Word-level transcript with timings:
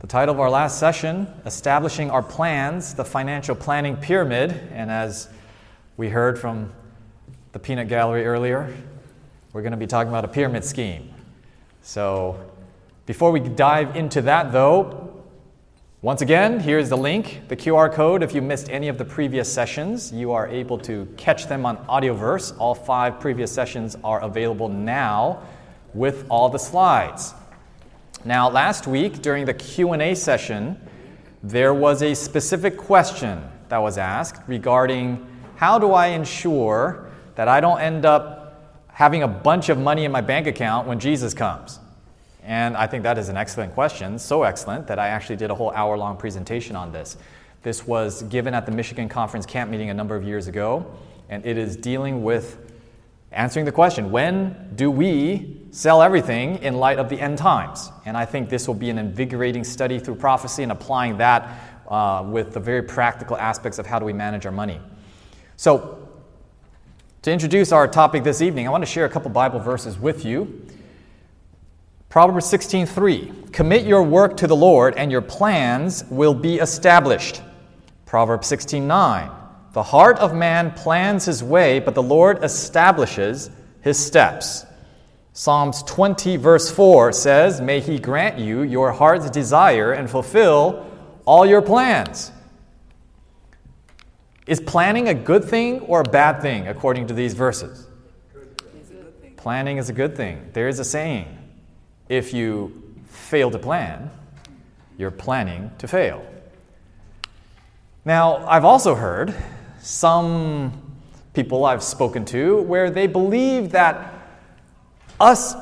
The 0.00 0.06
title 0.06 0.32
of 0.32 0.40
our 0.40 0.48
last 0.48 0.78
session, 0.78 1.26
Establishing 1.44 2.08
Our 2.08 2.22
Plans, 2.22 2.94
the 2.94 3.04
Financial 3.04 3.56
Planning 3.56 3.96
Pyramid. 3.96 4.52
And 4.72 4.92
as 4.92 5.28
we 5.96 6.08
heard 6.08 6.38
from 6.38 6.72
the 7.50 7.58
peanut 7.58 7.88
gallery 7.88 8.24
earlier, 8.24 8.72
we're 9.52 9.62
going 9.62 9.72
to 9.72 9.76
be 9.76 9.88
talking 9.88 10.08
about 10.08 10.24
a 10.24 10.28
pyramid 10.28 10.64
scheme. 10.64 11.12
So, 11.82 12.38
before 13.06 13.32
we 13.32 13.40
dive 13.40 13.96
into 13.96 14.22
that, 14.22 14.52
though, 14.52 15.24
once 16.00 16.22
again, 16.22 16.60
here's 16.60 16.88
the 16.88 16.96
link, 16.96 17.48
the 17.48 17.56
QR 17.56 17.92
code. 17.92 18.22
If 18.22 18.36
you 18.36 18.40
missed 18.40 18.70
any 18.70 18.86
of 18.86 18.98
the 18.98 19.04
previous 19.04 19.52
sessions, 19.52 20.12
you 20.12 20.30
are 20.30 20.46
able 20.46 20.78
to 20.78 21.12
catch 21.16 21.48
them 21.48 21.66
on 21.66 21.76
Audioverse. 21.86 22.56
All 22.60 22.76
five 22.76 23.18
previous 23.18 23.50
sessions 23.50 23.96
are 24.04 24.20
available 24.20 24.68
now 24.68 25.42
with 25.92 26.24
all 26.28 26.48
the 26.48 26.58
slides. 26.58 27.34
Now, 28.24 28.50
last 28.50 28.88
week 28.88 29.22
during 29.22 29.44
the 29.44 29.54
Q&A 29.54 30.14
session, 30.14 30.76
there 31.42 31.72
was 31.72 32.02
a 32.02 32.14
specific 32.14 32.76
question 32.76 33.42
that 33.68 33.78
was 33.78 33.96
asked 33.96 34.42
regarding 34.48 35.24
how 35.54 35.78
do 35.78 35.92
I 35.92 36.08
ensure 36.08 37.10
that 37.36 37.46
I 37.46 37.60
don't 37.60 37.80
end 37.80 38.04
up 38.04 38.72
having 38.88 39.22
a 39.22 39.28
bunch 39.28 39.68
of 39.68 39.78
money 39.78 40.04
in 40.04 40.10
my 40.10 40.20
bank 40.20 40.48
account 40.48 40.88
when 40.88 40.98
Jesus 40.98 41.32
comes? 41.32 41.78
And 42.42 42.76
I 42.76 42.88
think 42.88 43.04
that 43.04 43.18
is 43.18 43.28
an 43.28 43.36
excellent 43.36 43.72
question, 43.74 44.18
so 44.18 44.42
excellent 44.42 44.88
that 44.88 44.98
I 44.98 45.08
actually 45.08 45.36
did 45.36 45.52
a 45.52 45.54
whole 45.54 45.70
hour 45.70 45.96
long 45.96 46.16
presentation 46.16 46.74
on 46.74 46.90
this. 46.90 47.16
This 47.62 47.86
was 47.86 48.22
given 48.24 48.52
at 48.52 48.66
the 48.66 48.72
Michigan 48.72 49.08
Conference 49.08 49.46
Camp 49.46 49.70
meeting 49.70 49.90
a 49.90 49.94
number 49.94 50.16
of 50.16 50.24
years 50.24 50.48
ago, 50.48 50.86
and 51.28 51.46
it 51.46 51.56
is 51.56 51.76
dealing 51.76 52.24
with 52.24 52.58
answering 53.30 53.64
the 53.64 53.72
question 53.72 54.10
when 54.10 54.72
do 54.74 54.90
we 54.90 55.57
sell 55.70 56.02
everything 56.02 56.58
in 56.58 56.74
light 56.74 56.98
of 56.98 57.08
the 57.08 57.20
end 57.20 57.38
times? 57.38 57.90
And 58.04 58.16
I 58.16 58.24
think 58.24 58.48
this 58.48 58.66
will 58.66 58.74
be 58.74 58.90
an 58.90 58.98
invigorating 58.98 59.64
study 59.64 59.98
through 59.98 60.16
prophecy 60.16 60.62
and 60.62 60.72
applying 60.72 61.18
that 61.18 61.82
uh, 61.88 62.24
with 62.26 62.52
the 62.52 62.60
very 62.60 62.82
practical 62.82 63.36
aspects 63.36 63.78
of 63.78 63.86
how 63.86 63.98
do 63.98 64.04
we 64.04 64.12
manage 64.12 64.46
our 64.46 64.52
money. 64.52 64.80
So, 65.56 66.08
to 67.22 67.32
introduce 67.32 67.72
our 67.72 67.88
topic 67.88 68.22
this 68.22 68.40
evening, 68.40 68.66
I 68.66 68.70
want 68.70 68.82
to 68.82 68.90
share 68.90 69.04
a 69.04 69.08
couple 69.08 69.30
Bible 69.30 69.58
verses 69.58 69.98
with 69.98 70.24
you. 70.24 70.66
Proverbs 72.08 72.46
16:3 72.46 73.52
Commit 73.52 73.84
your 73.84 74.02
work 74.02 74.36
to 74.38 74.46
the 74.46 74.56
Lord 74.56 74.94
and 74.96 75.10
your 75.10 75.20
plans 75.22 76.04
will 76.10 76.34
be 76.34 76.58
established. 76.58 77.42
Proverbs 78.06 78.46
16:9 78.46 79.38
the 79.72 79.82
heart 79.82 80.18
of 80.18 80.34
man 80.34 80.72
plans 80.72 81.26
his 81.26 81.44
way, 81.44 81.78
but 81.78 81.94
the 81.94 82.02
Lord 82.02 82.42
establishes 82.42 83.50
his 83.80 83.98
steps. 83.98 84.64
Psalms 85.38 85.84
20, 85.84 86.36
verse 86.36 86.68
4 86.68 87.12
says, 87.12 87.60
May 87.60 87.78
he 87.78 88.00
grant 88.00 88.40
you 88.40 88.62
your 88.62 88.90
heart's 88.90 89.30
desire 89.30 89.92
and 89.92 90.10
fulfill 90.10 90.84
all 91.26 91.46
your 91.46 91.62
plans. 91.62 92.32
Is 94.48 94.58
planning 94.58 95.06
a 95.06 95.14
good 95.14 95.44
thing 95.44 95.78
or 95.82 96.00
a 96.00 96.04
bad 96.10 96.42
thing 96.42 96.66
according 96.66 97.06
to 97.06 97.14
these 97.14 97.34
verses? 97.34 97.86
Planning 99.36 99.76
is 99.76 99.88
a 99.88 99.92
good 99.92 100.16
thing. 100.16 100.44
There 100.54 100.66
is 100.66 100.80
a 100.80 100.84
saying 100.84 101.28
if 102.08 102.34
you 102.34 102.96
fail 103.06 103.48
to 103.52 103.60
plan, 103.60 104.10
you're 104.96 105.12
planning 105.12 105.70
to 105.78 105.86
fail. 105.86 106.26
Now, 108.04 108.44
I've 108.44 108.64
also 108.64 108.96
heard 108.96 109.32
some 109.80 110.98
people 111.32 111.64
I've 111.64 111.84
spoken 111.84 112.24
to 112.24 112.60
where 112.62 112.90
they 112.90 113.06
believe 113.06 113.70
that 113.70 114.17
us 115.20 115.54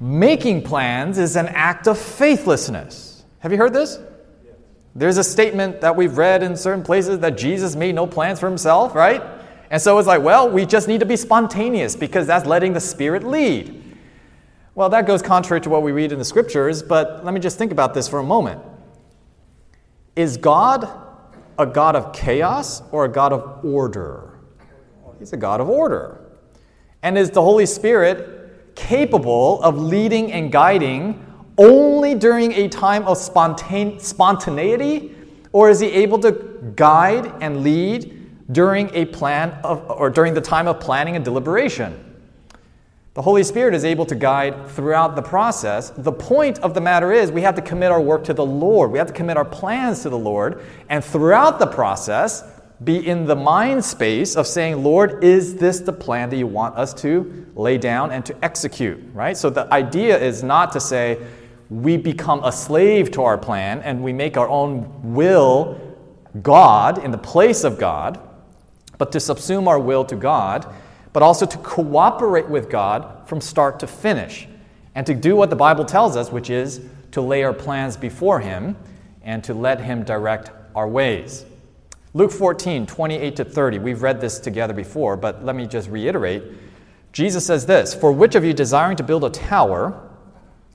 making 0.00 0.62
plans 0.62 1.18
is 1.18 1.36
an 1.36 1.48
act 1.48 1.86
of 1.86 1.98
faithlessness. 1.98 3.24
Have 3.40 3.52
you 3.52 3.58
heard 3.58 3.72
this? 3.72 3.98
There's 4.94 5.18
a 5.18 5.24
statement 5.24 5.80
that 5.82 5.94
we've 5.94 6.16
read 6.16 6.42
in 6.42 6.56
certain 6.56 6.82
places 6.82 7.20
that 7.20 7.38
Jesus 7.38 7.76
made 7.76 7.94
no 7.94 8.06
plans 8.06 8.40
for 8.40 8.48
himself, 8.48 8.94
right? 8.94 9.22
And 9.70 9.80
so 9.80 9.98
it's 9.98 10.08
like, 10.08 10.22
well, 10.22 10.50
we 10.50 10.66
just 10.66 10.88
need 10.88 11.00
to 11.00 11.06
be 11.06 11.16
spontaneous 11.16 11.94
because 11.94 12.26
that's 12.26 12.44
letting 12.44 12.72
the 12.72 12.80
Spirit 12.80 13.22
lead. 13.22 13.76
Well, 14.74 14.88
that 14.88 15.06
goes 15.06 15.22
contrary 15.22 15.60
to 15.62 15.70
what 15.70 15.82
we 15.82 15.92
read 15.92 16.10
in 16.10 16.18
the 16.18 16.24
scriptures, 16.24 16.82
but 16.82 17.24
let 17.24 17.34
me 17.34 17.40
just 17.40 17.56
think 17.56 17.70
about 17.70 17.94
this 17.94 18.08
for 18.08 18.18
a 18.18 18.24
moment. 18.24 18.60
Is 20.16 20.36
God 20.36 20.88
a 21.58 21.66
God 21.66 21.94
of 21.94 22.12
chaos 22.12 22.82
or 22.90 23.04
a 23.04 23.08
God 23.08 23.32
of 23.32 23.64
order? 23.64 24.40
He's 25.18 25.32
a 25.32 25.36
God 25.36 25.60
of 25.60 25.68
order. 25.68 26.20
And 27.02 27.16
is 27.16 27.30
the 27.30 27.42
Holy 27.42 27.66
Spirit 27.66 28.39
capable 28.80 29.62
of 29.62 29.78
leading 29.78 30.32
and 30.32 30.50
guiding 30.50 31.24
only 31.58 32.14
during 32.14 32.52
a 32.52 32.68
time 32.68 33.04
of 33.06 33.18
spontane- 33.18 34.00
spontaneity? 34.00 35.14
Or 35.52 35.68
is 35.68 35.80
he 35.80 35.88
able 35.88 36.18
to 36.20 36.32
guide 36.76 37.32
and 37.42 37.62
lead 37.62 38.16
during 38.52 38.90
a 38.94 39.04
plan 39.04 39.50
of, 39.62 39.88
or 39.90 40.08
during 40.08 40.32
the 40.32 40.40
time 40.40 40.66
of 40.66 40.80
planning 40.80 41.16
and 41.16 41.24
deliberation? 41.24 42.06
The 43.12 43.22
Holy 43.22 43.42
Spirit 43.42 43.74
is 43.74 43.84
able 43.84 44.06
to 44.06 44.14
guide 44.14 44.68
throughout 44.68 45.16
the 45.16 45.22
process. 45.22 45.90
The 45.90 46.12
point 46.12 46.58
of 46.60 46.72
the 46.74 46.80
matter 46.80 47.12
is 47.12 47.30
we 47.30 47.42
have 47.42 47.56
to 47.56 47.62
commit 47.62 47.90
our 47.90 48.00
work 48.00 48.24
to 48.24 48.32
the 48.32 48.46
Lord. 48.46 48.92
We 48.92 48.98
have 48.98 49.08
to 49.08 49.12
commit 49.12 49.36
our 49.36 49.44
plans 49.44 50.02
to 50.02 50.08
the 50.08 50.18
Lord. 50.18 50.64
And 50.88 51.04
throughout 51.04 51.58
the 51.58 51.66
process, 51.66 52.44
be 52.82 53.06
in 53.06 53.26
the 53.26 53.36
mind 53.36 53.84
space 53.84 54.36
of 54.36 54.46
saying, 54.46 54.82
Lord, 54.82 55.22
is 55.22 55.56
this 55.56 55.80
the 55.80 55.92
plan 55.92 56.30
that 56.30 56.36
you 56.36 56.46
want 56.46 56.76
us 56.76 56.94
to 56.94 57.46
lay 57.54 57.76
down 57.76 58.10
and 58.10 58.24
to 58.26 58.44
execute? 58.44 58.98
Right? 59.12 59.36
So 59.36 59.50
the 59.50 59.72
idea 59.72 60.18
is 60.18 60.42
not 60.42 60.72
to 60.72 60.80
say 60.80 61.18
we 61.68 61.96
become 61.96 62.42
a 62.42 62.52
slave 62.52 63.10
to 63.12 63.22
our 63.22 63.38
plan 63.38 63.82
and 63.82 64.02
we 64.02 64.12
make 64.12 64.36
our 64.36 64.48
own 64.48 65.14
will 65.14 65.80
God 66.42 67.04
in 67.04 67.10
the 67.10 67.18
place 67.18 67.64
of 67.64 67.78
God, 67.78 68.20
but 68.98 69.12
to 69.12 69.18
subsume 69.18 69.66
our 69.66 69.78
will 69.78 70.04
to 70.06 70.16
God 70.16 70.72
but 71.12 71.22
also 71.22 71.46
to 71.46 71.58
cooperate 71.58 72.48
with 72.48 72.70
God 72.70 73.28
from 73.28 73.40
start 73.40 73.80
to 73.80 73.86
finish, 73.86 74.48
and 74.94 75.06
to 75.06 75.14
do 75.14 75.36
what 75.36 75.50
the 75.50 75.56
Bible 75.56 75.84
tells 75.84 76.16
us, 76.16 76.30
which 76.30 76.50
is 76.50 76.80
to 77.12 77.20
lay 77.20 77.42
our 77.42 77.52
plans 77.52 77.96
before 77.96 78.40
Him 78.40 78.76
and 79.22 79.42
to 79.44 79.54
let 79.54 79.80
Him 79.80 80.04
direct 80.04 80.50
our 80.74 80.88
ways. 80.88 81.44
Luke 82.12 82.32
14, 82.32 82.86
28 82.86 83.36
to 83.36 83.44
30. 83.44 83.78
We've 83.78 84.02
read 84.02 84.20
this 84.20 84.40
together 84.40 84.74
before, 84.74 85.16
but 85.16 85.44
let 85.44 85.54
me 85.54 85.66
just 85.66 85.88
reiterate. 85.88 86.42
Jesus 87.12 87.46
says 87.46 87.66
this 87.66 87.94
For 87.94 88.10
which 88.10 88.34
of 88.34 88.44
you 88.44 88.52
desiring 88.52 88.96
to 88.96 89.02
build 89.04 89.24
a 89.24 89.30
tower 89.30 90.08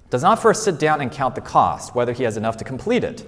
does 0.10 0.24
not 0.24 0.42
first 0.42 0.64
sit 0.64 0.80
down 0.80 1.02
and 1.02 1.12
count 1.12 1.36
the 1.36 1.42
cost, 1.42 1.94
whether 1.94 2.14
he 2.14 2.24
has 2.24 2.38
enough 2.38 2.56
to 2.58 2.64
complete 2.64 3.04
it? 3.04 3.28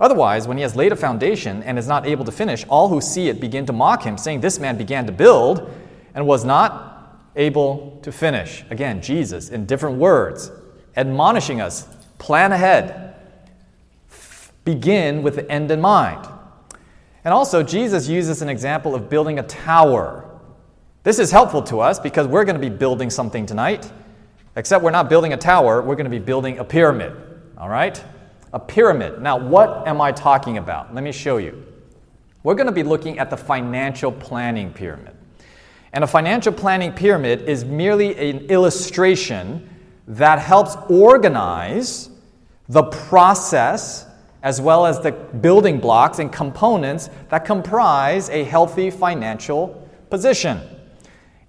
Otherwise, 0.00 0.48
when 0.48 0.56
he 0.56 0.62
has 0.62 0.74
laid 0.74 0.92
a 0.92 0.96
foundation 0.96 1.62
and 1.62 1.78
is 1.78 1.86
not 1.86 2.06
able 2.06 2.24
to 2.24 2.32
finish, 2.32 2.64
all 2.68 2.88
who 2.88 3.00
see 3.00 3.28
it 3.28 3.40
begin 3.40 3.66
to 3.66 3.72
mock 3.72 4.02
him, 4.02 4.16
saying, 4.16 4.40
This 4.40 4.58
man 4.58 4.78
began 4.78 5.06
to 5.06 5.12
build 5.12 5.70
and 6.14 6.26
was 6.26 6.44
not 6.44 7.20
able 7.36 7.98
to 8.02 8.10
finish. 8.10 8.64
Again, 8.70 9.02
Jesus, 9.02 9.50
in 9.50 9.66
different 9.66 9.98
words, 9.98 10.50
admonishing 10.96 11.60
us 11.60 11.86
plan 12.18 12.52
ahead, 12.52 13.14
begin 14.64 15.22
with 15.22 15.36
the 15.36 15.50
end 15.50 15.70
in 15.70 15.80
mind. 15.80 16.26
And 17.24 17.32
also, 17.32 17.62
Jesus 17.62 18.06
uses 18.06 18.42
an 18.42 18.48
example 18.48 18.94
of 18.94 19.08
building 19.08 19.38
a 19.38 19.42
tower. 19.42 20.30
This 21.04 21.18
is 21.18 21.30
helpful 21.30 21.62
to 21.62 21.80
us 21.80 21.98
because 21.98 22.26
we're 22.26 22.44
going 22.44 22.60
to 22.60 22.60
be 22.60 22.74
building 22.74 23.08
something 23.08 23.46
tonight. 23.46 23.90
Except 24.56 24.84
we're 24.84 24.90
not 24.90 25.08
building 25.08 25.32
a 25.32 25.36
tower, 25.36 25.82
we're 25.82 25.96
going 25.96 26.04
to 26.04 26.10
be 26.10 26.18
building 26.18 26.58
a 26.58 26.64
pyramid. 26.64 27.12
All 27.56 27.68
right? 27.68 28.02
A 28.52 28.60
pyramid. 28.60 29.20
Now, 29.20 29.38
what 29.38 29.88
am 29.88 30.00
I 30.00 30.12
talking 30.12 30.58
about? 30.58 30.94
Let 30.94 31.02
me 31.02 31.12
show 31.12 31.38
you. 31.38 31.64
We're 32.42 32.54
going 32.54 32.66
to 32.66 32.72
be 32.72 32.82
looking 32.82 33.18
at 33.18 33.30
the 33.30 33.36
financial 33.36 34.12
planning 34.12 34.72
pyramid. 34.72 35.14
And 35.94 36.04
a 36.04 36.06
financial 36.06 36.52
planning 36.52 36.92
pyramid 36.92 37.48
is 37.48 37.64
merely 37.64 38.16
an 38.30 38.46
illustration 38.46 39.68
that 40.08 40.38
helps 40.38 40.76
organize 40.90 42.10
the 42.68 42.82
process 42.82 44.03
as 44.44 44.60
well 44.60 44.84
as 44.84 45.00
the 45.00 45.10
building 45.10 45.80
blocks 45.80 46.18
and 46.18 46.30
components 46.30 47.08
that 47.30 47.46
comprise 47.46 48.28
a 48.28 48.44
healthy 48.44 48.90
financial 48.90 49.88
position. 50.10 50.60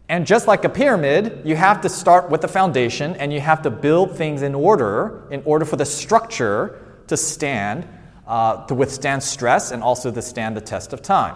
And 0.08 0.26
just 0.26 0.48
like 0.48 0.64
a 0.64 0.70
pyramid, 0.70 1.42
you 1.44 1.58
have 1.58 1.82
to 1.82 1.90
start 1.90 2.30
with 2.30 2.40
the 2.40 2.48
foundation 2.48 3.16
and 3.18 3.34
you 3.34 3.42
have 3.42 3.62
to 3.64 3.70
build 3.70 4.16
things 4.16 4.44
in 4.44 4.56
order 4.56 5.28
in 5.30 5.44
order 5.44 5.66
for 5.66 5.76
the 5.76 5.86
structure 5.86 6.80
to 7.08 7.18
stand, 7.18 7.86
uh, 8.28 8.66
to 8.68 8.74
withstand 8.74 9.22
stress 9.22 9.72
and 9.72 9.84
also 9.84 10.10
to 10.10 10.22
stand 10.22 10.56
the 10.56 10.62
test 10.62 10.94
of 10.94 11.02
time. 11.02 11.36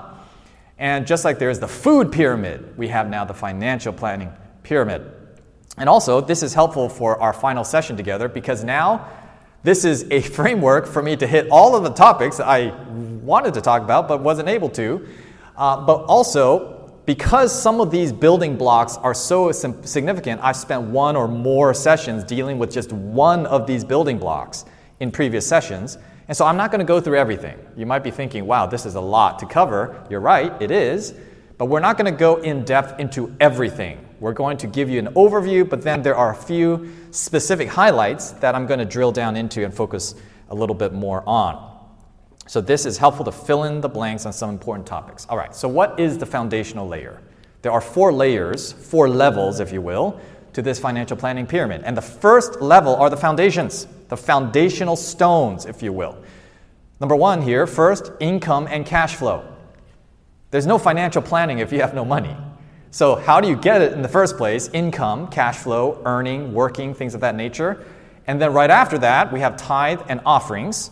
And 0.78 1.06
just 1.06 1.26
like 1.26 1.40
there 1.40 1.50
is 1.50 1.60
the 1.60 1.68
food 1.68 2.10
pyramid, 2.10 2.78
we 2.78 2.88
have 2.88 3.10
now 3.10 3.26
the 3.26 3.34
financial 3.34 3.92
planning 3.92 4.32
pyramid. 4.64 5.12
And 5.78 5.90
also, 5.90 6.22
this 6.22 6.42
is 6.42 6.54
helpful 6.54 6.88
for 6.88 7.22
our 7.22 7.34
final 7.34 7.66
session 7.66 7.98
together 7.98 8.30
because 8.30 8.64
now 8.64 9.10
this 9.64 9.86
is 9.86 10.06
a 10.12 10.22
framework 10.38 10.88
for 10.88 11.02
me 11.02 11.16
to 11.18 11.28
hit 11.28 11.48
all 11.50 11.76
of 11.76 11.84
the 11.84 11.92
topics 11.92 12.40
I 12.40 12.74
wanted 13.22 13.54
to 13.56 13.62
talk 13.62 13.82
about 13.82 14.08
but 14.08 14.22
wasn't 14.22 14.50
able 14.50 14.70
to. 14.70 15.08
Uh, 15.58 15.86
but 15.86 16.04
also, 16.06 16.80
because 17.06 17.52
some 17.52 17.82
of 17.82 17.92
these 17.92 18.14
building 18.14 18.56
blocks 18.56 18.98
are 18.98 19.14
so 19.14 19.52
significant, 19.52 20.40
I've 20.44 20.56
spent 20.56 20.84
one 20.84 21.16
or 21.16 21.28
more 21.28 21.74
sessions 21.74 22.24
dealing 22.24 22.60
with 22.60 22.72
just 22.72 22.92
one 22.94 23.46
of 23.48 23.68
these 23.68 23.84
building 23.84 24.18
blocks 24.18 24.66
in 25.00 25.12
previous 25.12 25.46
sessions. 25.46 25.98
And 26.28 26.38
so 26.38 26.46
I'm 26.46 26.56
not 26.56 26.72
going 26.72 26.80
to 26.80 26.86
go 26.86 27.02
through 27.02 27.18
everything. 27.18 27.58
You 27.76 27.86
might 27.88 28.04
be 28.04 28.12
thinking, 28.12 28.46
wow, 28.46 28.68
this 28.68 28.86
is 28.86 28.96
a 28.96 29.02
lot 29.02 29.40
to 29.40 29.48
cover. 29.48 30.06
You're 30.10 30.20
right, 30.20 30.54
it 30.62 30.70
is. 30.70 31.16
But 31.58 31.66
we're 31.66 31.80
not 31.80 31.98
going 31.98 32.14
to 32.14 32.18
go 32.18 32.38
in 32.38 32.64
depth 32.64 33.00
into 33.00 33.36
everything. 33.40 34.06
We're 34.20 34.34
going 34.34 34.58
to 34.58 34.68
give 34.68 34.90
you 34.90 35.00
an 35.00 35.08
overview, 35.14 35.68
but 35.68 35.82
then 35.82 36.02
there 36.02 36.16
are 36.16 36.32
a 36.32 36.36
few 36.36 36.94
specific 37.12 37.70
highlights 37.70 38.32
that 38.32 38.56
I'm 38.56 38.66
going 38.66 38.80
to 38.80 38.86
drill 38.86 39.12
down 39.12 39.36
into 39.36 39.64
and 39.64 39.74
focus 39.74 40.16
a 40.50 40.56
little 40.56 40.76
bit 40.76 40.94
more 40.94 41.24
on. 41.28 41.68
So, 42.48 42.62
this 42.62 42.86
is 42.86 42.98
helpful 42.98 43.26
to 43.26 43.32
fill 43.32 43.66
in 43.66 43.80
the 43.80 43.90
blanks 43.90 44.26
on 44.26 44.34
some 44.34 44.50
important 44.50 44.88
topics. 44.88 45.28
All 45.30 45.38
right, 45.38 45.56
so 45.56 45.68
what 45.68 46.00
is 46.00 46.18
the 46.18 46.26
foundational 46.26 46.88
layer? 46.88 47.22
There 47.62 47.72
are 47.72 47.82
four 47.82 48.12
layers, 48.12 48.72
four 48.72 49.08
levels, 49.08 49.60
if 49.60 49.72
you 49.72 49.82
will, 49.82 50.20
to 50.54 50.62
this 50.62 50.80
financial 50.80 51.16
planning 51.16 51.46
pyramid. 51.46 51.84
And 51.86 51.96
the 51.96 52.02
first 52.02 52.62
level 52.62 52.96
are 52.96 53.10
the 53.10 53.18
foundations, 53.18 53.88
the 54.08 54.18
foundational 54.18 54.96
stones, 54.96 55.66
if 55.66 55.84
you 55.84 55.94
will. 55.94 56.18
Number 57.00 57.16
one 57.16 57.42
here, 57.42 57.68
first, 57.68 58.12
income 58.20 58.68
and 58.70 58.86
cash 58.86 59.16
flow. 59.16 59.46
There's 60.52 60.66
no 60.66 60.78
financial 60.78 61.22
planning 61.22 61.60
if 61.60 61.72
you 61.72 61.82
have 61.82 61.94
no 61.94 62.04
money. 62.04 62.36
So, 62.92 63.16
how 63.16 63.40
do 63.40 63.48
you 63.48 63.56
get 63.56 63.84
it 63.84 63.94
in 63.94 64.02
the 64.02 64.08
first 64.08 64.36
place? 64.36 64.68
Income, 64.70 65.28
cash 65.28 65.58
flow, 65.58 66.02
earning, 66.06 66.54
working, 66.54 66.96
things 66.96 67.14
of 67.14 67.22
that 67.22 67.36
nature. 67.36 67.86
And 68.26 68.42
then 68.42 68.52
right 68.52 68.72
after 68.72 68.98
that, 69.00 69.32
we 69.32 69.42
have 69.42 69.58
tithe 69.58 70.02
and 70.10 70.22
offerings. 70.26 70.90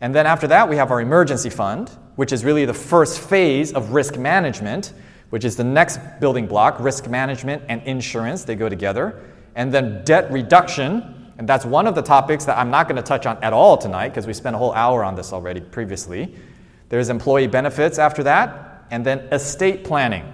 And 0.00 0.14
then 0.14 0.26
after 0.26 0.46
that, 0.48 0.68
we 0.68 0.76
have 0.76 0.92
our 0.92 1.00
emergency 1.00 1.50
fund, 1.50 1.90
which 2.14 2.32
is 2.32 2.44
really 2.44 2.64
the 2.64 2.74
first 2.74 3.20
phase 3.20 3.72
of 3.72 3.90
risk 3.90 4.16
management, 4.16 4.92
which 5.30 5.44
is 5.44 5.56
the 5.56 5.64
next 5.64 5.98
building 6.20 6.46
block 6.46 6.78
risk 6.78 7.08
management 7.08 7.64
and 7.68 7.82
insurance. 7.82 8.44
They 8.44 8.54
go 8.54 8.68
together. 8.68 9.20
And 9.56 9.74
then 9.74 10.04
debt 10.04 10.30
reduction, 10.30 11.32
and 11.38 11.48
that's 11.48 11.64
one 11.64 11.88
of 11.88 11.96
the 11.96 12.02
topics 12.02 12.44
that 12.44 12.56
I'm 12.56 12.70
not 12.70 12.86
going 12.86 12.96
to 12.96 13.02
touch 13.02 13.26
on 13.26 13.42
at 13.42 13.52
all 13.52 13.76
tonight 13.76 14.10
because 14.10 14.28
we 14.28 14.32
spent 14.32 14.54
a 14.54 14.58
whole 14.58 14.72
hour 14.74 15.02
on 15.02 15.16
this 15.16 15.32
already 15.32 15.60
previously. 15.60 16.36
There's 16.88 17.08
employee 17.08 17.48
benefits 17.48 17.98
after 17.98 18.22
that, 18.24 18.84
and 18.92 19.04
then 19.04 19.20
estate 19.32 19.82
planning. 19.82 20.33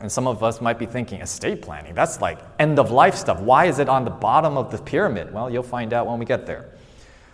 And 0.00 0.10
some 0.10 0.26
of 0.26 0.42
us 0.42 0.60
might 0.60 0.78
be 0.78 0.86
thinking, 0.86 1.20
estate 1.20 1.60
planning, 1.60 1.94
that's 1.94 2.20
like 2.20 2.38
end 2.58 2.78
of 2.78 2.90
life 2.90 3.14
stuff. 3.14 3.38
Why 3.40 3.66
is 3.66 3.78
it 3.78 3.88
on 3.88 4.04
the 4.04 4.10
bottom 4.10 4.56
of 4.56 4.70
the 4.70 4.78
pyramid? 4.78 5.32
Well, 5.32 5.50
you'll 5.50 5.62
find 5.62 5.92
out 5.92 6.06
when 6.06 6.18
we 6.18 6.24
get 6.24 6.46
there. 6.46 6.70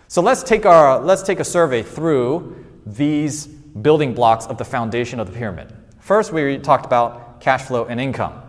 So 0.09 0.21
let's 0.21 0.43
take, 0.43 0.65
our, 0.65 0.99
let's 0.99 1.23
take 1.23 1.39
a 1.39 1.45
survey 1.45 1.81
through 1.81 2.65
these 2.85 3.47
building 3.47 4.13
blocks 4.13 4.45
of 4.47 4.57
the 4.57 4.65
foundation 4.65 5.19
of 5.19 5.27
the 5.27 5.37
pyramid. 5.37 5.73
First, 5.99 6.33
we 6.33 6.57
talked 6.57 6.85
about 6.85 7.39
cash 7.39 7.63
flow 7.63 7.85
and 7.85 7.99
income. 7.99 8.41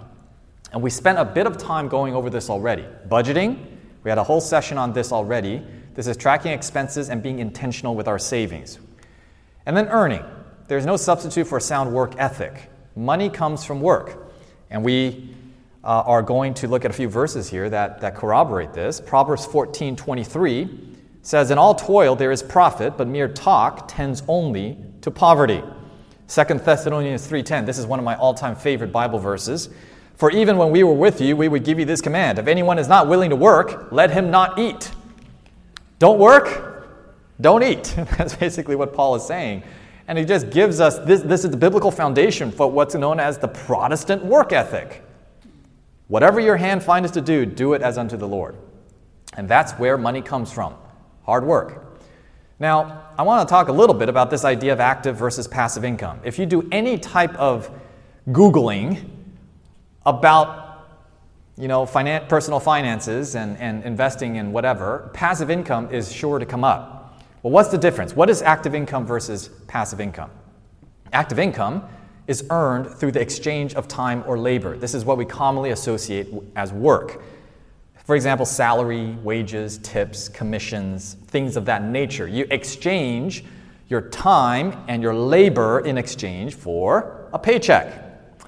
And 0.73 0.83
we 0.83 0.91
spent 0.91 1.19
a 1.19 1.25
bit 1.25 1.47
of 1.47 1.57
time 1.57 1.89
going 1.89 2.15
over 2.15 2.29
this 2.29 2.51
already. 2.51 2.85
Budgeting, 3.09 3.65
we 4.05 4.11
had 4.11 4.19
a 4.19 4.25
whole 4.25 4.41
session 4.41 4.79
on 4.79 4.93
this 4.93 5.13
already. 5.13 5.63
This 5.95 6.07
is 6.07 6.17
tracking 6.17 6.53
expenses 6.53 7.09
and 7.09 7.23
being 7.23 7.39
intentional 7.39 7.95
with 7.95 8.07
our 8.07 8.19
savings. 8.19 8.79
And 9.67 9.77
then 9.77 9.89
earning. 9.89 10.25
There's 10.69 10.87
no 10.87 10.97
substitute 10.97 11.47
for 11.47 11.59
a 11.59 11.61
sound 11.61 11.93
work 11.93 12.15
ethic. 12.19 12.71
Money 12.99 13.31
comes 13.31 13.65
from 13.65 13.81
work. 13.81 14.33
And 14.71 14.85
we 14.85 15.35
uh, 15.85 16.03
are 16.05 16.21
going 16.21 16.53
to 16.55 16.67
look 16.67 16.85
at 16.85 16.91
a 16.91 16.95
few 16.95 17.09
verses 17.09 17.49
here 17.49 17.71
that, 17.71 18.01
that 18.01 18.17
corroborate 18.17 18.73
this. 18.73 19.01
Proverbs 19.01 19.47
14 19.47 19.95
23 19.95 20.97
says, 21.23 21.53
In 21.53 21.59
all 21.59 21.75
toil 21.77 22.17
there 22.17 22.33
is 22.33 22.43
profit, 22.43 22.97
but 22.97 23.07
mere 23.07 23.29
talk 23.29 23.87
tends 23.87 24.23
only 24.27 24.77
to 25.03 25.11
poverty. 25.13 25.63
2 26.27 26.45
Thessalonians 26.45 27.27
3:10. 27.27 27.65
This 27.65 27.79
is 27.79 27.87
one 27.87 27.99
of 27.99 28.05
my 28.05 28.17
all-time 28.17 28.55
favorite 28.55 28.93
Bible 28.93 29.19
verses. 29.19 29.71
For 30.17 30.31
even 30.33 30.59
when 30.59 30.71
we 30.71 30.83
were 30.83 30.93
with 30.93 31.21
you, 31.21 31.37
we 31.37 31.49
would 31.49 31.65
give 31.65 31.79
you 31.79 31.87
this 31.87 32.03
command: 32.03 32.39
If 32.39 32.49
anyone 32.49 32.79
is 32.79 32.89
not 32.89 33.09
willing 33.09 33.31
to 33.31 33.37
work, 33.37 33.93
let 33.93 34.11
him 34.11 34.31
not 34.31 34.59
eat. 34.59 34.91
Don't 35.99 36.19
work, 36.19 36.89
don't 37.41 37.63
eat. 37.63 37.85
That's 38.19 38.35
basically 38.35 38.77
what 38.77 38.93
Paul 38.93 39.15
is 39.15 39.25
saying. 39.25 39.63
And 40.09 40.19
he 40.19 40.25
just 40.25 40.51
gives 40.51 40.81
us 40.81 40.99
this, 41.01 41.21
this 41.21 41.45
is 41.45 41.51
the 41.51 41.57
biblical 41.57 41.91
foundation 41.91 42.51
for 42.51 42.69
what's 42.69 42.95
known 42.95 43.21
as 43.21 43.39
the 43.39 43.47
Protestant 43.47 44.25
work 44.25 44.53
ethic. 44.53 45.05
Whatever 46.09 46.41
your 46.41 46.57
hand 46.57 46.83
finds 46.83 47.11
to 47.13 47.21
do, 47.21 47.45
do 47.45 47.75
it 47.75 47.83
as 47.83 47.99
unto 47.99 48.17
the 48.17 48.27
Lord. 48.27 48.57
And 49.37 49.49
that's 49.49 49.73
where 49.73 49.97
money 49.99 50.23
comes 50.23 50.51
from 50.51 50.75
hard 51.25 51.45
work. 51.45 52.01
Now, 52.59 53.05
I 53.19 53.23
want 53.23 53.47
to 53.47 53.53
talk 53.53 53.69
a 53.69 53.73
little 53.73 53.95
bit 53.95 54.09
about 54.09 54.31
this 54.31 54.47
idea 54.47 54.73
of 54.73 54.81
active 54.81 55.15
versus 55.15 55.47
passive 55.47 55.85
income. 55.85 56.21
If 56.25 56.39
you 56.39 56.47
do 56.47 56.67
any 56.73 56.97
type 56.97 57.35
of 57.35 57.71
Googling 58.31 59.11
about 60.07 60.87
you 61.59 61.69
know, 61.69 61.85
finan- 61.85 62.27
personal 62.29 62.61
finances 62.61 63.35
and, 63.35 63.59
and 63.59 63.85
investing 63.85 64.37
in 64.37 64.53
whatever, 64.53 65.11
passive 65.13 65.51
income 65.51 65.91
is 65.91 66.11
sure 66.11 66.39
to 66.39 66.47
come 66.47 66.65
up. 66.65 66.98
Well, 67.49 67.55
what's 67.55 67.71
the 67.71 67.79
difference? 67.79 68.15
What 68.15 68.29
is 68.29 68.43
active 68.43 68.75
income 68.75 69.07
versus 69.07 69.49
passive 69.69 70.03
income? 70.03 70.31
Active 71.15 71.39
income 71.39 71.83
is 72.27 72.45
earned 72.51 72.91
through 72.91 73.13
the 73.13 73.23
exchange 73.23 73.73
of 73.73 73.89
time 73.89 74.23
or 74.27 74.39
labor. 74.39 74.77
This 74.77 74.93
is 74.93 75.07
what 75.07 75.17
we 75.17 75.25
commonly 75.25 75.71
associate 75.71 76.29
as 76.57 76.75
work. 76.75 77.23
For 78.05 78.15
example, 78.15 78.45
salary, 78.45 79.17
wages, 79.23 79.79
tips, 79.79 80.29
commissions, 80.29 81.15
things 81.29 81.57
of 81.57 81.65
that 81.65 81.83
nature. 81.83 82.29
You 82.29 82.47
exchange 82.51 83.45
your 83.89 84.03
time 84.03 84.85
and 84.87 85.03
your 85.03 85.15
labor 85.15 85.81
in 85.81 85.97
exchange 85.97 86.55
for 86.55 87.31
a 87.33 87.39
paycheck. 87.39 88.45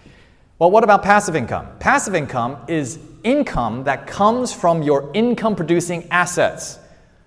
Well, 0.58 0.70
what 0.70 0.84
about 0.84 1.02
passive 1.02 1.34
income? 1.34 1.68
Passive 1.78 2.14
income 2.14 2.58
is 2.68 2.98
income 3.24 3.84
that 3.84 4.06
comes 4.06 4.52
from 4.52 4.82
your 4.82 5.10
income 5.14 5.56
producing 5.56 6.06
assets. 6.10 6.78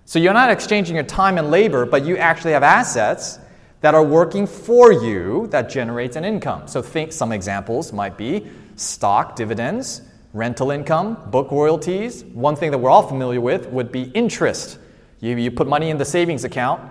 So 0.06 0.18
you're 0.18 0.34
not 0.34 0.50
exchanging 0.50 0.96
your 0.96 1.04
time 1.04 1.38
and 1.38 1.50
labor, 1.50 1.86
but 1.86 2.04
you 2.04 2.16
actually 2.16 2.52
have 2.52 2.62
assets 2.62 3.38
that 3.80 3.94
are 3.94 4.04
working 4.04 4.46
for 4.46 4.92
you 4.92 5.46
that 5.48 5.68
generates 5.68 6.16
an 6.16 6.24
income. 6.24 6.68
So 6.68 6.82
think 6.82 7.12
some 7.12 7.32
examples 7.32 7.92
might 7.92 8.16
be 8.16 8.46
stock 8.76 9.36
dividends, 9.36 10.02
rental 10.32 10.70
income, 10.70 11.18
book 11.30 11.50
royalties. 11.50 12.24
One 12.24 12.56
thing 12.56 12.70
that 12.70 12.78
we're 12.78 12.90
all 12.90 13.06
familiar 13.06 13.40
with 13.40 13.66
would 13.68 13.92
be 13.92 14.04
interest. 14.14 14.78
You, 15.20 15.36
you 15.36 15.50
put 15.50 15.66
money 15.66 15.90
in 15.90 15.96
the 15.96 16.04
savings 16.04 16.44
account 16.44 16.82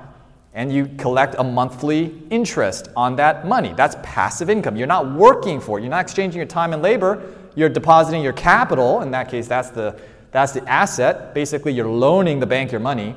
and 0.53 0.71
you 0.71 0.87
collect 0.97 1.35
a 1.37 1.43
monthly 1.43 2.15
interest 2.29 2.89
on 2.95 3.15
that 3.17 3.47
money. 3.47 3.73
That's 3.75 3.95
passive 4.03 4.49
income. 4.49 4.75
You're 4.75 4.87
not 4.87 5.11
working 5.11 5.59
for 5.59 5.77
it. 5.77 5.81
You're 5.81 5.91
not 5.91 6.01
exchanging 6.01 6.37
your 6.37 6.47
time 6.47 6.73
and 6.73 6.81
labor. 6.81 7.23
You're 7.55 7.69
depositing 7.69 8.21
your 8.21 8.33
capital. 8.33 9.01
In 9.01 9.11
that 9.11 9.29
case, 9.29 9.47
that's 9.47 9.69
the 9.69 9.99
that's 10.33 10.51
the 10.51 10.67
asset. 10.67 11.33
Basically, 11.33 11.71
you're 11.71 11.87
loaning 11.87 12.39
the 12.39 12.47
bank 12.47 12.71
your 12.71 12.81
money, 12.81 13.15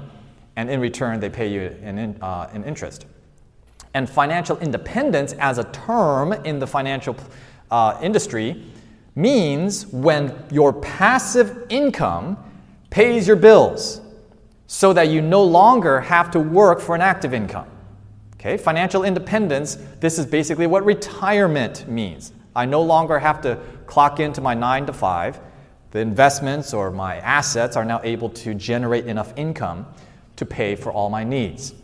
and 0.54 0.70
in 0.70 0.80
return, 0.80 1.18
they 1.18 1.30
pay 1.30 1.48
you 1.48 1.74
an, 1.82 2.16
uh, 2.20 2.48
an 2.52 2.62
interest. 2.62 3.06
And 3.94 4.08
financial 4.08 4.58
independence, 4.58 5.32
as 5.32 5.56
a 5.56 5.64
term 5.64 6.34
in 6.34 6.58
the 6.58 6.66
financial 6.66 7.16
uh, 7.70 7.98
industry, 8.02 8.62
means 9.14 9.86
when 9.86 10.34
your 10.50 10.74
passive 10.74 11.66
income 11.70 12.36
pays 12.90 13.26
your 13.26 13.36
bills 13.36 14.02
so 14.66 14.92
that 14.92 15.08
you 15.08 15.22
no 15.22 15.42
longer 15.42 16.00
have 16.00 16.30
to 16.32 16.38
work 16.38 16.80
for 16.80 16.94
an 16.94 17.00
active 17.00 17.32
income. 17.32 17.66
Okay, 18.34 18.58
financial 18.58 19.04
independence, 19.04 19.76
this 20.00 20.18
is 20.18 20.26
basically 20.26 20.66
what 20.66 20.84
retirement 20.84 21.88
means. 21.88 22.32
I 22.54 22.66
no 22.66 22.82
longer 22.82 23.18
have 23.18 23.40
to 23.42 23.58
clock 23.86 24.20
into 24.20 24.42
my 24.42 24.52
9 24.52 24.86
to 24.86 24.92
5 24.92 25.40
the 25.90 25.98
investments 26.00 26.74
or 26.74 26.90
my 26.90 27.16
assets 27.18 27.76
are 27.76 27.84
now 27.84 28.00
able 28.04 28.28
to 28.30 28.54
generate 28.54 29.06
enough 29.06 29.32
income 29.36 29.86
to 30.36 30.44
pay 30.44 30.76
for 30.76 30.92
all 30.92 31.08
my 31.08 31.24
needs. 31.24 31.74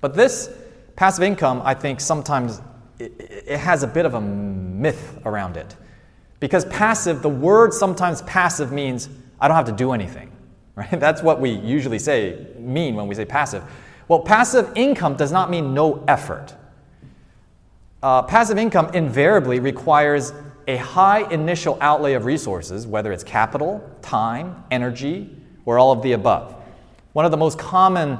But 0.00 0.14
this 0.14 0.50
passive 0.96 1.24
income, 1.24 1.60
I 1.64 1.74
think 1.74 2.00
sometimes 2.00 2.60
it, 2.98 3.58
has 3.58 3.82
a 3.82 3.86
bit 3.86 4.06
of 4.06 4.14
a 4.14 4.20
myth 4.20 5.20
around 5.24 5.56
it. 5.56 5.76
Because 6.40 6.64
passive, 6.66 7.22
the 7.22 7.28
word 7.28 7.72
sometimes 7.72 8.22
passive 8.22 8.72
means 8.72 9.08
I 9.40 9.48
don't 9.48 9.56
have 9.56 9.66
to 9.66 9.72
do 9.72 9.92
anything. 9.92 10.32
Right? 10.76 11.00
That's 11.00 11.22
what 11.22 11.40
we 11.40 11.52
usually 11.52 11.98
say 11.98 12.48
mean 12.58 12.96
when 12.96 13.08
we 13.08 13.14
say 13.14 13.24
passive. 13.24 13.64
Well, 14.08 14.20
passive 14.20 14.70
income 14.76 15.16
does 15.16 15.32
not 15.32 15.48
mean 15.48 15.72
no 15.72 16.04
effort. 16.06 16.54
Uh, 18.02 18.20
passive 18.20 18.58
income 18.58 18.90
invariably 18.92 19.58
requires 19.58 20.34
a 20.66 20.76
high 20.76 21.28
initial 21.30 21.78
outlay 21.80 22.14
of 22.14 22.24
resources, 22.24 22.86
whether 22.86 23.12
it's 23.12 23.24
capital, 23.24 23.88
time, 24.02 24.64
energy, 24.70 25.30
or 25.64 25.78
all 25.78 25.92
of 25.92 26.02
the 26.02 26.12
above. 26.12 26.54
One 27.12 27.24
of 27.24 27.30
the 27.30 27.36
most 27.36 27.58
common 27.58 28.18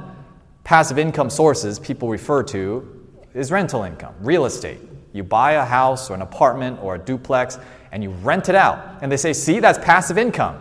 passive 0.63 0.97
income 0.97 1.29
sources 1.29 1.79
people 1.79 2.09
refer 2.09 2.43
to 2.43 3.05
is 3.33 3.51
rental 3.51 3.83
income, 3.83 4.15
real 4.21 4.45
estate. 4.45 4.79
You 5.13 5.23
buy 5.23 5.53
a 5.53 5.65
house 5.65 6.09
or 6.09 6.13
an 6.13 6.21
apartment 6.21 6.79
or 6.81 6.95
a 6.95 6.99
duplex 6.99 7.59
and 7.91 8.03
you 8.03 8.09
rent 8.09 8.49
it 8.49 8.55
out. 8.55 8.99
And 9.01 9.11
they 9.11 9.17
say, 9.17 9.33
see, 9.33 9.59
that's 9.59 9.79
passive 9.79 10.17
income. 10.17 10.59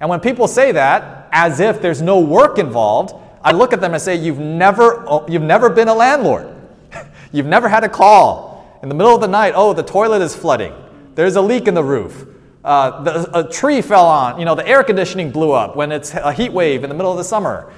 And 0.00 0.10
when 0.10 0.20
people 0.20 0.46
say 0.46 0.72
that, 0.72 1.28
as 1.32 1.60
if 1.60 1.80
there's 1.80 2.02
no 2.02 2.20
work 2.20 2.58
involved, 2.58 3.14
I 3.42 3.52
look 3.52 3.72
at 3.72 3.80
them 3.80 3.94
and 3.94 4.02
say, 4.02 4.16
you've 4.16 4.38
never, 4.38 5.08
uh, 5.08 5.24
you've 5.26 5.42
never 5.42 5.70
been 5.70 5.88
a 5.88 5.94
landlord. 5.94 6.54
you've 7.32 7.46
never 7.46 7.68
had 7.68 7.84
a 7.84 7.88
call 7.88 8.78
in 8.82 8.88
the 8.88 8.94
middle 8.94 9.14
of 9.14 9.20
the 9.20 9.28
night, 9.28 9.54
oh, 9.56 9.72
the 9.72 9.82
toilet 9.82 10.22
is 10.22 10.36
flooding. 10.36 10.72
There's 11.16 11.34
a 11.34 11.42
leak 11.42 11.66
in 11.66 11.74
the 11.74 11.82
roof. 11.82 12.26
Uh, 12.62 13.02
the, 13.02 13.38
a 13.38 13.50
tree 13.50 13.80
fell 13.82 14.06
on. 14.06 14.38
You 14.38 14.44
know, 14.44 14.54
the 14.54 14.66
air 14.66 14.84
conditioning 14.84 15.30
blew 15.30 15.50
up 15.52 15.74
when 15.74 15.90
it's 15.90 16.14
a 16.14 16.32
heat 16.32 16.52
wave 16.52 16.84
in 16.84 16.90
the 16.90 16.94
middle 16.94 17.10
of 17.10 17.18
the 17.18 17.24
summer. 17.24 17.72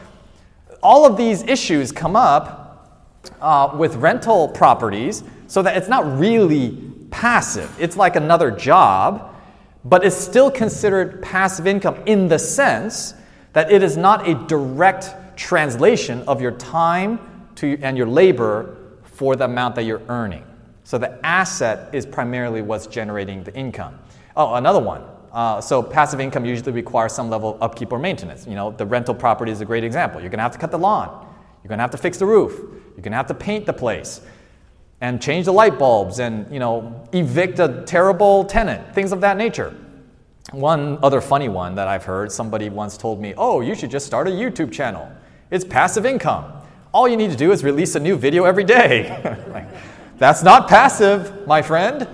all 0.83 1.07
of 1.07 1.17
these 1.17 1.43
issues 1.43 1.93
come 1.93 2.17
up 2.17 3.09
uh, 3.41 3.75
with 3.77 3.97
rental 3.97 4.49
properties 4.49 5.25
so 5.47 5.63
that 5.63 5.77
it's 5.77 5.89
not 5.89 6.19
really 6.19 6.77
passive. 7.11 7.75
It's 7.81 7.97
like 7.97 8.17
another 8.17 8.51
job, 8.51 9.35
but 9.85 10.05
it's 10.05 10.17
still 10.17 10.51
considered 10.51 11.23
passive 11.23 11.67
income 11.67 11.97
in 12.07 12.29
the 12.29 12.39
sense 12.39 13.15
that 13.53 13.73
it 13.73 13.83
is 13.83 13.97
not 13.97 14.29
a 14.29 14.35
direct 14.47 15.15
translation 15.37 16.23
of 16.29 16.41
your 16.41 16.53
time 16.53 17.19
to, 17.57 17.79
and 17.83 17.97
your 17.97 18.07
labor 18.07 18.77
for 19.05 19.37
the 19.37 19.45
amount 19.45 19.75
that 19.77 19.85
you're 19.85 20.03
earning. 20.09 20.45
So 20.89 20.97
the 20.97 21.19
asset 21.23 21.95
is 21.95 22.07
primarily 22.07 22.63
what's 22.63 22.87
generating 22.87 23.45
the 23.45 23.55
income. 23.55 23.99
Oh, 24.35 24.55
another 24.55 24.81
one. 24.81 25.03
Uh, 25.31 25.61
so 25.61 25.83
passive 25.83 26.19
income 26.19 26.47
usually 26.47 26.73
requires 26.73 27.13
some 27.13 27.29
level 27.29 27.57
of 27.57 27.63
upkeep 27.63 27.93
or 27.93 27.99
maintenance. 27.99 28.47
You 28.47 28.55
know, 28.55 28.71
the 28.71 28.87
rental 28.87 29.15
property 29.15 29.53
is 29.53 29.61
a 29.61 29.67
great 29.67 29.85
example. 29.85 30.19
You're 30.23 30.31
going 30.31 30.39
to 30.39 30.45
have 30.45 30.53
to 30.53 30.59
cut 30.59 30.71
the 30.71 30.79
lawn. 30.79 31.27
You're 31.63 31.69
going 31.69 31.77
to 31.77 31.83
have 31.83 31.91
to 31.91 31.99
fix 31.99 32.17
the 32.17 32.25
roof. 32.25 32.53
You're 32.59 33.03
going 33.03 33.13
to 33.13 33.19
have 33.19 33.27
to 33.27 33.35
paint 33.35 33.67
the 33.67 33.73
place 33.75 34.23
and 35.03 35.21
change 35.21 35.45
the 35.45 35.53
light 35.53 35.79
bulbs 35.79 36.21
and, 36.21 36.51
you 36.51 36.59
know, 36.59 37.07
evict 37.13 37.59
a 37.59 37.83
terrible 37.85 38.45
tenant, 38.45 38.95
things 38.95 39.13
of 39.13 39.21
that 39.21 39.37
nature. 39.37 39.77
One 40.53 40.99
other 41.03 41.21
funny 41.21 41.51
one 41.51 41.75
that 41.75 41.87
I've 41.87 42.05
heard, 42.07 42.33
somebody 42.33 42.71
once 42.71 42.97
told 42.97 43.21
me, 43.21 43.35
"Oh, 43.37 43.61
you 43.61 43.75
should 43.75 43.91
just 43.91 44.07
start 44.07 44.27
a 44.27 44.31
YouTube 44.31 44.73
channel. 44.73 45.07
It's 45.51 45.67
passive 45.67 46.07
income. 46.07 46.47
All 46.95 47.07
you 47.07 47.19
need 47.19 47.31
to 47.31 47.37
do 47.37 47.53
is 47.53 47.63
release 47.63 47.95
a 47.95 48.01
new 48.01 48.17
video 48.17 48.45
every 48.45 48.65
day." 48.65 49.11
like, 49.53 49.69
that's 50.19 50.43
not 50.43 50.69
passive, 50.69 51.47
my 51.47 51.63
friend. 51.63 52.09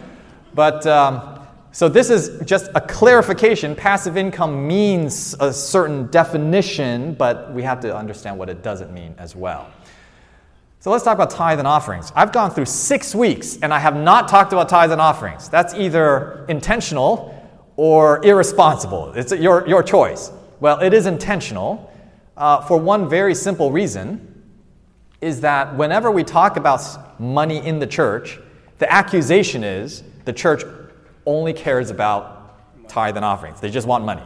But 0.54 0.86
um, 0.86 1.40
so 1.72 1.88
this 1.88 2.10
is 2.10 2.40
just 2.46 2.70
a 2.74 2.80
clarification. 2.80 3.74
Passive 3.74 4.16
income 4.16 4.68
means 4.68 5.34
a 5.40 5.52
certain 5.52 6.06
definition, 6.08 7.14
but 7.14 7.52
we 7.52 7.62
have 7.62 7.80
to 7.80 7.96
understand 7.96 8.38
what 8.38 8.48
it 8.48 8.62
doesn't 8.62 8.92
mean 8.92 9.14
as 9.18 9.34
well. 9.34 9.68
So 10.78 10.90
let's 10.90 11.02
talk 11.02 11.14
about 11.14 11.30
tithe 11.30 11.58
and 11.58 11.66
offerings. 11.66 12.12
I've 12.14 12.30
gone 12.30 12.50
through 12.50 12.66
six 12.66 13.14
weeks 13.14 13.58
and 13.62 13.72
I 13.72 13.78
have 13.78 13.96
not 13.96 14.28
talked 14.28 14.52
about 14.52 14.68
tithe 14.68 14.92
and 14.92 15.00
offerings. 15.00 15.48
That's 15.48 15.72
either 15.74 16.44
intentional 16.48 17.34
or 17.76 18.24
irresponsible. 18.24 19.14
It's 19.16 19.32
your, 19.32 19.66
your 19.66 19.82
choice. 19.82 20.30
Well, 20.60 20.80
it 20.80 20.92
is 20.92 21.06
intentional 21.06 21.90
uh, 22.36 22.60
for 22.60 22.78
one 22.78 23.08
very 23.08 23.34
simple 23.34 23.72
reason 23.72 24.30
is 25.20 25.40
that 25.40 25.76
whenever 25.76 26.10
we 26.10 26.22
talk 26.22 26.56
about 26.56 26.80
money 27.18 27.64
in 27.64 27.78
the 27.78 27.86
church, 27.86 28.38
the 28.78 28.92
accusation 28.92 29.64
is 29.64 30.02
the 30.24 30.32
church 30.32 30.64
only 31.26 31.52
cares 31.52 31.90
about 31.90 32.88
tithe 32.88 33.16
and 33.16 33.24
offerings. 33.24 33.60
They 33.60 33.70
just 33.70 33.86
want 33.86 34.04
money. 34.04 34.22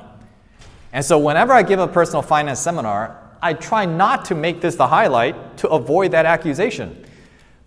And 0.93 1.05
so 1.05 1.19
whenever 1.19 1.53
I 1.53 1.63
give 1.63 1.79
a 1.79 1.87
personal 1.87 2.23
finance 2.23 2.61
seminar, 2.61 3.23
I 3.41 3.55
try 3.55 3.85
not 3.85 4.25
to 4.27 4.35
make 4.35 4.61
this 4.61 4.75
the 4.75 4.87
highlight 4.87 5.59
to 5.59 5.69
avoid 5.69 6.13
that 6.13 6.27
accusation. 6.27 7.05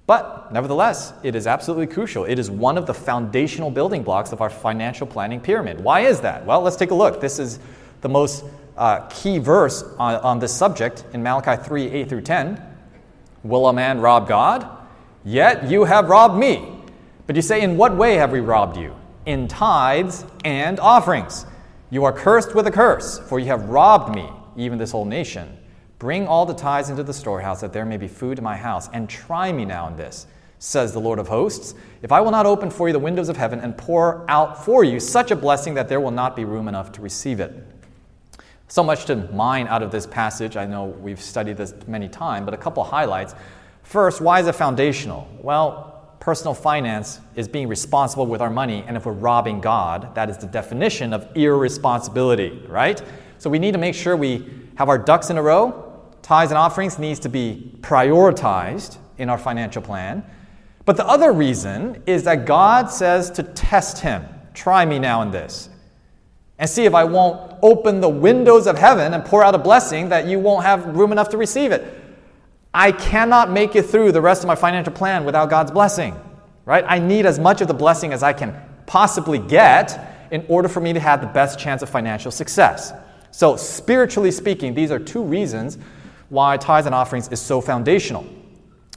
But 0.07 0.51
nevertheless, 0.51 1.13
it 1.23 1.35
is 1.35 1.47
absolutely 1.47 1.87
crucial. 1.87 2.25
It 2.25 2.39
is 2.39 2.51
one 2.51 2.77
of 2.77 2.85
the 2.85 2.93
foundational 2.93 3.71
building 3.71 4.03
blocks 4.03 4.33
of 4.33 4.41
our 4.41 4.49
financial 4.49 5.07
planning 5.07 5.39
pyramid. 5.39 5.79
Why 5.79 6.01
is 6.01 6.19
that? 6.21 6.45
Well, 6.45 6.61
let's 6.61 6.75
take 6.75 6.91
a 6.91 6.95
look. 6.95 7.21
This 7.21 7.39
is 7.39 7.59
the 8.01 8.09
most 8.09 8.43
uh, 8.75 9.07
key 9.07 9.37
verse 9.37 9.83
on, 9.99 10.15
on 10.15 10.39
this 10.39 10.53
subject 10.53 11.05
in 11.13 11.23
Malachi 11.23 11.61
3 11.63 11.87
8 11.87 12.09
through 12.09 12.21
10. 12.21 12.61
Will 13.43 13.67
a 13.67 13.73
man 13.73 14.01
rob 14.01 14.27
God? 14.27 14.67
Yet 15.23 15.69
you 15.69 15.85
have 15.85 16.09
robbed 16.09 16.37
me. 16.37 16.77
But 17.27 17.35
you 17.35 17.41
say, 17.41 17.61
In 17.61 17.77
what 17.77 17.95
way 17.95 18.15
have 18.15 18.31
we 18.31 18.39
robbed 18.39 18.77
you? 18.77 18.95
In 19.25 19.47
tithes 19.47 20.25
and 20.43 20.79
offerings. 20.79 21.45
You 21.89 22.05
are 22.05 22.13
cursed 22.13 22.55
with 22.55 22.67
a 22.67 22.71
curse, 22.71 23.19
for 23.19 23.39
you 23.39 23.47
have 23.47 23.65
robbed 23.65 24.15
me, 24.15 24.29
even 24.55 24.77
this 24.77 24.91
whole 24.91 25.05
nation. 25.05 25.57
Bring 25.99 26.25
all 26.25 26.45
the 26.45 26.53
tithes 26.53 26.89
into 26.89 27.03
the 27.03 27.13
storehouse, 27.13 27.61
that 27.61 27.73
there 27.73 27.85
may 27.85 27.97
be 27.97 28.07
food 28.07 28.37
in 28.37 28.43
my 28.43 28.55
house, 28.55 28.89
and 28.93 29.09
try 29.09 29.51
me 29.51 29.65
now 29.65 29.87
in 29.87 29.97
this, 29.97 30.25
says 30.57 30.93
the 30.93 30.99
Lord 30.99 31.19
of 31.19 31.27
hosts. 31.27 31.75
If 32.01 32.11
I 32.11 32.21
will 32.21 32.31
not 32.31 32.45
open 32.45 32.71
for 32.71 32.87
you 32.87 32.93
the 32.93 32.99
windows 32.99 33.29
of 33.29 33.37
heaven 33.37 33.59
and 33.59 33.77
pour 33.77 34.25
out 34.29 34.65
for 34.65 34.83
you 34.83 34.99
such 34.99 35.31
a 35.31 35.35
blessing 35.35 35.73
that 35.75 35.89
there 35.89 35.99
will 35.99 36.11
not 36.11 36.35
be 36.35 36.45
room 36.45 36.67
enough 36.67 36.91
to 36.93 37.01
receive 37.01 37.39
it. 37.39 37.53
So 38.67 38.83
much 38.83 39.05
to 39.05 39.17
mine 39.17 39.67
out 39.67 39.83
of 39.83 39.91
this 39.91 40.07
passage. 40.07 40.55
I 40.55 40.65
know 40.65 40.85
we've 40.85 41.21
studied 41.21 41.57
this 41.57 41.73
many 41.87 42.07
times, 42.07 42.45
but 42.45 42.53
a 42.53 42.57
couple 42.57 42.83
highlights. 42.85 43.35
First, 43.83 44.21
why 44.21 44.39
is 44.39 44.47
it 44.47 44.55
foundational? 44.55 45.27
Well, 45.41 46.15
personal 46.19 46.53
finance 46.53 47.19
is 47.35 47.47
being 47.47 47.67
responsible 47.67 48.27
with 48.27 48.41
our 48.41 48.49
money, 48.49 48.83
and 48.87 48.95
if 48.95 49.05
we're 49.05 49.13
robbing 49.13 49.59
God, 49.59 50.13
that 50.15 50.29
is 50.29 50.37
the 50.37 50.47
definition 50.47 51.13
of 51.13 51.27
irresponsibility, 51.35 52.63
right? 52.67 53.01
So 53.37 53.49
we 53.49 53.59
need 53.59 53.71
to 53.71 53.79
make 53.79 53.95
sure 53.95 54.15
we 54.15 54.49
have 54.75 54.87
our 54.87 54.97
ducks 54.97 55.29
in 55.29 55.37
a 55.37 55.41
row 55.41 55.91
tithes 56.21 56.51
and 56.51 56.57
offerings 56.57 56.99
needs 56.99 57.19
to 57.19 57.29
be 57.29 57.73
prioritized 57.81 58.97
in 59.17 59.29
our 59.29 59.37
financial 59.37 59.81
plan. 59.81 60.23
But 60.85 60.97
the 60.97 61.05
other 61.05 61.31
reason 61.31 62.01
is 62.05 62.23
that 62.23 62.45
God 62.45 62.89
says 62.89 63.29
to 63.31 63.43
test 63.43 63.99
him. 63.99 64.25
Try 64.53 64.85
me 64.85 64.99
now 64.99 65.21
in 65.21 65.31
this. 65.31 65.69
And 66.57 66.69
see 66.69 66.85
if 66.85 66.93
I 66.93 67.03
won't 67.03 67.55
open 67.61 68.01
the 68.01 68.09
windows 68.09 68.67
of 68.67 68.77
heaven 68.77 69.13
and 69.13 69.25
pour 69.25 69.43
out 69.43 69.55
a 69.55 69.57
blessing 69.57 70.09
that 70.09 70.25
you 70.25 70.39
won't 70.39 70.63
have 70.63 70.85
room 70.95 71.11
enough 71.11 71.29
to 71.29 71.37
receive 71.37 71.71
it. 71.71 72.00
I 72.73 72.91
cannot 72.91 73.51
make 73.51 73.75
it 73.75 73.83
through 73.83 74.13
the 74.13 74.21
rest 74.21 74.43
of 74.43 74.47
my 74.47 74.55
financial 74.55 74.93
plan 74.93 75.25
without 75.25 75.49
God's 75.49 75.71
blessing, 75.71 76.15
right? 76.65 76.85
I 76.87 76.99
need 76.99 77.25
as 77.25 77.37
much 77.37 77.61
of 77.61 77.67
the 77.67 77.73
blessing 77.73 78.13
as 78.13 78.23
I 78.23 78.31
can 78.31 78.55
possibly 78.85 79.39
get 79.39 80.27
in 80.31 80.45
order 80.47 80.69
for 80.69 80.79
me 80.79 80.93
to 80.93 80.99
have 80.99 81.19
the 81.19 81.27
best 81.27 81.59
chance 81.59 81.81
of 81.81 81.89
financial 81.89 82.31
success. 82.31 82.93
So, 83.31 83.57
spiritually 83.57 84.31
speaking, 84.31 84.73
these 84.73 84.91
are 84.91 84.99
two 84.99 85.21
reasons 85.21 85.77
why 86.29 86.55
tithes 86.57 86.85
and 86.85 86.95
offerings 86.95 87.27
is 87.27 87.41
so 87.41 87.59
foundational. 87.59 88.25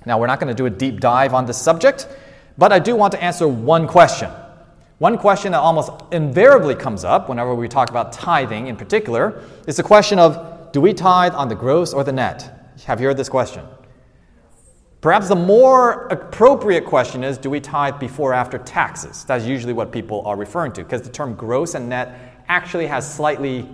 Now, 0.07 0.19
we're 0.19 0.29
not 0.29 0.39
going 0.39 0.55
to 0.55 0.57
do 0.57 0.67
a 0.67 0.71
deep 0.71 1.01
dive 1.01 1.35
on 1.35 1.47
this 1.47 1.61
subject, 1.61 2.09
but 2.57 2.73
I 2.73 2.79
do 2.79 2.95
want 2.95 3.13
to 3.13 3.23
answer 3.23 3.49
one 3.49 3.89
question. 3.89 4.31
One 4.99 5.19
question 5.19 5.51
that 5.53 5.59
almost 5.59 5.91
invariably 6.13 6.77
comes 6.77 7.05
up 7.05 7.29
whenever 7.29 7.55
we 7.55 7.69
talk 7.69 7.91
about 7.91 8.13
tithing 8.13 8.69
in 8.69 8.77
particular 8.77 9.43
is 9.67 9.77
the 9.77 9.83
question 9.83 10.21
of 10.21 10.71
do 10.73 10.81
we 10.81 10.95
tithe 10.95 11.35
on 11.35 11.49
the 11.49 11.57
gross 11.57 11.93
or 11.93 12.05
the 12.05 12.13
net? 12.13 12.54
Have 12.87 13.01
you 13.01 13.07
heard 13.07 13.17
this 13.17 13.29
question? 13.29 13.65
Perhaps 15.01 15.29
the 15.29 15.37
more 15.37 16.07
appropriate 16.09 16.87
question 16.87 17.23
is 17.23 17.37
do 17.37 17.51
we 17.51 17.61
tithe 17.61 17.99
before 17.99 18.31
or 18.31 18.35
after 18.35 18.59
taxes? 18.59 19.25
That's 19.25 19.45
usually 19.45 19.75
what 19.75 19.93
people 19.93 20.27
are 20.27 20.37
referring 20.37 20.73
to 20.73 20.83
because 20.83 21.03
the 21.03 21.11
term 21.11 21.35
gross 21.35 21.75
and 21.75 21.89
net 21.89 22.43
actually 22.49 22.87
has 22.87 23.15
slightly 23.15 23.69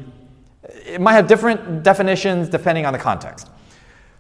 it 0.63 1.01
might 1.01 1.15
have 1.15 1.27
different 1.27 1.83
definitions 1.83 2.49
depending 2.49 2.87
on 2.87 2.93
the 2.93 2.99
context. 2.99 3.49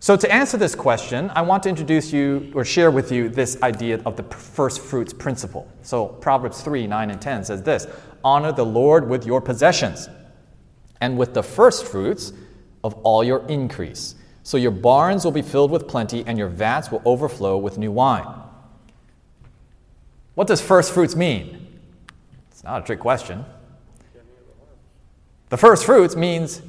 So, 0.03 0.17
to 0.17 0.33
answer 0.33 0.57
this 0.57 0.75
question, 0.75 1.31
I 1.35 1.43
want 1.43 1.63
to 1.65 1.69
introduce 1.69 2.11
you 2.11 2.51
or 2.55 2.65
share 2.65 2.91
with 2.91 3.13
you 3.13 3.29
this 3.29 3.63
idea 3.63 4.01
of 4.07 4.17
the 4.17 4.23
first 4.23 4.81
fruits 4.81 5.13
principle. 5.13 5.71
So, 5.83 6.07
Proverbs 6.07 6.63
3 6.63 6.87
9 6.87 7.11
and 7.11 7.21
10 7.21 7.45
says 7.45 7.63
this 7.63 7.87
Honor 8.25 8.53
the 8.53 8.65
Lord 8.65 9.09
with 9.09 9.27
your 9.27 9.43
possessions 9.43 10.09
and 11.03 11.19
with 11.19 11.35
the 11.35 11.43
first 11.43 11.87
fruits 11.87 12.33
of 12.83 12.95
all 13.03 13.23
your 13.23 13.47
increase. 13.49 14.15
So, 14.50 14.57
your 14.57 14.73
barns 14.73 15.25
will 15.25 15.30
be 15.30 15.42
filled 15.42 15.71
with 15.71 15.87
plenty 15.87 16.25
and 16.26 16.37
your 16.37 16.49
vats 16.49 16.90
will 16.90 17.00
overflow 17.04 17.57
with 17.57 17.78
new 17.78 17.92
wine. 17.92 18.26
What 20.35 20.49
does 20.49 20.61
first 20.61 20.92
fruits 20.92 21.14
mean? 21.14 21.69
It's 22.50 22.64
not 22.64 22.83
a 22.83 22.85
trick 22.85 22.99
question. 22.99 23.45
The 25.50 25.57
first 25.57 25.85
fruits 25.85 26.16
means 26.16 26.62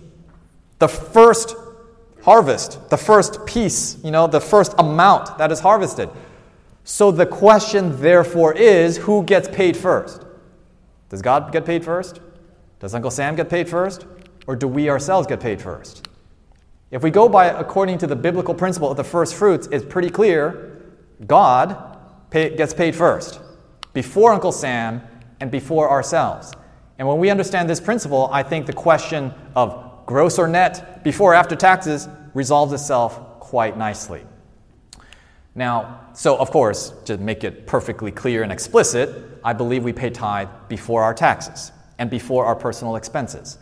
the 0.77 0.87
first 0.87 1.55
harvest, 2.21 2.87
the 2.91 2.97
first 2.97 3.47
piece, 3.47 3.97
you 4.03 4.11
know, 4.11 4.27
the 4.27 4.41
first 4.41 4.75
amount 4.77 5.39
that 5.39 5.51
is 5.51 5.59
harvested. 5.59 6.11
So 6.83 7.09
the 7.09 7.25
question, 7.25 7.99
therefore, 7.99 8.53
is 8.53 8.97
who 8.97 9.23
gets 9.23 9.47
paid 9.47 9.75
first? 9.75 10.23
Does 11.09 11.23
God 11.23 11.51
get 11.51 11.65
paid 11.65 11.83
first? 11.83 12.19
Does 12.79 12.93
Uncle 12.93 13.09
Sam 13.09 13.35
get 13.35 13.49
paid 13.49 13.67
first? 13.67 14.05
Or 14.45 14.55
do 14.55 14.67
we 14.67 14.87
ourselves 14.87 15.25
get 15.25 15.39
paid 15.39 15.59
first? 15.59 16.07
If 16.91 17.03
we 17.03 17.09
go 17.09 17.29
by 17.29 17.45
according 17.45 17.99
to 17.99 18.07
the 18.07 18.17
biblical 18.17 18.53
principle 18.53 18.91
of 18.91 18.97
the 18.97 19.03
first 19.03 19.35
fruits, 19.35 19.67
it's 19.71 19.85
pretty 19.85 20.09
clear 20.09 20.81
God 21.25 21.97
pay, 22.29 22.55
gets 22.55 22.73
paid 22.73 22.95
first, 22.95 23.39
before 23.93 24.33
Uncle 24.33 24.51
Sam 24.51 25.01
and 25.39 25.49
before 25.49 25.89
ourselves. 25.89 26.51
And 26.99 27.07
when 27.07 27.17
we 27.17 27.29
understand 27.29 27.69
this 27.69 27.79
principle, 27.79 28.29
I 28.31 28.43
think 28.43 28.65
the 28.65 28.73
question 28.73 29.33
of 29.55 30.05
gross 30.05 30.37
or 30.37 30.47
net 30.47 31.03
before 31.03 31.31
or 31.31 31.35
after 31.35 31.55
taxes 31.55 32.09
resolves 32.33 32.73
itself 32.73 33.39
quite 33.39 33.77
nicely. 33.77 34.25
Now, 35.55 36.07
so 36.13 36.37
of 36.37 36.51
course, 36.51 36.93
to 37.05 37.17
make 37.17 37.43
it 37.43 37.67
perfectly 37.67 38.11
clear 38.11 38.43
and 38.43 38.51
explicit, 38.51 39.39
I 39.43 39.53
believe 39.53 39.83
we 39.83 39.93
pay 39.93 40.09
tithe 40.09 40.49
before 40.67 41.03
our 41.03 41.13
taxes 41.13 41.71
and 41.97 42.09
before 42.09 42.45
our 42.45 42.55
personal 42.55 42.97
expenses. 42.97 43.57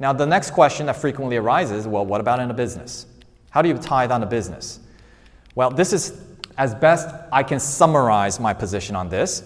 Now, 0.00 0.12
the 0.12 0.26
next 0.26 0.50
question 0.50 0.86
that 0.86 0.96
frequently 0.96 1.36
arises 1.36 1.86
well, 1.86 2.04
what 2.04 2.20
about 2.20 2.40
in 2.40 2.50
a 2.50 2.54
business? 2.54 3.06
How 3.50 3.62
do 3.62 3.68
you 3.68 3.78
tithe 3.78 4.10
on 4.10 4.22
a 4.22 4.26
business? 4.26 4.80
Well, 5.54 5.70
this 5.70 5.92
is 5.92 6.20
as 6.58 6.74
best 6.74 7.08
I 7.32 7.42
can 7.42 7.60
summarize 7.60 8.40
my 8.40 8.52
position 8.52 8.96
on 8.96 9.08
this. 9.08 9.44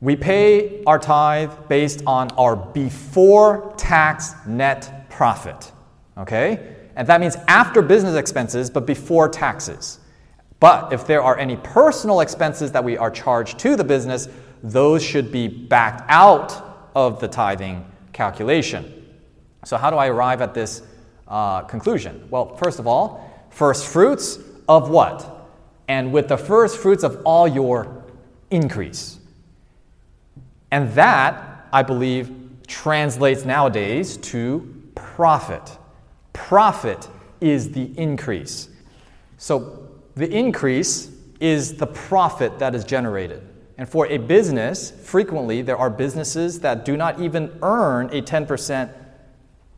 We 0.00 0.16
pay 0.16 0.82
our 0.84 0.98
tithe 0.98 1.52
based 1.68 2.02
on 2.06 2.30
our 2.32 2.56
before 2.56 3.72
tax 3.78 4.34
net 4.46 5.08
profit. 5.08 5.72
Okay? 6.18 6.76
and 6.96 7.06
that 7.08 7.20
means 7.20 7.36
after 7.48 7.82
business 7.82 8.16
expenses 8.16 8.70
but 8.70 8.86
before 8.86 9.28
taxes. 9.28 9.98
But 10.60 10.92
if 10.92 11.06
there 11.06 11.22
are 11.22 11.38
any 11.38 11.56
personal 11.56 12.20
expenses 12.20 12.70
that 12.72 12.84
we 12.84 12.96
are 12.96 13.10
charged 13.10 13.58
to 13.60 13.74
the 13.74 13.84
business, 13.84 14.28
those 14.62 15.02
should 15.02 15.32
be 15.32 15.48
backed 15.48 16.04
out 16.08 16.90
of 16.94 17.18
the 17.20 17.26
tithing 17.26 17.84
calculation. 18.12 19.01
So, 19.64 19.76
how 19.76 19.90
do 19.90 19.96
I 19.96 20.08
arrive 20.08 20.42
at 20.42 20.54
this 20.54 20.82
uh, 21.28 21.62
conclusion? 21.62 22.26
Well, 22.30 22.56
first 22.56 22.78
of 22.78 22.86
all, 22.86 23.46
first 23.50 23.86
fruits 23.86 24.38
of 24.68 24.90
what? 24.90 25.48
And 25.88 26.12
with 26.12 26.28
the 26.28 26.36
first 26.36 26.78
fruits 26.78 27.04
of 27.04 27.22
all 27.24 27.46
your 27.46 28.04
increase. 28.50 29.18
And 30.70 30.92
that, 30.94 31.68
I 31.72 31.82
believe, 31.82 32.30
translates 32.66 33.44
nowadays 33.44 34.16
to 34.18 34.90
profit. 34.94 35.78
Profit 36.32 37.08
is 37.40 37.72
the 37.72 37.96
increase. 37.98 38.68
So, 39.38 39.88
the 40.14 40.30
increase 40.30 41.10
is 41.40 41.74
the 41.76 41.86
profit 41.86 42.58
that 42.58 42.74
is 42.74 42.84
generated. 42.84 43.42
And 43.78 43.88
for 43.88 44.06
a 44.06 44.18
business, 44.18 44.90
frequently 44.90 45.62
there 45.62 45.76
are 45.76 45.90
businesses 45.90 46.60
that 46.60 46.84
do 46.84 46.96
not 46.96 47.20
even 47.20 47.50
earn 47.62 48.06
a 48.10 48.22
10% 48.22 48.90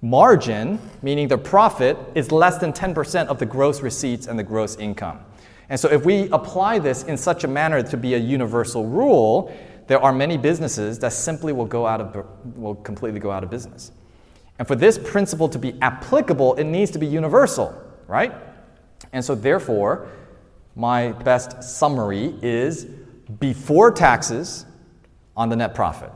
margin, 0.05 0.79
meaning 1.01 1.29
the 1.29 1.39
profit 1.39 1.97
is 2.15 2.31
less 2.31 2.59
than 2.59 2.75
10% 2.75 3.27
of 3.29 3.39
the 3.39 3.47
gross 3.47 3.81
receipts 3.81 4.27
and 4.27 4.39
the 4.39 4.43
gross 4.43 4.77
income. 4.77 5.19
And 5.71 5.81
so, 5.81 5.89
if 5.89 6.05
we 6.05 6.29
apply 6.29 6.79
this 6.79 7.05
in 7.05 7.17
such 7.17 7.43
a 7.43 7.49
manner 7.49 7.83
to 7.83 7.97
be 7.97 8.13
a 8.13 8.19
universal 8.19 8.85
rule, 8.87 9.57
there 9.87 9.99
are 9.99 10.13
many 10.13 10.37
businesses 10.37 10.99
that 10.99 11.15
simply 11.15 11.55
will 11.55 11.65
go 11.65 11.87
out 11.87 12.03
of 12.03 12.27
will 12.55 12.75
completely 12.75 13.19
go 13.19 13.31
out 13.31 13.43
of 13.43 13.51
business. 13.51 13.93
And 14.59 14.69
for 14.69 14.77
this 14.77 14.99
principle 14.99 15.49
to 15.49 15.59
be 15.59 15.75
applicable, 15.81 16.55
it 16.57 16.65
needs 16.65 16.91
to 16.91 16.99
be 16.99 17.07
universal, 17.07 17.75
right? 18.07 18.35
And 19.15 19.25
so, 19.25 19.35
therefore, 19.35 20.11
my 20.77 21.13
best 21.13 21.63
summary 21.63 22.35
is 22.43 22.85
before 23.41 23.91
taxes 23.91 24.67
on 25.35 25.49
the 25.49 25.57
net 25.57 25.75
profit. 25.75 26.13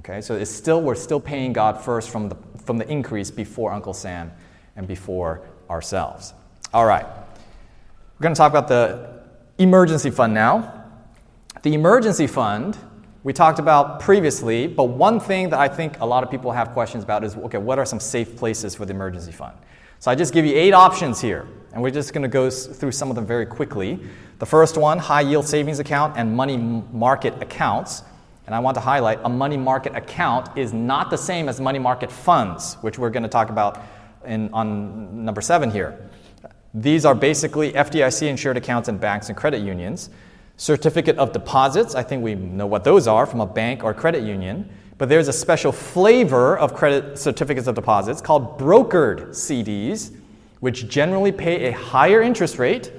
Okay, 0.00 0.20
so 0.20 0.34
it's 0.34 0.50
still 0.50 0.82
we're 0.82 0.96
still 0.96 1.20
paying 1.20 1.52
God 1.52 1.80
first 1.80 2.10
from 2.10 2.28
the 2.28 2.34
from 2.64 2.78
the 2.78 2.88
increase 2.88 3.30
before 3.30 3.72
Uncle 3.72 3.94
Sam 3.94 4.32
and 4.76 4.86
before 4.86 5.42
ourselves. 5.70 6.34
All 6.72 6.86
right. 6.86 7.04
We're 7.04 8.22
going 8.22 8.34
to 8.34 8.38
talk 8.38 8.50
about 8.50 8.68
the 8.68 9.22
emergency 9.58 10.10
fund 10.10 10.34
now. 10.34 10.84
The 11.62 11.74
emergency 11.74 12.26
fund 12.26 12.78
we 13.24 13.32
talked 13.32 13.60
about 13.60 14.00
previously, 14.00 14.66
but 14.66 14.84
one 14.84 15.20
thing 15.20 15.50
that 15.50 15.60
I 15.60 15.68
think 15.68 16.00
a 16.00 16.06
lot 16.06 16.24
of 16.24 16.30
people 16.30 16.50
have 16.50 16.70
questions 16.70 17.04
about 17.04 17.22
is 17.22 17.36
okay, 17.36 17.58
what 17.58 17.78
are 17.78 17.84
some 17.84 18.00
safe 18.00 18.36
places 18.36 18.74
for 18.74 18.84
the 18.84 18.92
emergency 18.92 19.30
fund? 19.30 19.56
So 20.00 20.10
I 20.10 20.16
just 20.16 20.34
give 20.34 20.44
you 20.44 20.56
eight 20.56 20.72
options 20.72 21.20
here, 21.20 21.46
and 21.72 21.80
we're 21.80 21.90
just 21.90 22.12
going 22.12 22.22
to 22.22 22.28
go 22.28 22.50
through 22.50 22.90
some 22.90 23.10
of 23.10 23.14
them 23.14 23.24
very 23.24 23.46
quickly. 23.46 24.00
The 24.40 24.46
first 24.46 24.76
one, 24.76 24.98
high 24.98 25.20
yield 25.20 25.46
savings 25.46 25.78
account 25.78 26.16
and 26.16 26.34
money 26.34 26.56
market 26.56 27.40
accounts. 27.40 28.02
And 28.52 28.56
I 28.58 28.60
want 28.60 28.74
to 28.74 28.82
highlight 28.82 29.18
a 29.24 29.30
money 29.30 29.56
market 29.56 29.96
account 29.96 30.58
is 30.58 30.74
not 30.74 31.08
the 31.08 31.16
same 31.16 31.48
as 31.48 31.58
money 31.58 31.78
market 31.78 32.12
funds, 32.12 32.74
which 32.82 32.98
we're 32.98 33.08
going 33.08 33.22
to 33.22 33.28
talk 33.30 33.48
about 33.48 33.80
in, 34.26 34.52
on 34.52 35.24
number 35.24 35.40
seven 35.40 35.70
here. 35.70 36.10
These 36.74 37.06
are 37.06 37.14
basically 37.14 37.72
FDIC 37.72 38.28
insured 38.28 38.58
accounts 38.58 38.90
in 38.90 38.98
banks 38.98 39.30
and 39.30 39.38
credit 39.38 39.62
unions. 39.62 40.10
Certificate 40.58 41.16
of 41.16 41.32
deposits, 41.32 41.94
I 41.94 42.02
think 42.02 42.22
we 42.22 42.34
know 42.34 42.66
what 42.66 42.84
those 42.84 43.08
are 43.08 43.24
from 43.24 43.40
a 43.40 43.46
bank 43.46 43.84
or 43.84 43.94
credit 43.94 44.22
union. 44.22 44.68
But 44.98 45.08
there's 45.08 45.28
a 45.28 45.32
special 45.32 45.72
flavor 45.72 46.58
of 46.58 46.74
credit 46.74 47.18
certificates 47.18 47.68
of 47.68 47.74
deposits 47.74 48.20
called 48.20 48.58
brokered 48.58 49.28
CDs, 49.30 50.14
which 50.60 50.90
generally 50.90 51.32
pay 51.32 51.68
a 51.68 51.72
higher 51.72 52.20
interest 52.20 52.58
rate 52.58 52.92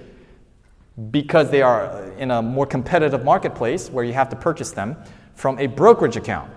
because 1.11 1.51
they 1.51 1.61
are 1.61 2.11
in 2.17 2.31
a 2.31 2.41
more 2.41 2.65
competitive 2.65 3.23
marketplace 3.23 3.91
where 3.91 4.03
you 4.03 4.13
have 4.13 4.29
to 4.29 4.35
purchase 4.35 4.71
them 4.71 4.97
from 5.35 5.59
a 5.59 5.67
brokerage 5.67 6.17
account. 6.17 6.51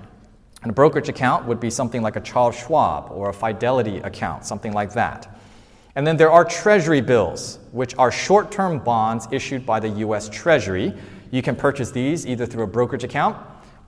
And 0.62 0.70
a 0.70 0.74
brokerage 0.74 1.08
account 1.08 1.46
would 1.46 1.60
be 1.60 1.70
something 1.70 2.02
like 2.02 2.16
a 2.16 2.20
Charles 2.20 2.56
Schwab 2.56 3.10
or 3.10 3.28
a 3.28 3.32
Fidelity 3.32 3.98
account, 3.98 4.44
something 4.44 4.72
like 4.72 4.92
that. 4.94 5.38
And 5.94 6.06
then 6.06 6.16
there 6.16 6.30
are 6.30 6.44
treasury 6.44 7.00
bills, 7.00 7.58
which 7.72 7.96
are 7.96 8.10
short 8.10 8.50
term 8.50 8.78
bonds 8.78 9.28
issued 9.30 9.64
by 9.64 9.80
the 9.80 9.88
US 9.88 10.28
Treasury. 10.28 10.92
You 11.30 11.42
can 11.42 11.56
purchase 11.56 11.90
these 11.90 12.26
either 12.26 12.46
through 12.46 12.64
a 12.64 12.66
brokerage 12.66 13.04
account 13.04 13.36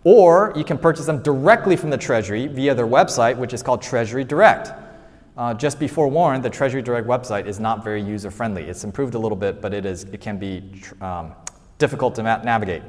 or 0.05 0.53
you 0.57 0.65
can 0.65 0.79
purchase 0.79 1.07
them 1.07 1.23
directly 1.23 1.77
from 1.77 1.91
the 1.91 1.99
Treasury 1.99 2.47
via 2.47 2.75
their 2.75 2.87
website, 2.87 3.37
which 3.37 3.53
is 3.53 3.63
called 3.63 3.83
Treasury 3.83 4.25
Direct. 4.25 4.73
Uh, 5.37 5.55
just 5.55 5.79
be 5.79 5.87
forewarned, 5.87 6.43
the 6.43 6.51
Treasury 6.51 6.83
Direct 6.83 7.07
website 7.07 7.47
is 7.47 7.61
not 7.61 7.85
very 7.85 8.03
user 8.03 8.31
friendly. 8.31 8.65
It's 8.65 8.85
improved 8.85 9.15
a 9.15 9.19
little 9.19 9.37
bit, 9.37 9.61
but 9.61 9.75
it, 9.75 9.85
is, 9.85 10.05
it 10.05 10.21
can 10.21 10.39
be 10.39 10.83
um, 11.01 11.33
difficult 11.79 12.15
to 12.17 12.23
navigate. 12.23 12.83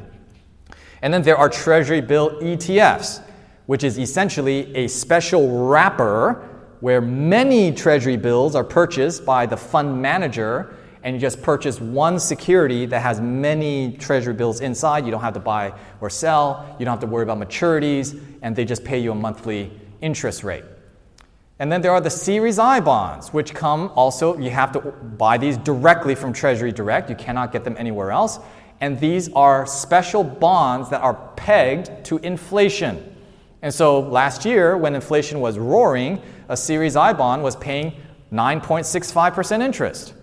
And 1.01 1.13
then 1.13 1.21
there 1.21 1.37
are 1.37 1.49
Treasury 1.49 2.01
bill 2.01 2.31
ETFs, 2.41 3.23
which 3.65 3.83
is 3.83 3.97
essentially 3.97 4.75
a 4.75 4.87
special 4.87 5.67
wrapper 5.67 6.47
where 6.79 7.01
many 7.01 7.71
Treasury 7.71 8.17
bills 8.17 8.55
are 8.55 8.63
purchased 8.63 9.25
by 9.25 9.45
the 9.45 9.57
fund 9.57 10.01
manager 10.01 10.75
and 11.03 11.15
you 11.15 11.19
just 11.21 11.41
purchase 11.41 11.79
one 11.79 12.19
security 12.19 12.85
that 12.85 13.01
has 13.01 13.21
many 13.21 13.93
treasury 13.93 14.33
bills 14.33 14.59
inside. 14.59 15.05
You 15.05 15.11
don't 15.11 15.21
have 15.21 15.33
to 15.33 15.39
buy 15.39 15.73
or 16.01 16.09
sell, 16.09 16.75
you 16.77 16.85
don't 16.85 16.91
have 16.91 16.99
to 17.01 17.07
worry 17.07 17.23
about 17.23 17.39
maturities, 17.39 18.21
and 18.41 18.55
they 18.55 18.65
just 18.65 18.83
pay 18.83 18.99
you 18.99 19.11
a 19.11 19.15
monthly 19.15 19.71
interest 20.01 20.43
rate. 20.43 20.63
And 21.59 21.71
then 21.71 21.81
there 21.81 21.91
are 21.91 22.01
the 22.01 22.09
Series 22.09 22.57
I 22.57 22.79
bonds, 22.79 23.33
which 23.33 23.53
come 23.53 23.91
also, 23.95 24.37
you 24.37 24.49
have 24.49 24.71
to 24.73 24.79
buy 24.79 25.37
these 25.37 25.57
directly 25.57 26.15
from 26.15 26.31
Treasury 26.31 26.71
Direct. 26.71 27.09
You 27.09 27.17
cannot 27.17 27.51
get 27.51 27.65
them 27.65 27.75
anywhere 27.77 28.11
else. 28.11 28.39
And 28.81 28.99
these 28.99 29.31
are 29.33 29.65
special 29.65 30.23
bonds 30.23 30.89
that 30.89 31.01
are 31.01 31.15
pegged 31.35 32.05
to 32.05 32.17
inflation. 32.19 33.15
And 33.61 33.73
so 33.73 33.99
last 33.99 34.45
year, 34.45 34.77
when 34.77 34.95
inflation 34.95 35.41
was 35.41 35.57
roaring, 35.57 36.21
a 36.47 36.55
Series 36.55 36.95
I 36.95 37.13
bond 37.13 37.43
was 37.43 37.55
paying 37.57 37.93
9.65% 38.31 39.61
interest. 39.61 40.13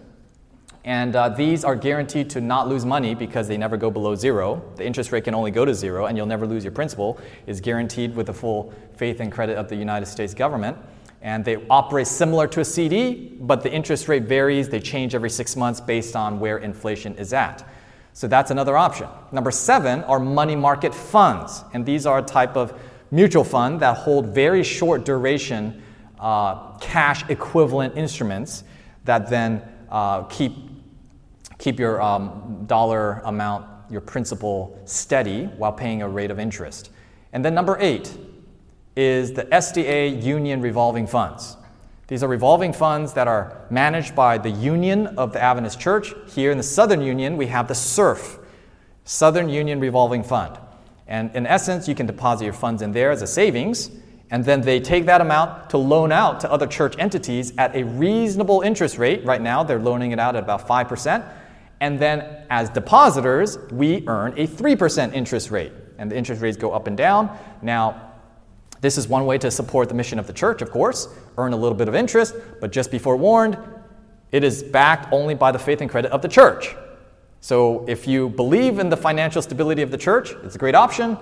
And 0.84 1.16
uh, 1.16 1.30
these 1.30 1.64
are 1.64 1.74
guaranteed 1.74 2.30
to 2.30 2.40
not 2.40 2.68
lose 2.68 2.86
money 2.86 3.14
because 3.14 3.48
they 3.48 3.56
never 3.56 3.76
go 3.76 3.90
below 3.90 4.14
zero. 4.14 4.62
The 4.76 4.86
interest 4.86 5.10
rate 5.10 5.24
can 5.24 5.34
only 5.34 5.50
go 5.50 5.64
to 5.64 5.74
zero, 5.74 6.06
and 6.06 6.16
you'll 6.16 6.26
never 6.26 6.46
lose 6.46 6.62
your 6.62 6.72
principal. 6.72 7.18
Is 7.48 7.60
guaranteed 7.60 8.14
with 8.14 8.26
the 8.26 8.32
full 8.32 8.72
faith 8.96 9.18
and 9.18 9.32
credit 9.32 9.56
of 9.56 9.68
the 9.68 9.74
United 9.74 10.06
States 10.06 10.32
government. 10.32 10.78
And 11.22 11.44
they 11.44 11.56
operate 11.68 12.06
similar 12.06 12.46
to 12.46 12.60
a 12.60 12.64
CD, 12.64 13.36
but 13.40 13.64
the 13.64 13.72
interest 13.72 14.06
rate 14.06 14.24
varies. 14.24 14.68
They 14.68 14.78
change 14.78 15.16
every 15.16 15.30
six 15.30 15.56
months 15.56 15.80
based 15.80 16.14
on 16.14 16.38
where 16.38 16.58
inflation 16.58 17.16
is 17.16 17.32
at. 17.32 17.68
So 18.16 18.26
that's 18.26 18.50
another 18.50 18.78
option. 18.78 19.08
Number 19.30 19.50
seven 19.50 20.02
are 20.04 20.18
money 20.18 20.56
market 20.56 20.94
funds. 20.94 21.62
And 21.74 21.84
these 21.84 22.06
are 22.06 22.20
a 22.20 22.22
type 22.22 22.56
of 22.56 22.72
mutual 23.10 23.44
fund 23.44 23.80
that 23.80 23.94
hold 23.94 24.28
very 24.28 24.62
short 24.62 25.04
duration 25.04 25.82
uh, 26.18 26.78
cash 26.78 27.28
equivalent 27.28 27.94
instruments 27.94 28.64
that 29.04 29.28
then 29.28 29.60
uh, 29.90 30.22
keep 30.22 30.54
keep 31.58 31.78
your 31.78 32.00
um, 32.00 32.64
dollar 32.66 33.20
amount, 33.26 33.66
your 33.90 34.00
principal 34.00 34.80
steady 34.86 35.44
while 35.58 35.72
paying 35.72 36.00
a 36.00 36.08
rate 36.08 36.30
of 36.30 36.38
interest. 36.38 36.88
And 37.34 37.44
then 37.44 37.52
number 37.52 37.76
eight 37.80 38.16
is 38.96 39.34
the 39.34 39.44
SDA 39.44 40.22
Union 40.22 40.62
Revolving 40.62 41.06
Funds. 41.06 41.58
These 42.08 42.22
are 42.22 42.28
revolving 42.28 42.72
funds 42.72 43.14
that 43.14 43.26
are 43.26 43.66
managed 43.68 44.14
by 44.14 44.38
the 44.38 44.50
Union 44.50 45.08
of 45.18 45.32
the 45.32 45.42
Adventist 45.42 45.80
Church. 45.80 46.14
Here 46.28 46.52
in 46.52 46.56
the 46.56 46.62
Southern 46.62 47.00
Union, 47.00 47.36
we 47.36 47.46
have 47.48 47.66
the 47.66 47.74
SURF, 47.74 48.38
Southern 49.04 49.48
Union 49.48 49.80
Revolving 49.80 50.22
Fund. 50.22 50.56
And 51.08 51.34
in 51.34 51.46
essence, 51.46 51.88
you 51.88 51.96
can 51.96 52.06
deposit 52.06 52.44
your 52.44 52.52
funds 52.52 52.80
in 52.80 52.92
there 52.92 53.10
as 53.10 53.22
a 53.22 53.26
savings, 53.26 53.90
and 54.30 54.44
then 54.44 54.60
they 54.60 54.78
take 54.78 55.06
that 55.06 55.20
amount 55.20 55.70
to 55.70 55.78
loan 55.78 56.12
out 56.12 56.38
to 56.40 56.50
other 56.50 56.68
church 56.68 56.94
entities 56.98 57.52
at 57.58 57.74
a 57.74 57.84
reasonable 57.84 58.60
interest 58.60 58.98
rate. 58.98 59.24
Right 59.24 59.40
now, 59.40 59.64
they're 59.64 59.80
loaning 59.80 60.12
it 60.12 60.20
out 60.20 60.36
at 60.36 60.44
about 60.44 60.66
5%. 60.66 61.28
And 61.80 61.98
then 61.98 62.44
as 62.50 62.70
depositors, 62.70 63.58
we 63.72 64.06
earn 64.06 64.32
a 64.36 64.46
3% 64.46 65.12
interest 65.12 65.50
rate. 65.50 65.72
And 65.98 66.10
the 66.10 66.16
interest 66.16 66.40
rates 66.40 66.56
go 66.56 66.72
up 66.72 66.86
and 66.86 66.96
down. 66.96 67.36
Now, 67.62 68.12
this 68.80 68.96
is 68.96 69.08
one 69.08 69.26
way 69.26 69.38
to 69.38 69.50
support 69.50 69.88
the 69.88 69.94
mission 69.94 70.18
of 70.18 70.26
the 70.26 70.32
church, 70.32 70.62
of 70.62 70.70
course, 70.70 71.08
earn 71.38 71.52
a 71.52 71.56
little 71.56 71.76
bit 71.76 71.88
of 71.88 71.94
interest, 71.94 72.34
but 72.60 72.72
just 72.72 72.90
be 72.90 72.98
forewarned, 72.98 73.58
it 74.32 74.44
is 74.44 74.62
backed 74.62 75.12
only 75.12 75.34
by 75.34 75.52
the 75.52 75.58
faith 75.58 75.80
and 75.80 75.90
credit 75.90 76.10
of 76.10 76.22
the 76.22 76.28
church. 76.28 76.74
So 77.40 77.84
if 77.86 78.06
you 78.06 78.28
believe 78.28 78.78
in 78.78 78.88
the 78.88 78.96
financial 78.96 79.40
stability 79.42 79.82
of 79.82 79.90
the 79.90 79.98
church, 79.98 80.32
it's 80.42 80.56
a 80.56 80.58
great 80.58 80.74
option. 80.74 81.16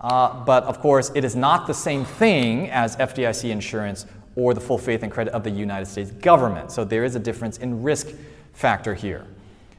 Uh, 0.00 0.44
but 0.44 0.64
of 0.64 0.80
course, 0.80 1.12
it 1.14 1.24
is 1.24 1.36
not 1.36 1.66
the 1.66 1.74
same 1.74 2.04
thing 2.04 2.68
as 2.70 2.96
FDIC 2.96 3.50
insurance 3.50 4.04
or 4.34 4.52
the 4.52 4.60
full 4.60 4.78
faith 4.78 5.02
and 5.02 5.12
credit 5.12 5.32
of 5.32 5.44
the 5.44 5.50
United 5.50 5.86
States 5.86 6.10
government. 6.10 6.72
So 6.72 6.84
there 6.84 7.04
is 7.04 7.14
a 7.14 7.20
difference 7.20 7.58
in 7.58 7.82
risk 7.82 8.08
factor 8.52 8.94
here. 8.94 9.26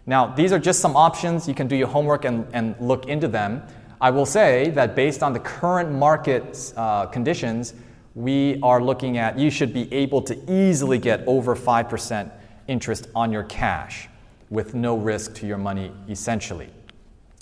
Now, 0.05 0.27
these 0.27 0.51
are 0.51 0.59
just 0.59 0.79
some 0.79 0.95
options. 0.95 1.47
You 1.47 1.53
can 1.53 1.67
do 1.67 1.75
your 1.75 1.87
homework 1.87 2.25
and, 2.25 2.47
and 2.53 2.75
look 2.79 3.07
into 3.07 3.27
them. 3.27 3.63
I 4.01 4.09
will 4.09 4.25
say 4.25 4.69
that 4.71 4.95
based 4.95 5.23
on 5.23 5.31
the 5.33 5.39
current 5.39 5.91
market 5.91 6.73
uh, 6.75 7.05
conditions, 7.05 7.73
we 8.15 8.59
are 8.61 8.81
looking 8.81 9.17
at 9.17 9.39
you 9.39 9.49
should 9.49 9.73
be 9.73 9.91
able 9.93 10.21
to 10.21 10.51
easily 10.51 10.97
get 10.97 11.25
over 11.27 11.55
5% 11.55 12.31
interest 12.67 13.07
on 13.15 13.31
your 13.31 13.43
cash 13.43 14.07
with 14.49 14.75
no 14.75 14.95
risk 14.95 15.33
to 15.35 15.47
your 15.47 15.57
money, 15.57 15.91
essentially. 16.07 16.69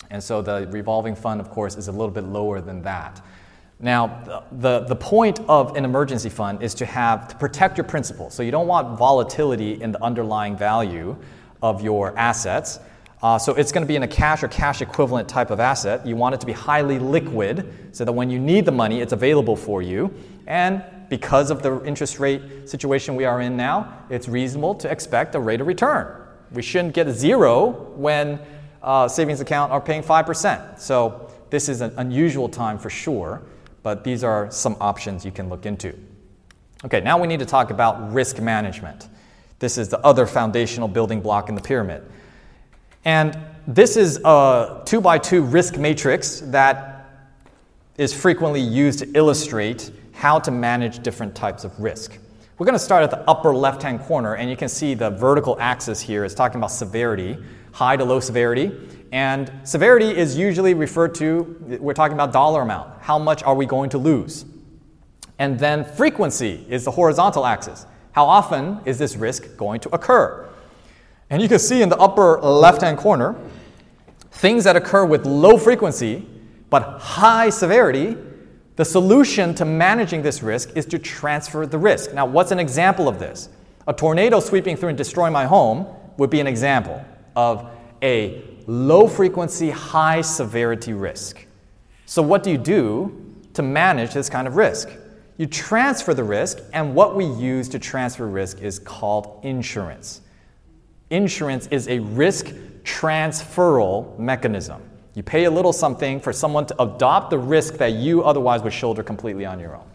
And 0.09 0.23
so 0.23 0.41
the 0.41 0.67
revolving 0.71 1.15
fund, 1.15 1.41
of 1.41 1.49
course, 1.49 1.75
is 1.75 1.87
a 1.87 1.91
little 1.91 2.09
bit 2.09 2.23
lower 2.23 2.61
than 2.61 2.81
that. 2.83 3.21
Now, 3.79 4.43
the, 4.51 4.81
the 4.81 4.95
point 4.95 5.39
of 5.47 5.75
an 5.75 5.85
emergency 5.85 6.29
fund 6.29 6.61
is 6.61 6.73
to 6.75 6.85
have 6.85 7.27
to 7.29 7.35
protect 7.35 7.77
your 7.77 7.85
principal. 7.85 8.29
So 8.29 8.43
you 8.43 8.51
don't 8.51 8.67
want 8.67 8.97
volatility 8.97 9.81
in 9.81 9.91
the 9.91 10.03
underlying 10.03 10.55
value 10.55 11.17
of 11.61 11.81
your 11.81 12.17
assets. 12.17 12.79
Uh, 13.21 13.37
so 13.37 13.53
it's 13.53 13.71
going 13.71 13.83
to 13.83 13.87
be 13.87 13.95
in 13.95 14.03
a 14.03 14.07
cash 14.07 14.43
or 14.43 14.47
cash 14.47 14.81
equivalent 14.81 15.29
type 15.29 15.51
of 15.51 15.59
asset. 15.59 16.05
You 16.05 16.15
want 16.15 16.35
it 16.35 16.41
to 16.41 16.45
be 16.45 16.53
highly 16.53 16.97
liquid 16.97 17.71
so 17.91 18.03
that 18.03 18.11
when 18.11 18.29
you 18.29 18.39
need 18.39 18.65
the 18.65 18.71
money, 18.71 18.99
it's 19.01 19.13
available 19.13 19.55
for 19.55 19.81
you. 19.81 20.13
And 20.47 20.83
because 21.09 21.51
of 21.51 21.61
the 21.61 21.83
interest 21.83 22.19
rate 22.19 22.67
situation 22.67 23.15
we 23.15 23.25
are 23.25 23.41
in 23.41 23.55
now, 23.55 24.05
it's 24.09 24.27
reasonable 24.27 24.75
to 24.75 24.89
expect 24.89 25.35
a 25.35 25.39
rate 25.39 25.61
of 25.61 25.67
return. 25.67 26.07
We 26.51 26.61
shouldn't 26.61 26.93
get 26.93 27.07
a 27.07 27.13
zero 27.13 27.91
when 27.95 28.39
uh, 28.81 29.07
savings 29.07 29.39
account 29.39 29.71
are 29.71 29.81
paying 29.81 30.01
5%. 30.01 30.79
So 30.79 31.29
this 31.49 31.69
is 31.69 31.81
an 31.81 31.93
unusual 31.97 32.49
time 32.49 32.79
for 32.79 32.89
sure 32.89 33.43
but 33.83 34.03
these 34.03 34.23
are 34.23 34.51
some 34.51 34.75
options 34.79 35.25
you 35.25 35.31
can 35.31 35.49
look 35.49 35.65
into. 35.65 35.97
Okay, 36.85 37.01
now 37.01 37.19
we 37.19 37.27
need 37.27 37.39
to 37.39 37.45
talk 37.45 37.71
about 37.71 38.13
risk 38.13 38.39
management. 38.39 39.07
This 39.59 39.77
is 39.77 39.89
the 39.89 39.99
other 39.99 40.25
foundational 40.25 40.87
building 40.87 41.21
block 41.21 41.49
in 41.49 41.55
the 41.55 41.61
pyramid. 41.61 42.03
And 43.05 43.37
this 43.67 43.97
is 43.97 44.19
a 44.23 44.81
two 44.85 45.01
by 45.01 45.17
two 45.17 45.41
risk 45.41 45.77
matrix 45.77 46.41
that 46.41 47.09
is 47.97 48.13
frequently 48.13 48.61
used 48.61 48.99
to 48.99 49.11
illustrate 49.13 49.91
how 50.13 50.39
to 50.39 50.51
manage 50.51 50.99
different 51.03 51.35
types 51.35 51.63
of 51.63 51.79
risk. 51.79 52.17
We're 52.57 52.65
going 52.65 52.77
to 52.77 52.79
start 52.79 53.03
at 53.03 53.09
the 53.09 53.27
upper 53.29 53.55
left 53.55 53.81
hand 53.81 54.01
corner, 54.01 54.35
and 54.35 54.49
you 54.49 54.55
can 54.55 54.69
see 54.69 54.93
the 54.93 55.09
vertical 55.09 55.57
axis 55.59 55.99
here 55.99 56.23
is 56.23 56.35
talking 56.35 56.57
about 56.57 56.71
severity, 56.71 57.37
high 57.71 57.97
to 57.97 58.05
low 58.05 58.19
severity. 58.19 58.71
And 59.11 59.51
severity 59.63 60.15
is 60.15 60.37
usually 60.37 60.73
referred 60.73 61.15
to, 61.15 61.57
we're 61.81 61.93
talking 61.93 62.13
about 62.13 62.31
dollar 62.31 62.61
amount. 62.61 63.01
How 63.01 63.17
much 63.17 63.41
are 63.43 63.55
we 63.55 63.65
going 63.65 63.89
to 63.89 63.97
lose? 63.97 64.45
And 65.39 65.57
then 65.59 65.83
frequency 65.83 66.65
is 66.69 66.85
the 66.85 66.91
horizontal 66.91 67.47
axis. 67.47 67.87
How 68.11 68.25
often 68.25 68.79
is 68.85 68.99
this 68.99 69.15
risk 69.15 69.57
going 69.57 69.79
to 69.81 69.89
occur? 69.89 70.47
And 71.31 71.41
you 71.41 71.47
can 71.47 71.59
see 71.59 71.81
in 71.81 71.89
the 71.89 71.97
upper 71.97 72.39
left 72.41 72.81
hand 72.81 72.99
corner, 72.99 73.35
things 74.31 74.65
that 74.65 74.75
occur 74.75 75.05
with 75.05 75.25
low 75.25 75.57
frequency 75.57 76.27
but 76.69 76.99
high 76.99 77.49
severity, 77.49 78.15
the 78.77 78.85
solution 78.85 79.53
to 79.55 79.65
managing 79.65 80.21
this 80.21 80.41
risk 80.41 80.71
is 80.75 80.85
to 80.87 80.97
transfer 80.97 81.65
the 81.65 81.77
risk. 81.77 82.13
Now, 82.13 82.25
what's 82.25 82.51
an 82.51 82.59
example 82.59 83.09
of 83.09 83.19
this? 83.19 83.49
A 83.87 83.93
tornado 83.93 84.39
sweeping 84.39 84.77
through 84.77 84.89
and 84.89 84.97
destroying 84.97 85.33
my 85.33 85.45
home 85.45 85.85
would 86.17 86.29
be 86.29 86.39
an 86.39 86.47
example 86.47 87.03
of 87.35 87.69
a 88.01 88.41
low 88.67 89.07
frequency, 89.07 89.69
high 89.69 90.21
severity 90.21 90.93
risk. 90.93 91.45
So, 92.05 92.21
what 92.21 92.41
do 92.41 92.51
you 92.51 92.57
do 92.57 93.35
to 93.53 93.61
manage 93.61 94.13
this 94.13 94.29
kind 94.29 94.47
of 94.47 94.55
risk? 94.55 94.89
You 95.37 95.47
transfer 95.47 96.13
the 96.13 96.23
risk, 96.23 96.59
and 96.71 96.95
what 96.95 97.15
we 97.15 97.25
use 97.25 97.67
to 97.69 97.79
transfer 97.79 98.27
risk 98.27 98.61
is 98.61 98.79
called 98.79 99.41
insurance. 99.43 100.20
Insurance 101.11 101.67
is 101.67 101.87
a 101.87 101.99
risk 101.99 102.47
transferal 102.83 104.17
mechanism. 104.17 104.81
You 105.13 105.21
pay 105.21 105.43
a 105.43 105.51
little 105.51 105.73
something 105.73 106.19
for 106.19 106.33
someone 106.33 106.65
to 106.65 106.81
adopt 106.81 107.29
the 107.29 107.37
risk 107.37 107.75
that 107.75 107.93
you 107.93 108.23
otherwise 108.23 108.63
would 108.63 108.73
shoulder 108.73 109.03
completely 109.03 109.45
on 109.45 109.59
your 109.59 109.75
own. 109.75 109.87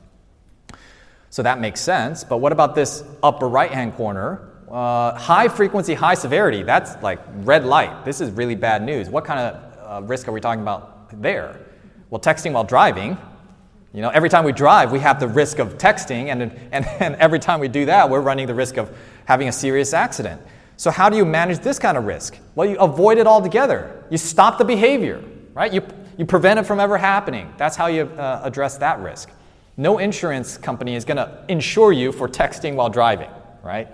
So 1.31 1.43
that 1.43 1.59
makes 1.59 1.81
sense, 1.81 2.23
but 2.23 2.39
what 2.39 2.53
about 2.53 2.75
this 2.75 3.03
upper 3.23 3.49
right 3.49 3.73
hand 3.73 3.95
corner 3.97 4.53
uh, 4.71 5.17
high 5.17 5.49
frequency, 5.49 5.95
high 5.95 6.15
severity, 6.15 6.63
that's 6.63 7.01
like 7.03 7.21
red 7.37 7.65
light. 7.65 8.05
This 8.05 8.21
is 8.21 8.31
really 8.33 8.55
bad 8.55 8.83
news. 8.83 9.09
What 9.09 9.25
kind 9.25 9.41
of 9.41 10.03
uh, 10.03 10.07
risk 10.07 10.29
are 10.29 10.33
we 10.33 10.41
talking 10.41 10.63
about 10.63 11.23
there? 11.23 11.61
Well, 12.11 12.21
texting 12.21 12.53
while 12.53 12.65
driving. 12.65 13.17
You 13.93 14.03
know, 14.03 14.11
every 14.11 14.29
time 14.29 14.45
we 14.45 14.53
drive, 14.53 14.93
we 14.93 14.99
have 14.99 15.21
the 15.21 15.29
risk 15.29 15.59
of 15.59 15.79
texting, 15.79 16.27
and, 16.27 16.43
and, 16.73 16.85
and 17.01 17.15
every 17.17 17.39
time 17.39 17.61
we 17.61 17.69
do 17.69 17.87
that, 17.87 18.11
we're 18.11 18.21
running 18.21 18.47
the 18.47 18.55
risk 18.55 18.77
of 18.77 18.95
having 19.25 19.49
a 19.49 19.53
serious 19.53 19.95
accident. 19.95 20.43
So, 20.77 20.91
how 20.91 21.09
do 21.09 21.17
you 21.17 21.25
manage 21.25 21.61
this 21.61 21.79
kind 21.79 21.97
of 21.97 22.05
risk? 22.05 22.37
Well, 22.55 22.69
you 22.69 22.77
avoid 22.79 23.19
it 23.19 23.27
altogether. 23.27 24.05
You 24.11 24.19
stop 24.19 24.59
the 24.59 24.65
behavior, 24.65 25.23
right? 25.55 25.73
You, 25.73 25.83
you 26.19 26.27
prevent 26.27 26.61
it 26.61 26.65
from 26.65 26.81
ever 26.81 26.99
happening. 26.99 27.53
That's 27.57 27.77
how 27.77 27.87
you 27.87 28.03
uh, 28.03 28.43
address 28.45 28.77
that 28.79 29.01
risk. 29.01 29.31
No 29.79 29.99
insurance 29.99 30.57
company 30.57 30.95
is 30.95 31.05
going 31.05 31.19
to 31.19 31.45
insure 31.49 31.93
you 31.93 32.13
for 32.13 32.29
texting 32.29 32.75
while 32.75 32.89
driving, 32.89 33.31
right? 33.63 33.89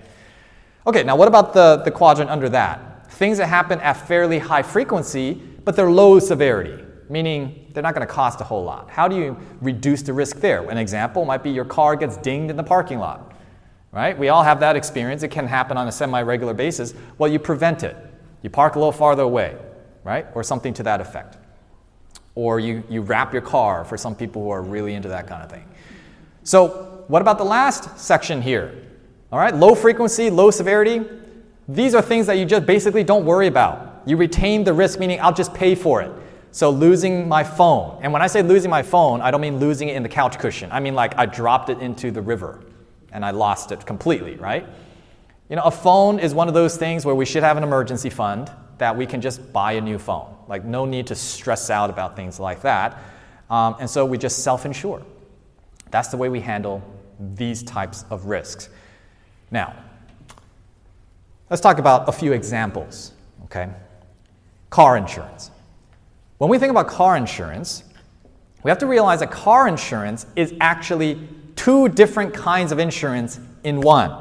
Okay, 0.87 1.03
now 1.05 1.16
what 1.16 1.29
about 1.29 1.55
the, 1.55 1.83
the 1.85 1.90
quadrant 1.90 2.31
under 2.31 2.49
that? 2.49 3.11
Things 3.12 3.38
that 3.38 3.47
happen 3.47 3.81
at 3.81 3.95
fairly 3.95 4.38
high 4.38 4.62
frequency, 4.62 5.35
but 5.64 5.77
they're 5.77 5.90
low 5.90 6.18
severity, 6.18 6.83
meaning 7.09 7.71
they're 7.73 7.83
not 7.83 7.95
going 7.95 8.07
to 8.07 8.12
cost 8.12 8.40
a 8.40 8.45
whole 8.45 8.64
lot. 8.64 8.90
How 8.90 9.07
do 9.07 9.16
you 9.16 9.37
reduce 9.61 10.03
the 10.03 10.12
risk 10.12 10.40
there? 10.40 10.68
An 10.68 10.79
example 10.79 11.25
might 11.25 11.42
be 11.42 11.51
your 11.51 11.64
car 11.64 11.95
gets 11.95 12.16
dinged 12.16 12.51
in 12.51 12.57
the 12.57 12.64
parking 12.64 12.99
lot, 12.99 13.32
right? 13.92 14.18
We 14.18 14.31
all 14.31 14.42
have 14.42 14.61
that 14.61 14.74
experience. 14.74 15.22
It 15.22 15.28
can 15.28 15.46
happen 15.46 15.76
on 15.76 15.87
a 15.87 15.92
semi 15.92 16.20
regular 16.22 16.55
basis. 16.55 16.94
Well, 17.18 17.31
you 17.31 17.38
prevent 17.38 17.83
it. 17.83 17.96
You 18.42 18.50
park 18.50 18.74
a 18.74 18.78
little 18.78 18.92
farther 18.92 19.22
away, 19.22 19.57
right? 20.02 20.26
Or 20.35 20.42
something 20.42 20.74
to 20.74 20.83
that 20.83 21.00
effect. 21.00 21.38
Or 22.35 22.59
you, 22.59 22.83
you 22.88 23.02
wrap 23.02 23.33
your 23.33 23.42
car 23.42 23.85
for 23.85 23.96
some 23.96 24.16
people 24.16 24.42
who 24.42 24.50
are 24.50 24.62
really 24.62 24.94
into 24.94 25.09
that 25.09 25.26
kind 25.26 25.42
of 25.42 25.50
thing. 25.50 25.68
So, 26.42 27.05
what 27.07 27.22
about 27.22 27.38
the 27.38 27.44
last 27.44 28.00
section 28.00 28.42
here? 28.42 28.74
All 29.31 29.38
right, 29.38 29.55
low 29.55 29.74
frequency, 29.74 30.31
low 30.31 30.50
severity, 30.50 31.05
these 31.68 31.94
are 31.94 32.02
things 32.02 32.26
that 32.26 32.35
you 32.35 32.44
just 32.44 32.66
basically 32.66 33.05
don't 33.05 33.24
worry 33.24 33.46
about. 33.46 34.02
You 34.05 34.16
retain 34.16 34.64
the 34.64 34.72
risk, 34.72 34.98
meaning 34.98 35.20
I'll 35.20 35.33
just 35.33 35.55
pay 35.55 35.74
for 35.74 36.02
it. 36.02 36.11
So 36.50 36.70
losing 36.70 37.28
my 37.28 37.44
phone, 37.44 37.98
and 38.02 38.12
when 38.12 38.20
I 38.20 38.26
say 38.26 38.42
losing 38.42 38.70
my 38.70 38.83
phone, 38.83 39.20
I 39.22 39.31
don't 39.31 39.40
mean 39.40 39.59
losing 39.59 39.88
it 39.88 39.96
in 39.96 40.02
the 40.02 40.09
couch 40.09 40.38
cushion. 40.38 40.70
I 40.70 40.81
mean 40.81 40.94
like 40.94 41.16
I 41.16 41.24
dropped 41.24 41.70
it 41.70 41.78
into 41.78 42.11
the 42.11 42.20
river 42.20 42.61
and 43.12 43.25
I 43.25 43.31
lost 43.31 43.72
it 43.72 43.87
completely, 43.87 44.37
right? 44.37 44.66
You 45.48 45.57
know, 45.57 45.62
a 45.62 45.70
phone 45.70 46.18
is 46.18 46.35
one 46.35 46.48
of 46.48 46.55
those 46.55 46.77
things 46.77 47.05
where 47.05 47.14
we 47.14 47.25
should 47.25 47.42
have 47.42 47.57
an 47.57 47.62
emergency 47.62 48.11
fund 48.11 48.51
that 48.79 48.96
we 48.96 49.07
can 49.07 49.20
just 49.20 49.53
buy 49.53 49.72
a 49.72 49.81
new 49.81 49.98
phone. 49.98 50.35
Like, 50.48 50.64
no 50.64 50.85
need 50.85 51.07
to 51.09 51.14
stress 51.14 51.70
out 51.70 51.90
about 51.90 52.16
things 52.16 52.40
like 52.40 52.62
that. 52.62 52.98
Um, 53.51 53.77
and 53.79 53.88
so 53.88 54.07
we 54.07 54.18
just 54.18 54.42
self 54.42 54.64
insure. 54.64 55.03
That's 55.90 56.09
the 56.09 56.16
way 56.16 56.29
we 56.29 56.40
handle 56.40 56.83
these 57.20 57.62
types 57.62 58.05
of 58.11 58.25
risks. 58.25 58.70
Now, 59.51 59.77
let's 61.51 61.61
talk 61.61 61.79
about 61.79 62.09
a 62.09 62.12
few 62.12 62.33
examples, 62.33 63.12
okay? 63.44 63.68
Car 64.70 64.96
insurance. 64.96 65.51
When 66.38 66.48
we 66.48 66.59
think 66.59 66.70
about 66.70 66.88
car 66.88 67.16
insurance, 67.16 67.85
we 68.62 68.70
have 68.70 68.79
to 68.79 68.87
realize 68.87 69.20
that 69.20 69.31
car 69.31 69.68
insurance 69.68 70.27
is 70.35 70.55
actually 70.61 71.29
two 71.57 71.88
different 71.88 72.35
kinds 72.35 72.73
of 72.73 72.79
insurance 72.79 73.38
in 73.65 73.81
one. 73.81 74.17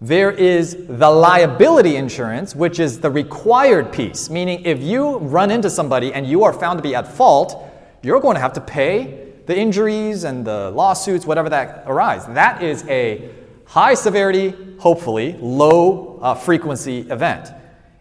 There 0.00 0.30
is 0.30 0.76
the 0.88 1.10
liability 1.10 1.96
insurance, 1.96 2.54
which 2.54 2.78
is 2.78 3.00
the 3.00 3.10
required 3.10 3.92
piece, 3.92 4.30
meaning 4.30 4.64
if 4.64 4.80
you 4.80 5.18
run 5.18 5.50
into 5.50 5.68
somebody 5.68 6.14
and 6.14 6.24
you 6.24 6.44
are 6.44 6.52
found 6.52 6.78
to 6.78 6.82
be 6.82 6.94
at 6.94 7.08
fault, 7.08 7.64
you're 8.02 8.20
going 8.20 8.36
to 8.36 8.40
have 8.40 8.52
to 8.52 8.60
pay 8.60 9.32
the 9.46 9.58
injuries 9.58 10.22
and 10.22 10.44
the 10.44 10.70
lawsuits, 10.70 11.26
whatever 11.26 11.48
that 11.48 11.82
arise. 11.86 12.26
That 12.26 12.62
is 12.62 12.86
a 12.86 13.30
high 13.64 13.94
severity, 13.94 14.54
hopefully, 14.78 15.36
low 15.40 16.20
uh, 16.22 16.34
frequency 16.34 17.00
event. 17.10 17.48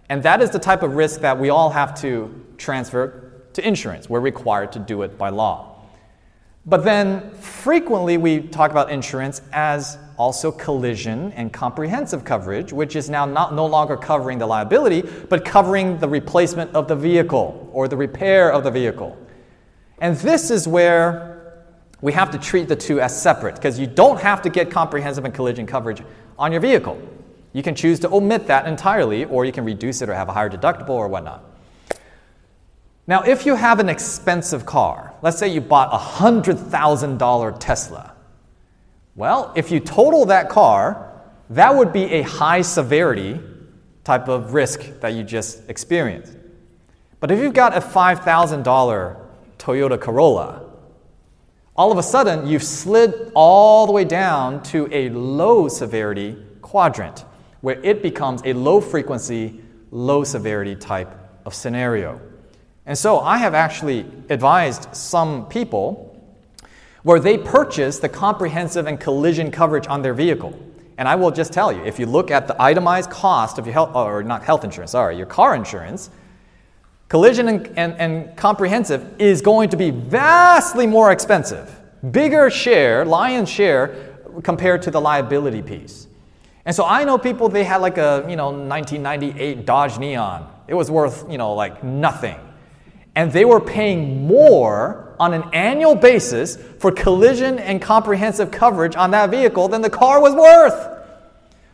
And 0.10 0.22
that 0.24 0.42
is 0.42 0.52
the 0.52 0.60
type 0.60 0.84
of 0.84 0.96
risk 0.96 1.22
that 1.22 1.40
we 1.40 1.50
all 1.50 1.72
have 1.72 2.00
to 2.02 2.46
transfer 2.58 3.32
to 3.54 3.68
insurance. 3.68 4.08
We're 4.08 4.20
required 4.20 4.72
to 4.74 4.80
do 4.80 5.02
it 5.02 5.18
by 5.18 5.30
law. 5.30 5.77
But 6.68 6.84
then 6.84 7.32
frequently 7.36 8.18
we 8.18 8.42
talk 8.42 8.72
about 8.72 8.92
insurance 8.92 9.42
as 9.54 9.98
also 10.18 10.52
collision 10.52 11.32
and 11.32 11.54
comprehensive 11.54 12.26
coverage, 12.26 12.74
which 12.74 12.98
is 12.98 13.10
now 13.10 13.26
not, 13.26 13.54
no 13.54 13.66
longer 13.66 13.96
covering 13.96 14.38
the 14.38 14.46
liability, 14.46 15.02
but 15.30 15.46
covering 15.46 15.98
the 16.00 16.10
replacement 16.10 16.76
of 16.76 16.90
the 16.90 16.96
vehicle 16.96 17.70
or 17.72 17.88
the 17.88 17.96
repair 17.96 18.52
of 18.52 18.66
the 18.66 18.72
vehicle. 18.72 19.18
And 20.00 20.18
this 20.18 20.52
is 20.52 20.68
where 20.68 21.64
we 22.02 22.12
have 22.12 22.32
to 22.32 22.38
treat 22.38 22.68
the 22.68 22.76
two 22.76 23.00
as 23.00 23.20
separate 23.20 23.56
because 23.56 23.80
you 23.80 23.88
don't 23.88 24.20
have 24.20 24.42
to 24.42 24.50
get 24.50 24.70
comprehensive 24.70 25.24
and 25.24 25.34
collision 25.34 25.66
coverage 25.66 26.04
on 26.38 26.52
your 26.52 26.60
vehicle. 26.60 27.00
You 27.54 27.64
can 27.64 27.76
choose 27.76 28.00
to 28.02 28.12
omit 28.12 28.46
that 28.48 28.68
entirely, 28.68 29.24
or 29.26 29.46
you 29.46 29.54
can 29.54 29.64
reduce 29.64 30.02
it 30.02 30.10
or 30.10 30.14
have 30.14 30.28
a 30.28 30.34
higher 30.34 30.50
deductible 30.50 30.90
or 30.90 31.08
whatnot. 31.08 31.44
Now, 33.08 33.24
if 33.24 33.46
you 33.46 33.56
have 33.56 33.80
an 33.80 33.88
expensive 33.88 34.66
car, 34.66 35.07
let's 35.22 35.38
say 35.38 35.48
you 35.48 35.62
bought 35.62 35.94
a 35.94 35.98
$100,000 35.98 37.58
Tesla, 37.60 38.14
well, 39.16 39.52
if 39.56 39.72
you 39.72 39.80
total 39.80 40.26
that 40.26 40.50
car, 40.50 41.12
that 41.50 41.76
would 41.76 41.92
be 41.92 42.04
a 42.06 42.22
high 42.22 42.62
severity 42.62 43.40
type 44.04 44.28
of 44.28 44.54
risk 44.54 44.82
that 45.00 45.14
you 45.14 45.24
just 45.24 45.70
experienced. 45.70 46.36
But 47.20 47.32
if 47.32 47.40
you've 47.40 47.54
got 47.54 47.76
a 47.76 47.82
$5,000 47.82 49.18
Toyota 49.58 50.00
Corolla, 50.00 50.64
all 51.76 51.92
of 51.92 51.98
a 51.98 52.04
sudden 52.04 52.48
you've 52.48 52.64
slid 52.64 53.32
all 53.34 53.86
the 53.86 53.92
way 53.92 54.04
down 54.04 54.62
to 54.64 54.88
a 54.92 55.10
low 55.10 55.68
severity 55.68 56.38
quadrant 56.62 57.26
where 57.62 57.80
it 57.84 58.02
becomes 58.02 58.42
a 58.46 58.54
low 58.54 58.80
frequency, 58.80 59.62
low 59.92 60.24
severity 60.24 60.76
type 60.76 61.12
of 61.46 61.56
scenario. 61.56 62.22
And 62.88 62.98
so 62.98 63.20
I 63.20 63.38
have 63.38 63.54
actually 63.54 64.06
advised 64.30 64.96
some 64.96 65.48
people 65.50 66.08
where 67.04 67.20
they 67.20 67.38
purchase 67.38 68.00
the 68.00 68.08
comprehensive 68.10 68.88
and 68.88 68.98
collision 68.98 69.52
coverage 69.52 69.88
on 69.88 70.02
their 70.02 70.14
vehicle. 70.14 70.58
And 70.98 71.08
I 71.08 71.16
will 71.16 71.30
just 71.30 71.52
tell 71.52 71.72
you, 71.72 71.84
if 71.84 72.00
you 72.00 72.06
look 72.06 72.32
at 72.32 72.48
the 72.48 72.60
itemized 72.62 73.10
cost 73.10 73.60
of 73.60 73.66
your 73.66 73.74
health, 73.74 73.92
oh, 73.94 74.06
or 74.06 74.24
not 74.24 74.42
health 74.42 74.64
insurance, 74.64 74.92
sorry, 74.92 75.18
your 75.18 75.26
car 75.26 75.54
insurance, 75.54 76.10
collision 77.10 77.50
and, 77.50 77.68
and, 77.78 77.94
and 77.94 78.38
comprehensive 78.38 79.22
is 79.22 79.42
going 79.42 79.70
to 79.70 79.78
be 79.78 79.92
vastly 79.92 80.88
more 80.88 81.12
expensive, 81.12 81.80
bigger 82.12 82.50
share, 82.50 83.04
lion's 83.04 83.50
share, 83.50 84.18
compared 84.44 84.82
to 84.84 84.92
the 84.92 85.00
liability 85.00 85.62
piece. 85.62 86.08
And 86.66 86.76
so 86.76 86.86
I 86.86 87.04
know 87.04 87.18
people, 87.18 87.50
they 87.50 87.64
had 87.64 87.78
like 87.78 87.98
a, 87.98 88.26
you 88.30 88.38
know, 88.38 88.50
1998 88.50 89.66
Dodge 89.66 90.00
Neon. 90.00 90.50
It 90.68 90.74
was 90.74 90.90
worth, 90.90 91.30
you 91.30 91.38
know, 91.38 91.54
like 91.54 91.84
nothing. 91.84 92.38
And 93.18 93.32
they 93.32 93.46
were 93.46 93.60
paying 93.60 94.28
more 94.28 95.16
on 95.20 95.34
an 95.34 95.44
annual 95.52 95.96
basis 95.96 96.56
for 96.78 96.92
collision 96.92 97.58
and 97.58 97.82
comprehensive 97.82 98.52
coverage 98.52 98.96
on 98.96 99.10
that 99.10 99.32
vehicle 99.32 99.68
than 99.68 99.82
the 99.82 99.90
car 99.90 100.22
was 100.22 100.36
worth. 100.36 101.04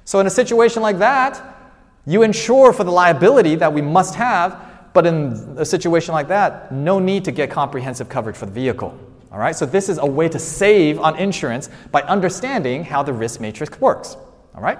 So, 0.05 0.21
in 0.21 0.25
a 0.25 0.29
situation 0.29 0.81
like 0.81 0.99
that, 0.99 1.73
you 2.05 2.23
insure 2.23 2.71
for 2.71 2.85
the 2.85 2.91
liability 2.91 3.55
that 3.55 3.73
we 3.73 3.81
must 3.81 4.15
have, 4.15 4.57
but 4.93 5.05
in 5.05 5.33
a 5.57 5.65
situation 5.65 6.13
like 6.13 6.29
that, 6.29 6.71
no 6.71 6.97
need 6.97 7.25
to 7.25 7.31
get 7.33 7.51
comprehensive 7.51 8.07
coverage 8.07 8.37
for 8.37 8.45
the 8.45 8.53
vehicle. 8.53 8.97
All 9.29 9.39
right, 9.39 9.53
so 9.53 9.65
this 9.65 9.89
is 9.89 9.97
a 9.97 10.05
way 10.05 10.29
to 10.29 10.39
save 10.39 10.97
on 10.97 11.17
insurance 11.17 11.69
by 11.91 12.03
understanding 12.03 12.85
how 12.85 13.03
the 13.03 13.11
risk 13.11 13.41
matrix 13.41 13.81
works. 13.81 14.15
All 14.55 14.61
right? 14.61 14.79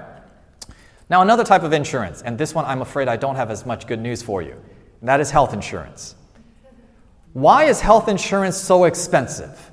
Now, 1.09 1.23
another 1.23 1.43
type 1.43 1.63
of 1.63 1.73
insurance, 1.73 2.21
and 2.21 2.37
this 2.37 2.55
one 2.55 2.63
I'm 2.63 2.81
afraid 2.81 3.09
I 3.09 3.17
don't 3.17 3.35
have 3.35 3.51
as 3.51 3.65
much 3.65 3.85
good 3.85 3.99
news 3.99 4.21
for 4.21 4.41
you, 4.41 4.55
and 5.01 5.09
that 5.09 5.19
is 5.19 5.29
health 5.29 5.53
insurance. 5.53 6.15
Why 7.33 7.65
is 7.65 7.81
health 7.81 8.07
insurance 8.07 8.57
so 8.57 8.85
expensive? 8.85 9.71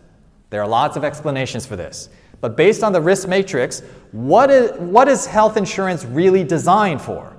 There 0.48 0.62
are 0.62 0.68
lots 0.68 0.96
of 0.96 1.04
explanations 1.04 1.66
for 1.66 1.76
this. 1.76 2.08
But 2.40 2.56
based 2.56 2.82
on 2.82 2.92
the 2.92 3.00
risk 3.00 3.28
matrix, 3.28 3.80
what 4.12 4.50
is, 4.50 4.72
what 4.78 5.08
is 5.08 5.26
health 5.26 5.56
insurance 5.56 6.04
really 6.04 6.42
designed 6.42 7.02
for? 7.02 7.36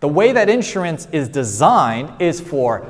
The 0.00 0.08
way 0.08 0.32
that 0.32 0.48
insurance 0.48 1.06
is 1.12 1.28
designed 1.28 2.20
is 2.20 2.40
for 2.40 2.84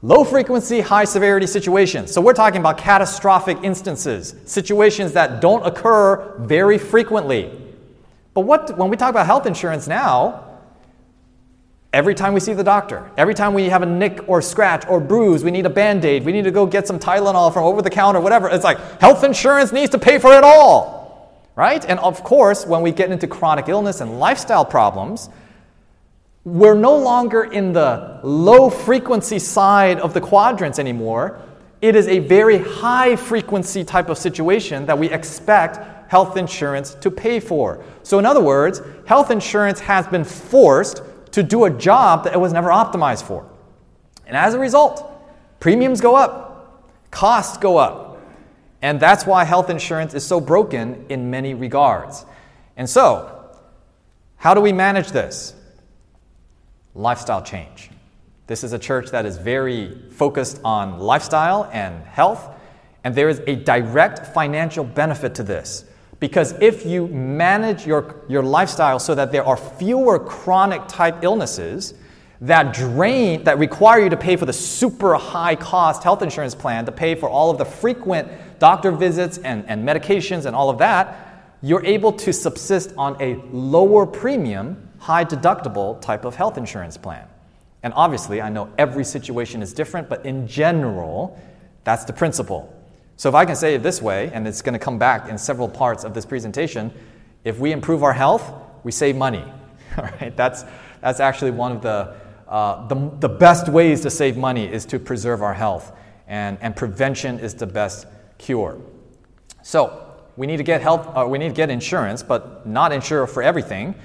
low 0.00 0.24
frequency, 0.24 0.80
high 0.80 1.04
severity 1.04 1.46
situations. 1.46 2.10
So 2.10 2.22
we're 2.22 2.32
talking 2.32 2.60
about 2.60 2.78
catastrophic 2.78 3.58
instances, 3.62 4.34
situations 4.46 5.12
that 5.12 5.42
don't 5.42 5.64
occur 5.66 6.36
very 6.38 6.78
frequently. 6.78 7.52
But 8.32 8.42
what, 8.42 8.78
when 8.78 8.88
we 8.88 8.96
talk 8.96 9.10
about 9.10 9.26
health 9.26 9.44
insurance 9.44 9.86
now, 9.86 10.47
Every 11.92 12.14
time 12.14 12.34
we 12.34 12.40
see 12.40 12.52
the 12.52 12.64
doctor, 12.64 13.10
every 13.16 13.32
time 13.32 13.54
we 13.54 13.70
have 13.70 13.82
a 13.82 13.86
nick 13.86 14.28
or 14.28 14.42
scratch 14.42 14.86
or 14.88 15.00
bruise, 15.00 15.42
we 15.42 15.50
need 15.50 15.64
a 15.64 15.70
band 15.70 16.04
aid, 16.04 16.22
we 16.24 16.32
need 16.32 16.44
to 16.44 16.50
go 16.50 16.66
get 16.66 16.86
some 16.86 16.98
Tylenol 16.98 17.52
from 17.52 17.64
over 17.64 17.80
the 17.80 17.88
counter, 17.88 18.20
whatever. 18.20 18.48
It's 18.50 18.64
like 18.64 18.78
health 19.00 19.24
insurance 19.24 19.72
needs 19.72 19.90
to 19.92 19.98
pay 19.98 20.18
for 20.18 20.34
it 20.34 20.44
all, 20.44 21.48
right? 21.56 21.82
And 21.86 21.98
of 22.00 22.22
course, 22.22 22.66
when 22.66 22.82
we 22.82 22.92
get 22.92 23.10
into 23.10 23.26
chronic 23.26 23.70
illness 23.70 24.02
and 24.02 24.20
lifestyle 24.20 24.66
problems, 24.66 25.30
we're 26.44 26.74
no 26.74 26.94
longer 26.94 27.44
in 27.44 27.72
the 27.72 28.20
low 28.22 28.68
frequency 28.68 29.38
side 29.38 29.98
of 29.98 30.12
the 30.12 30.20
quadrants 30.20 30.78
anymore. 30.78 31.40
It 31.80 31.96
is 31.96 32.06
a 32.06 32.18
very 32.18 32.58
high 32.58 33.16
frequency 33.16 33.82
type 33.82 34.10
of 34.10 34.18
situation 34.18 34.84
that 34.86 34.98
we 34.98 35.08
expect 35.08 35.78
health 36.10 36.36
insurance 36.36 36.94
to 36.96 37.10
pay 37.10 37.40
for. 37.40 37.82
So, 38.02 38.18
in 38.18 38.26
other 38.26 38.40
words, 38.40 38.82
health 39.06 39.30
insurance 39.30 39.80
has 39.80 40.06
been 40.06 40.24
forced 40.24 41.02
to 41.32 41.42
do 41.42 41.64
a 41.64 41.70
job 41.70 42.24
that 42.24 42.32
it 42.32 42.40
was 42.40 42.52
never 42.52 42.68
optimized 42.68 43.24
for. 43.24 43.48
And 44.26 44.36
as 44.36 44.54
a 44.54 44.58
result, 44.58 45.04
premiums 45.60 46.00
go 46.00 46.14
up, 46.14 46.82
costs 47.10 47.56
go 47.58 47.78
up. 47.78 48.20
And 48.80 49.00
that's 49.00 49.26
why 49.26 49.44
health 49.44 49.70
insurance 49.70 50.14
is 50.14 50.24
so 50.24 50.40
broken 50.40 51.04
in 51.08 51.30
many 51.30 51.54
regards. 51.54 52.24
And 52.76 52.88
so, 52.88 53.34
how 54.36 54.54
do 54.54 54.60
we 54.60 54.72
manage 54.72 55.08
this? 55.08 55.54
Lifestyle 56.94 57.42
change. 57.42 57.90
This 58.46 58.64
is 58.64 58.72
a 58.72 58.78
church 58.78 59.10
that 59.10 59.26
is 59.26 59.36
very 59.36 60.10
focused 60.10 60.60
on 60.64 60.98
lifestyle 60.98 61.68
and 61.72 62.04
health, 62.04 62.48
and 63.04 63.14
there 63.14 63.28
is 63.28 63.40
a 63.46 63.56
direct 63.56 64.32
financial 64.32 64.84
benefit 64.84 65.34
to 65.36 65.42
this. 65.42 65.84
Because 66.20 66.52
if 66.60 66.84
you 66.84 67.06
manage 67.08 67.86
your, 67.86 68.22
your 68.28 68.42
lifestyle 68.42 68.98
so 68.98 69.14
that 69.14 69.30
there 69.30 69.44
are 69.44 69.56
fewer 69.56 70.18
chronic 70.18 70.86
type 70.88 71.22
illnesses 71.22 71.94
that 72.40 72.72
drain, 72.72 73.44
that 73.44 73.58
require 73.58 74.00
you 74.00 74.10
to 74.10 74.16
pay 74.16 74.36
for 74.36 74.46
the 74.46 74.52
super 74.52 75.14
high 75.14 75.56
cost 75.56 76.02
health 76.04 76.22
insurance 76.22 76.54
plan 76.54 76.84
to 76.86 76.92
pay 76.92 77.14
for 77.14 77.28
all 77.28 77.50
of 77.50 77.58
the 77.58 77.64
frequent 77.64 78.28
doctor 78.58 78.90
visits 78.90 79.38
and, 79.38 79.64
and 79.68 79.86
medications 79.86 80.46
and 80.46 80.54
all 80.54 80.70
of 80.70 80.78
that, 80.78 81.56
you're 81.62 81.84
able 81.84 82.12
to 82.12 82.32
subsist 82.32 82.92
on 82.96 83.20
a 83.20 83.34
lower 83.52 84.06
premium, 84.06 84.88
high 84.98 85.24
deductible 85.24 86.00
type 86.00 86.24
of 86.24 86.34
health 86.36 86.56
insurance 86.56 86.96
plan. 86.96 87.26
And 87.82 87.92
obviously, 87.94 88.40
I 88.40 88.48
know 88.48 88.72
every 88.78 89.04
situation 89.04 89.62
is 89.62 89.72
different, 89.72 90.08
but 90.08 90.24
in 90.26 90.46
general, 90.46 91.40
that's 91.84 92.04
the 92.04 92.12
principle. 92.12 92.74
So 93.18 93.28
if 93.28 93.34
I 93.34 93.44
can 93.44 93.56
say 93.56 93.74
it 93.74 93.82
this 93.82 94.00
way, 94.00 94.30
and 94.32 94.46
it's 94.46 94.62
going 94.62 94.74
to 94.74 94.78
come 94.78 94.96
back 94.96 95.28
in 95.28 95.36
several 95.38 95.68
parts 95.68 96.04
of 96.04 96.14
this 96.14 96.24
presentation, 96.24 96.92
if 97.42 97.58
we 97.58 97.72
improve 97.72 98.04
our 98.04 98.12
health, 98.12 98.52
we 98.84 98.92
save 98.92 99.16
money. 99.16 99.44
All 99.98 100.04
right, 100.04 100.36
that's, 100.36 100.64
that's 101.00 101.18
actually 101.18 101.50
one 101.50 101.72
of 101.72 101.82
the, 101.82 102.14
uh, 102.46 102.86
the, 102.86 103.10
the 103.18 103.28
best 103.28 103.68
ways 103.68 104.02
to 104.02 104.10
save 104.10 104.36
money 104.36 104.72
is 104.72 104.86
to 104.86 105.00
preserve 105.00 105.42
our 105.42 105.52
health. 105.52 105.90
And, 106.28 106.58
and 106.60 106.76
prevention 106.76 107.40
is 107.40 107.54
the 107.54 107.66
best 107.66 108.06
cure. 108.38 108.80
So 109.62 110.14
we 110.36 110.46
need 110.46 110.58
to 110.58 110.62
get 110.62 110.80
health, 110.80 111.08
uh, 111.16 111.26
we 111.26 111.38
need 111.38 111.48
to 111.48 111.54
get 111.54 111.70
insurance, 111.70 112.22
but 112.22 112.68
not 112.68 112.92
insure 112.92 113.26
for 113.26 113.42
everything. 113.42 113.96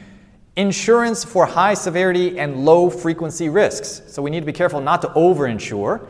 Insurance 0.55 1.23
for 1.23 1.45
high 1.45 1.75
severity 1.75 2.39
and 2.39 2.65
low 2.65 2.89
frequency 2.89 3.47
risks. 3.47 4.01
So 4.07 4.23
we 4.23 4.31
need 4.31 4.39
to 4.39 4.45
be 4.47 4.53
careful 4.53 4.81
not 4.81 5.03
to 5.03 5.09
overinsure 5.09 6.07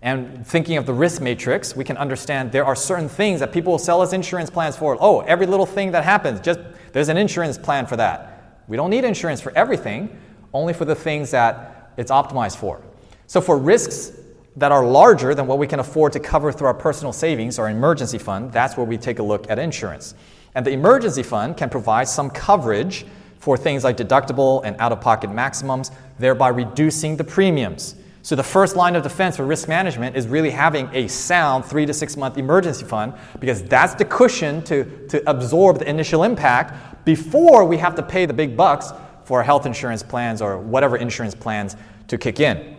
and 0.00 0.46
thinking 0.46 0.76
of 0.76 0.86
the 0.86 0.92
risk 0.92 1.20
matrix, 1.20 1.74
we 1.74 1.84
can 1.84 1.96
understand 1.96 2.52
there 2.52 2.64
are 2.64 2.76
certain 2.76 3.08
things 3.08 3.40
that 3.40 3.52
people 3.52 3.72
will 3.72 3.78
sell 3.78 4.00
us 4.00 4.12
insurance 4.12 4.48
plans 4.48 4.76
for. 4.76 4.96
Oh, 5.00 5.20
every 5.20 5.46
little 5.46 5.66
thing 5.66 5.90
that 5.92 6.04
happens, 6.04 6.40
just 6.40 6.60
there's 6.92 7.08
an 7.08 7.16
insurance 7.16 7.58
plan 7.58 7.86
for 7.86 7.96
that. 7.96 8.62
We 8.68 8.76
don't 8.76 8.90
need 8.90 9.04
insurance 9.04 9.40
for 9.40 9.50
everything, 9.56 10.16
only 10.52 10.72
for 10.72 10.84
the 10.84 10.94
things 10.94 11.32
that 11.32 11.92
it's 11.96 12.12
optimized 12.12 12.56
for. 12.58 12.80
So 13.26 13.40
for 13.40 13.58
risks 13.58 14.12
that 14.56 14.72
are 14.72 14.86
larger 14.86 15.34
than 15.34 15.46
what 15.46 15.58
we 15.58 15.66
can 15.66 15.80
afford 15.80 16.12
to 16.12 16.20
cover 16.20 16.52
through 16.52 16.68
our 16.68 16.74
personal 16.74 17.12
savings 17.12 17.58
or 17.58 17.68
emergency 17.68 18.18
fund, 18.18 18.52
that's 18.52 18.76
where 18.76 18.86
we 18.86 18.98
take 18.98 19.18
a 19.18 19.22
look 19.22 19.50
at 19.50 19.58
insurance. 19.58 20.14
And 20.54 20.64
the 20.64 20.70
emergency 20.70 21.22
fund 21.22 21.56
can 21.56 21.70
provide 21.70 22.08
some 22.08 22.30
coverage 22.30 23.04
for 23.38 23.56
things 23.56 23.84
like 23.84 23.96
deductible 23.96 24.62
and 24.64 24.76
out 24.78 24.92
of 24.92 25.00
pocket 25.00 25.30
maximums, 25.30 25.90
thereby 26.18 26.48
reducing 26.48 27.16
the 27.16 27.24
premiums. 27.24 27.94
So, 28.28 28.36
the 28.36 28.42
first 28.42 28.76
line 28.76 28.94
of 28.94 29.02
defense 29.02 29.38
for 29.38 29.46
risk 29.46 29.68
management 29.68 30.14
is 30.14 30.26
really 30.26 30.50
having 30.50 30.90
a 30.92 31.08
sound 31.08 31.64
three 31.64 31.86
to 31.86 31.94
six 31.94 32.14
month 32.14 32.36
emergency 32.36 32.84
fund 32.84 33.14
because 33.40 33.62
that's 33.62 33.94
the 33.94 34.04
cushion 34.04 34.62
to, 34.64 34.84
to 35.08 35.30
absorb 35.30 35.78
the 35.78 35.88
initial 35.88 36.24
impact 36.24 37.06
before 37.06 37.64
we 37.64 37.78
have 37.78 37.94
to 37.94 38.02
pay 38.02 38.26
the 38.26 38.34
big 38.34 38.54
bucks 38.54 38.92
for 39.24 39.42
health 39.42 39.64
insurance 39.64 40.02
plans 40.02 40.42
or 40.42 40.58
whatever 40.58 40.98
insurance 40.98 41.34
plans 41.34 41.74
to 42.08 42.18
kick 42.18 42.38
in. 42.38 42.76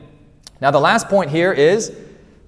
Now, 0.61 0.69
the 0.69 0.79
last 0.79 1.07
point 1.07 1.31
here 1.31 1.51
is 1.51 1.97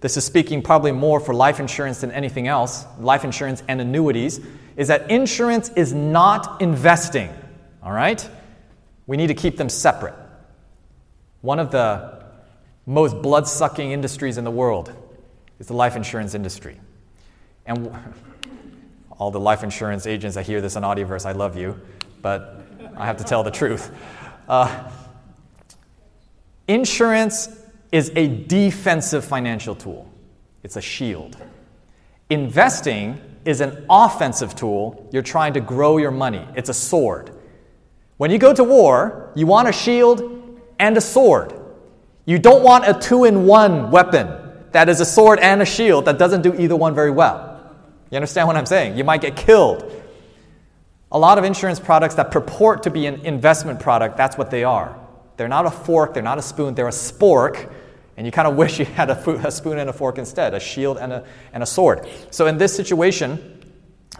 this 0.01 0.15
is 0.15 0.23
speaking 0.23 0.61
probably 0.61 0.91
more 0.91 1.19
for 1.19 1.33
life 1.33 1.59
insurance 1.59 2.01
than 2.01 2.11
anything 2.11 2.47
else, 2.47 2.85
life 2.99 3.23
insurance 3.23 3.63
and 3.67 3.81
annuities, 3.81 4.39
is 4.77 4.89
that 4.89 5.09
insurance 5.09 5.69
is 5.69 5.91
not 5.91 6.61
investing. 6.61 7.33
All 7.81 7.93
right? 7.93 8.29
We 9.07 9.17
need 9.17 9.29
to 9.29 9.33
keep 9.33 9.57
them 9.57 9.69
separate. 9.69 10.13
One 11.41 11.57
of 11.57 11.71
the 11.71 12.20
most 12.85 13.21
blood 13.21 13.47
sucking 13.47 13.91
industries 13.91 14.37
in 14.37 14.43
the 14.43 14.51
world 14.51 14.93
is 15.59 15.67
the 15.67 15.73
life 15.73 15.95
insurance 15.95 16.33
industry. 16.33 16.79
And 17.65 17.95
all 19.11 19.31
the 19.31 19.39
life 19.39 19.63
insurance 19.63 20.07
agents 20.07 20.35
that 20.35 20.45
hear 20.45 20.61
this 20.61 20.75
on 20.75 20.83
Audioverse, 20.83 21.25
I 21.25 21.33
love 21.33 21.57
you, 21.57 21.79
but 22.21 22.65
I 22.97 23.05
have 23.05 23.17
to 23.17 23.23
tell 23.23 23.43
the 23.43 23.51
truth. 23.51 23.91
Uh, 24.47 24.89
insurance 26.67 27.49
is 27.91 28.11
a 28.15 28.27
defensive 28.27 29.23
financial 29.23 29.75
tool, 29.75 30.11
it's 30.63 30.75
a 30.75 30.81
shield. 30.81 31.37
Investing 32.29 33.19
is 33.43 33.59
an 33.59 33.85
offensive 33.89 34.55
tool. 34.55 35.09
You're 35.11 35.21
trying 35.21 35.53
to 35.53 35.59
grow 35.59 35.97
your 35.97 36.11
money, 36.11 36.47
it's 36.55 36.69
a 36.69 36.73
sword. 36.73 37.31
When 38.17 38.31
you 38.31 38.37
go 38.37 38.53
to 38.53 38.63
war, 38.63 39.31
you 39.35 39.47
want 39.47 39.67
a 39.67 39.71
shield 39.71 40.59
and 40.79 40.95
a 40.95 41.01
sword. 41.01 41.53
You 42.25 42.39
don't 42.39 42.63
want 42.63 42.87
a 42.87 42.93
two 42.93 43.25
in 43.25 43.45
one 43.45 43.91
weapon 43.91 44.29
that 44.71 44.89
is 44.89 45.01
a 45.01 45.05
sword 45.05 45.39
and 45.39 45.61
a 45.61 45.65
shield 45.65 46.05
that 46.05 46.17
doesn't 46.17 46.41
do 46.41 46.53
either 46.53 46.75
one 46.75 46.95
very 46.95 47.11
well. 47.11 47.51
You 48.09 48.17
understand 48.17 48.47
what 48.47 48.57
I'm 48.57 48.65
saying? 48.65 48.97
You 48.97 49.03
might 49.03 49.21
get 49.21 49.35
killed. 49.35 49.89
A 51.11 51.19
lot 51.19 51.37
of 51.37 51.43
insurance 51.43 51.79
products 51.79 52.15
that 52.15 52.31
purport 52.31 52.83
to 52.83 52.89
be 52.89 53.05
an 53.05 53.25
investment 53.25 53.79
product, 53.79 54.15
that's 54.17 54.37
what 54.37 54.51
they 54.51 54.63
are. 54.63 54.97
They're 55.37 55.47
not 55.47 55.65
a 55.65 55.71
fork, 55.71 56.13
they're 56.13 56.23
not 56.23 56.37
a 56.37 56.41
spoon, 56.41 56.75
they're 56.75 56.87
a 56.87 56.91
spork. 56.91 57.71
And 58.15 58.25
you 58.25 58.31
kind 58.31 58.47
of 58.47 58.55
wish 58.61 58.79
you 58.79 58.85
had 58.85 59.09
a, 59.09 59.47
a, 59.47 59.51
spoon 59.51 59.77
and 59.77 59.89
a 59.89 59.93
fork 59.93 60.17
instead, 60.17 60.53
a 60.53 60.59
shield 60.59 60.97
and 60.97 61.11
a, 61.11 61.25
and 61.53 61.63
a 61.63 61.65
sword. 61.65 62.07
So 62.29 62.47
in 62.47 62.57
this 62.57 62.75
situation, 62.75 63.59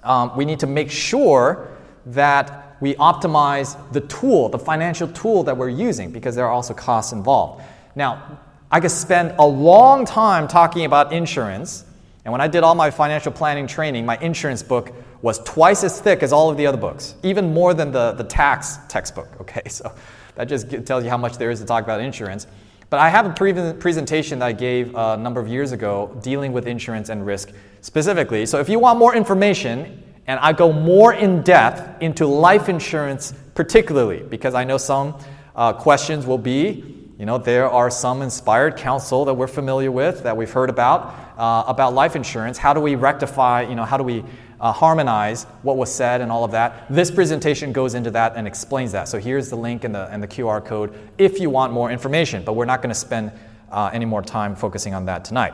um, 0.03 0.35
we 0.35 0.45
need 0.45 0.59
to 0.61 0.67
make 0.67 0.89
sure 0.89 1.77
that 2.07 2.77
we 2.81 2.95
optimize 2.95 3.77
the 3.93 4.01
tool, 4.01 4.49
the 4.49 4.59
financial 4.59 5.07
tool 5.07 5.43
that 5.43 5.55
we're 5.55 5.69
using, 5.69 6.11
because 6.11 6.35
there 6.35 6.45
are 6.45 6.51
also 6.51 6.73
costs 6.73 7.13
involved. 7.13 7.63
Now, 7.95 8.39
I 8.71 8.79
could 8.79 8.91
spend 8.91 9.35
a 9.37 9.45
long 9.45 10.05
time 10.05 10.47
talking 10.47 10.85
about 10.85 11.11
insurance. 11.11 11.85
And 12.23 12.31
when 12.31 12.41
I 12.41 12.47
did 12.47 12.63
all 12.63 12.75
my 12.75 12.89
financial 12.91 13.31
planning 13.31 13.67
training, 13.67 14.05
my 14.05 14.17
insurance 14.17 14.63
book 14.63 14.93
was 15.21 15.39
twice 15.39 15.83
as 15.83 15.99
thick 15.99 16.23
as 16.23 16.31
all 16.31 16.49
of 16.49 16.57
the 16.57 16.65
other 16.67 16.77
books, 16.77 17.15
even 17.23 17.53
more 17.53 17.73
than 17.73 17.91
the, 17.91 18.13
the 18.13 18.23
tax 18.23 18.77
textbook. 18.87 19.27
Okay, 19.41 19.67
so 19.67 19.93
that 20.35 20.45
just 20.45 20.85
tells 20.85 21.03
you 21.03 21.09
how 21.09 21.17
much 21.17 21.37
there 21.37 21.51
is 21.51 21.59
to 21.59 21.65
talk 21.65 21.83
about 21.83 21.99
insurance. 21.99 22.47
But 22.89 22.99
I 22.99 23.09
have 23.09 23.25
a 23.25 23.33
pre- 23.33 23.73
presentation 23.73 24.39
that 24.39 24.45
I 24.45 24.51
gave 24.51 24.95
a 24.95 25.17
number 25.17 25.39
of 25.39 25.47
years 25.47 25.71
ago 25.71 26.17
dealing 26.21 26.53
with 26.53 26.67
insurance 26.67 27.09
and 27.09 27.25
risk 27.25 27.51
specifically. 27.81 28.45
So 28.45 28.59
if 28.59 28.69
you 28.69 28.79
want 28.79 28.99
more 28.99 29.15
information, 29.15 30.03
and 30.27 30.39
I 30.39 30.53
go 30.53 30.71
more 30.71 31.13
in 31.13 31.41
depth 31.41 32.01
into 32.01 32.25
life 32.27 32.69
insurance, 32.69 33.33
particularly 33.55 34.19
because 34.19 34.53
I 34.53 34.63
know 34.63 34.77
some 34.77 35.17
uh, 35.55 35.73
questions 35.73 36.25
will 36.25 36.37
be 36.37 37.00
you 37.21 37.27
know, 37.27 37.37
there 37.37 37.69
are 37.69 37.91
some 37.91 38.23
inspired 38.23 38.77
counsel 38.77 39.25
that 39.25 39.35
we're 39.35 39.45
familiar 39.45 39.91
with, 39.91 40.23
that 40.23 40.35
we've 40.35 40.49
heard 40.49 40.71
about, 40.71 41.13
uh, 41.37 41.63
about 41.67 41.93
life 41.93 42.15
insurance. 42.15 42.57
How 42.57 42.73
do 42.73 42.79
we 42.79 42.95
rectify, 42.95 43.61
you 43.61 43.75
know, 43.75 43.85
how 43.85 43.95
do 43.95 44.03
we 44.03 44.23
uh, 44.59 44.71
harmonize 44.71 45.43
what 45.61 45.77
was 45.77 45.93
said 45.93 46.21
and 46.21 46.31
all 46.31 46.43
of 46.43 46.49
that? 46.53 46.87
This 46.89 47.11
presentation 47.11 47.73
goes 47.73 47.93
into 47.93 48.09
that 48.09 48.33
and 48.35 48.47
explains 48.47 48.91
that. 48.93 49.07
So 49.07 49.19
here's 49.19 49.51
the 49.51 49.55
link 49.55 49.83
and 49.83 49.93
the, 49.93 50.07
and 50.07 50.23
the 50.23 50.27
QR 50.27 50.65
code 50.65 50.97
if 51.19 51.39
you 51.39 51.51
want 51.51 51.71
more 51.73 51.91
information, 51.91 52.43
but 52.43 52.53
we're 52.53 52.65
not 52.65 52.81
going 52.81 52.89
to 52.89 52.99
spend 52.99 53.31
uh, 53.69 53.91
any 53.93 54.05
more 54.05 54.23
time 54.23 54.55
focusing 54.55 54.95
on 54.95 55.05
that 55.05 55.23
tonight. 55.23 55.53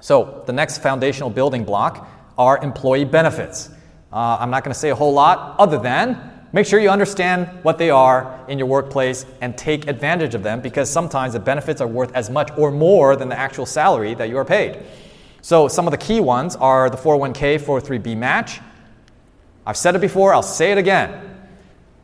So 0.00 0.42
the 0.46 0.54
next 0.54 0.78
foundational 0.78 1.28
building 1.28 1.64
block 1.64 2.08
are 2.38 2.64
employee 2.64 3.04
benefits. 3.04 3.68
Uh, 4.10 4.38
I'm 4.40 4.48
not 4.48 4.64
going 4.64 4.72
to 4.72 4.80
say 4.80 4.88
a 4.88 4.94
whole 4.94 5.12
lot 5.12 5.56
other 5.58 5.78
than 5.78 6.37
Make 6.52 6.66
sure 6.66 6.80
you 6.80 6.88
understand 6.88 7.46
what 7.62 7.76
they 7.76 7.90
are 7.90 8.42
in 8.48 8.58
your 8.58 8.68
workplace 8.68 9.26
and 9.42 9.56
take 9.56 9.86
advantage 9.86 10.34
of 10.34 10.42
them 10.42 10.60
because 10.62 10.88
sometimes 10.88 11.34
the 11.34 11.40
benefits 11.40 11.82
are 11.82 11.86
worth 11.86 12.14
as 12.14 12.30
much 12.30 12.50
or 12.56 12.70
more 12.70 13.16
than 13.16 13.28
the 13.28 13.38
actual 13.38 13.66
salary 13.66 14.14
that 14.14 14.30
you 14.30 14.38
are 14.38 14.46
paid. 14.46 14.82
So, 15.42 15.68
some 15.68 15.86
of 15.86 15.90
the 15.90 15.98
key 15.98 16.20
ones 16.20 16.56
are 16.56 16.88
the 16.88 16.96
401k, 16.96 17.60
403b 17.60 18.16
match. 18.16 18.60
I've 19.66 19.76
said 19.76 19.94
it 19.94 20.00
before, 20.00 20.32
I'll 20.32 20.42
say 20.42 20.72
it 20.72 20.78
again. 20.78 21.36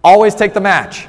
Always 0.02 0.34
take 0.34 0.52
the 0.52 0.60
match. 0.60 1.08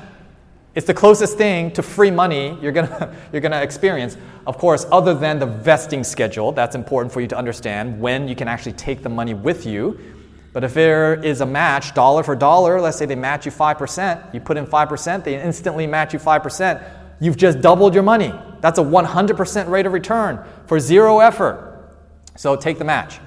It's 0.74 0.88
the 0.88 0.94
closest 0.94 1.38
thing 1.38 1.72
to 1.72 1.84
free 1.84 2.12
money 2.12 2.58
you're 2.62 2.72
gonna, 2.72 3.16
you're 3.34 3.42
gonna 3.42 3.62
experience. 3.62 4.18
Of 4.48 4.58
course, 4.58 4.86
other 4.92 5.14
than 5.14 5.40
the 5.40 5.46
vesting 5.46 6.04
schedule, 6.06 6.54
that's 6.54 6.76
important 6.76 7.14
for 7.14 7.20
you 7.20 7.28
to 7.28 7.38
understand 7.38 8.00
when 8.00 8.30
you 8.30 8.36
can 8.36 8.48
actually 8.48 8.74
take 8.74 9.04
the 9.04 9.10
money 9.10 9.34
with 9.34 9.66
you 9.66 10.15
but 10.56 10.64
if 10.64 10.74
there 10.74 11.22
is 11.22 11.42
a 11.42 11.46
match, 11.46 11.94
dollar 11.94 12.24
for 12.24 12.34
dollar, 12.34 12.80
let's 12.80 12.98
say 12.98 13.06
they 13.06 13.14
match 13.14 13.46
you 13.46 13.52
5%, 13.52 14.34
you 14.34 14.40
put 14.40 14.56
in 14.56 14.66
5%, 14.66 15.24
they 15.26 15.44
instantly 15.44 15.86
match 15.86 16.14
you 16.14 16.20
5%, 16.20 16.82
you've 17.20 17.36
just 17.36 17.60
doubled 17.60 17.94
your 17.94 18.04
money. 18.04 18.34
That's 18.62 18.80
a 18.80 18.82
100% 18.82 19.68
rate 19.68 19.86
of 19.86 19.92
return 19.92 20.42
for 20.66 20.80
zero 20.80 21.20
effort. 21.20 21.92
So 22.38 22.56
take 22.56 22.78
the 22.78 22.86
match. 22.86 23.20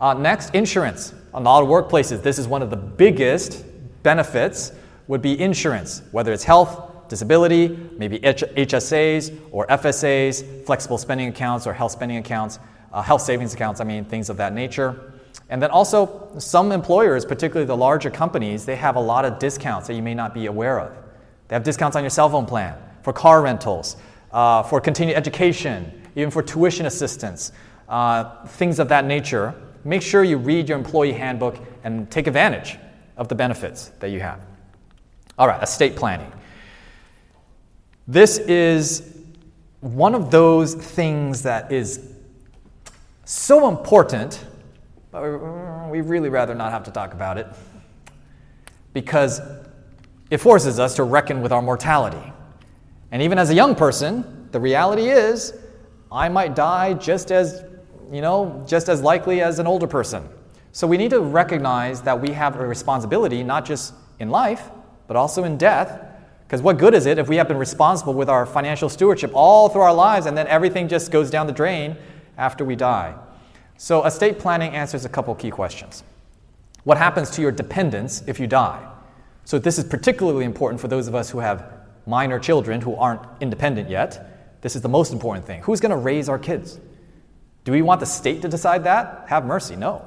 Uh, 0.00 0.14
next, 0.14 0.54
insurance. 0.54 1.12
A 1.34 1.40
lot 1.42 1.62
of 1.62 1.68
workplaces, 1.68 2.22
this 2.22 2.38
is 2.38 2.48
one 2.48 2.62
of 2.62 2.70
the 2.70 2.78
biggest 2.78 3.62
benefits 4.02 4.72
would 5.06 5.20
be 5.20 5.38
insurance, 5.38 6.00
whether 6.12 6.32
it's 6.32 6.44
health, 6.44 7.08
disability, 7.10 7.76
maybe 7.98 8.20
HSAs 8.20 9.38
or 9.50 9.66
FSAs, 9.66 10.64
flexible 10.64 10.96
spending 10.96 11.28
accounts 11.28 11.66
or 11.66 11.74
health 11.74 11.92
spending 11.92 12.16
accounts, 12.16 12.58
uh, 12.90 13.02
health 13.02 13.20
savings 13.20 13.52
accounts, 13.52 13.82
I 13.82 13.84
mean, 13.84 14.06
things 14.06 14.30
of 14.30 14.38
that 14.38 14.54
nature. 14.54 15.10
And 15.54 15.62
then 15.62 15.70
also, 15.70 16.32
some 16.38 16.72
employers, 16.72 17.24
particularly 17.24 17.64
the 17.64 17.76
larger 17.76 18.10
companies, 18.10 18.66
they 18.66 18.74
have 18.74 18.96
a 18.96 19.00
lot 19.00 19.24
of 19.24 19.38
discounts 19.38 19.86
that 19.86 19.94
you 19.94 20.02
may 20.02 20.12
not 20.12 20.34
be 20.34 20.46
aware 20.46 20.80
of. 20.80 20.96
They 21.46 21.54
have 21.54 21.62
discounts 21.62 21.94
on 21.96 22.02
your 22.02 22.10
cell 22.10 22.28
phone 22.28 22.44
plan, 22.44 22.76
for 23.02 23.12
car 23.12 23.40
rentals, 23.40 23.96
uh, 24.32 24.64
for 24.64 24.80
continued 24.80 25.16
education, 25.16 26.08
even 26.16 26.32
for 26.32 26.42
tuition 26.42 26.86
assistance, 26.86 27.52
uh, 27.88 28.44
things 28.46 28.80
of 28.80 28.88
that 28.88 29.04
nature. 29.04 29.54
Make 29.84 30.02
sure 30.02 30.24
you 30.24 30.38
read 30.38 30.68
your 30.68 30.76
employee 30.76 31.12
handbook 31.12 31.60
and 31.84 32.10
take 32.10 32.26
advantage 32.26 32.76
of 33.16 33.28
the 33.28 33.36
benefits 33.36 33.92
that 34.00 34.10
you 34.10 34.18
have. 34.18 34.44
All 35.38 35.46
right, 35.46 35.62
estate 35.62 35.94
planning. 35.94 36.32
This 38.08 38.38
is 38.38 39.08
one 39.82 40.16
of 40.16 40.32
those 40.32 40.74
things 40.74 41.42
that 41.42 41.70
is 41.70 42.12
so 43.24 43.68
important 43.68 44.44
but 45.14 45.90
we 45.90 46.00
really 46.00 46.28
rather 46.28 46.56
not 46.56 46.72
have 46.72 46.82
to 46.82 46.90
talk 46.90 47.14
about 47.14 47.38
it 47.38 47.46
because 48.94 49.40
it 50.28 50.38
forces 50.38 50.80
us 50.80 50.96
to 50.96 51.04
reckon 51.04 51.40
with 51.40 51.52
our 51.52 51.62
mortality. 51.62 52.32
And 53.12 53.22
even 53.22 53.38
as 53.38 53.48
a 53.48 53.54
young 53.54 53.76
person, 53.76 54.48
the 54.50 54.58
reality 54.58 55.08
is 55.08 55.54
I 56.10 56.28
might 56.28 56.56
die 56.56 56.94
just 56.94 57.30
as, 57.30 57.62
you 58.10 58.22
know, 58.22 58.64
just 58.66 58.88
as 58.88 59.02
likely 59.02 59.40
as 59.40 59.60
an 59.60 59.68
older 59.68 59.86
person. 59.86 60.28
So 60.72 60.84
we 60.84 60.96
need 60.96 61.10
to 61.10 61.20
recognize 61.20 62.02
that 62.02 62.20
we 62.20 62.32
have 62.32 62.56
a 62.56 62.66
responsibility 62.66 63.44
not 63.44 63.64
just 63.64 63.94
in 64.18 64.30
life, 64.30 64.68
but 65.06 65.16
also 65.16 65.44
in 65.44 65.56
death. 65.56 66.06
Because 66.44 66.60
what 66.60 66.76
good 66.76 66.92
is 66.92 67.06
it 67.06 67.20
if 67.20 67.28
we 67.28 67.36
have 67.36 67.46
been 67.46 67.56
responsible 67.56 68.14
with 68.14 68.28
our 68.28 68.44
financial 68.46 68.88
stewardship 68.88 69.30
all 69.32 69.68
through 69.68 69.82
our 69.82 69.94
lives 69.94 70.26
and 70.26 70.36
then 70.36 70.48
everything 70.48 70.88
just 70.88 71.12
goes 71.12 71.30
down 71.30 71.46
the 71.46 71.52
drain 71.52 71.96
after 72.36 72.64
we 72.64 72.74
die? 72.74 73.14
So, 73.84 74.02
estate 74.06 74.38
planning 74.38 74.74
answers 74.74 75.04
a 75.04 75.10
couple 75.10 75.34
key 75.34 75.50
questions. 75.50 76.04
What 76.84 76.96
happens 76.96 77.28
to 77.32 77.42
your 77.42 77.52
dependents 77.52 78.22
if 78.26 78.40
you 78.40 78.46
die? 78.46 78.82
So, 79.44 79.58
this 79.58 79.76
is 79.76 79.84
particularly 79.84 80.46
important 80.46 80.80
for 80.80 80.88
those 80.88 81.06
of 81.06 81.14
us 81.14 81.28
who 81.28 81.40
have 81.40 81.70
minor 82.06 82.38
children 82.38 82.80
who 82.80 82.94
aren't 82.96 83.20
independent 83.42 83.90
yet. 83.90 84.62
This 84.62 84.74
is 84.74 84.80
the 84.80 84.88
most 84.88 85.12
important 85.12 85.44
thing. 85.44 85.60
Who's 85.64 85.80
going 85.80 85.90
to 85.90 85.98
raise 85.98 86.30
our 86.30 86.38
kids? 86.38 86.80
Do 87.64 87.72
we 87.72 87.82
want 87.82 88.00
the 88.00 88.06
state 88.06 88.40
to 88.40 88.48
decide 88.48 88.84
that? 88.84 89.26
Have 89.28 89.44
mercy. 89.44 89.76
No. 89.76 90.02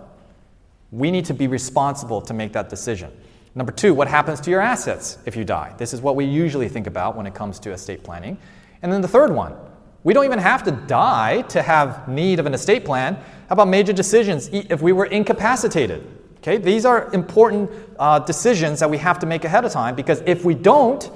We 0.92 1.12
need 1.12 1.26
to 1.26 1.36
be 1.36 1.46
responsible 1.46 2.20
to 2.22 2.34
make 2.34 2.54
that 2.54 2.70
decision. 2.70 3.12
Number 3.54 3.72
two, 3.72 3.94
what 3.94 4.08
happens 4.08 4.42
to 4.42 4.50
your 4.50 4.62
assets 4.62 5.20
if 5.28 5.36
you 5.36 5.46
die? 5.46 5.76
This 5.78 5.94
is 5.94 6.02
what 6.02 6.16
we 6.16 6.26
usually 6.26 6.68
think 6.68 6.88
about 6.88 7.16
when 7.16 7.28
it 7.28 7.36
comes 7.36 7.60
to 7.60 7.74
estate 7.74 8.04
planning. 8.04 8.40
And 8.82 8.92
then 8.92 9.02
the 9.02 9.08
third 9.08 9.32
one, 9.32 9.56
we 10.04 10.13
don't 10.13 10.26
even 10.26 10.40
have 10.40 10.63
to 10.63 10.72
die 10.72 11.42
to 11.50 11.62
have 11.62 12.08
need 12.08 12.40
of 12.40 12.48
an 12.48 12.56
estate 12.56 12.84
plan. 12.84 13.24
How 13.48 13.54
about 13.54 13.68
major 13.68 13.94
decisions 13.94 14.50
if 14.52 14.82
we 14.82 14.92
were 14.92 15.06
incapacitated? 15.06 16.06
Okay, 16.38 16.58
these 16.58 16.86
are 16.86 17.14
important 17.14 17.70
uh, 17.98 18.20
decisions 18.20 18.80
that 18.80 18.90
we 18.90 18.98
have 18.98 19.20
to 19.20 19.26
make 19.26 19.44
ahead 19.44 19.66
of 19.66 19.72
time 19.72 19.96
because 19.96 20.22
if 20.26 20.46
we 20.46 20.54
don't, 20.54 21.10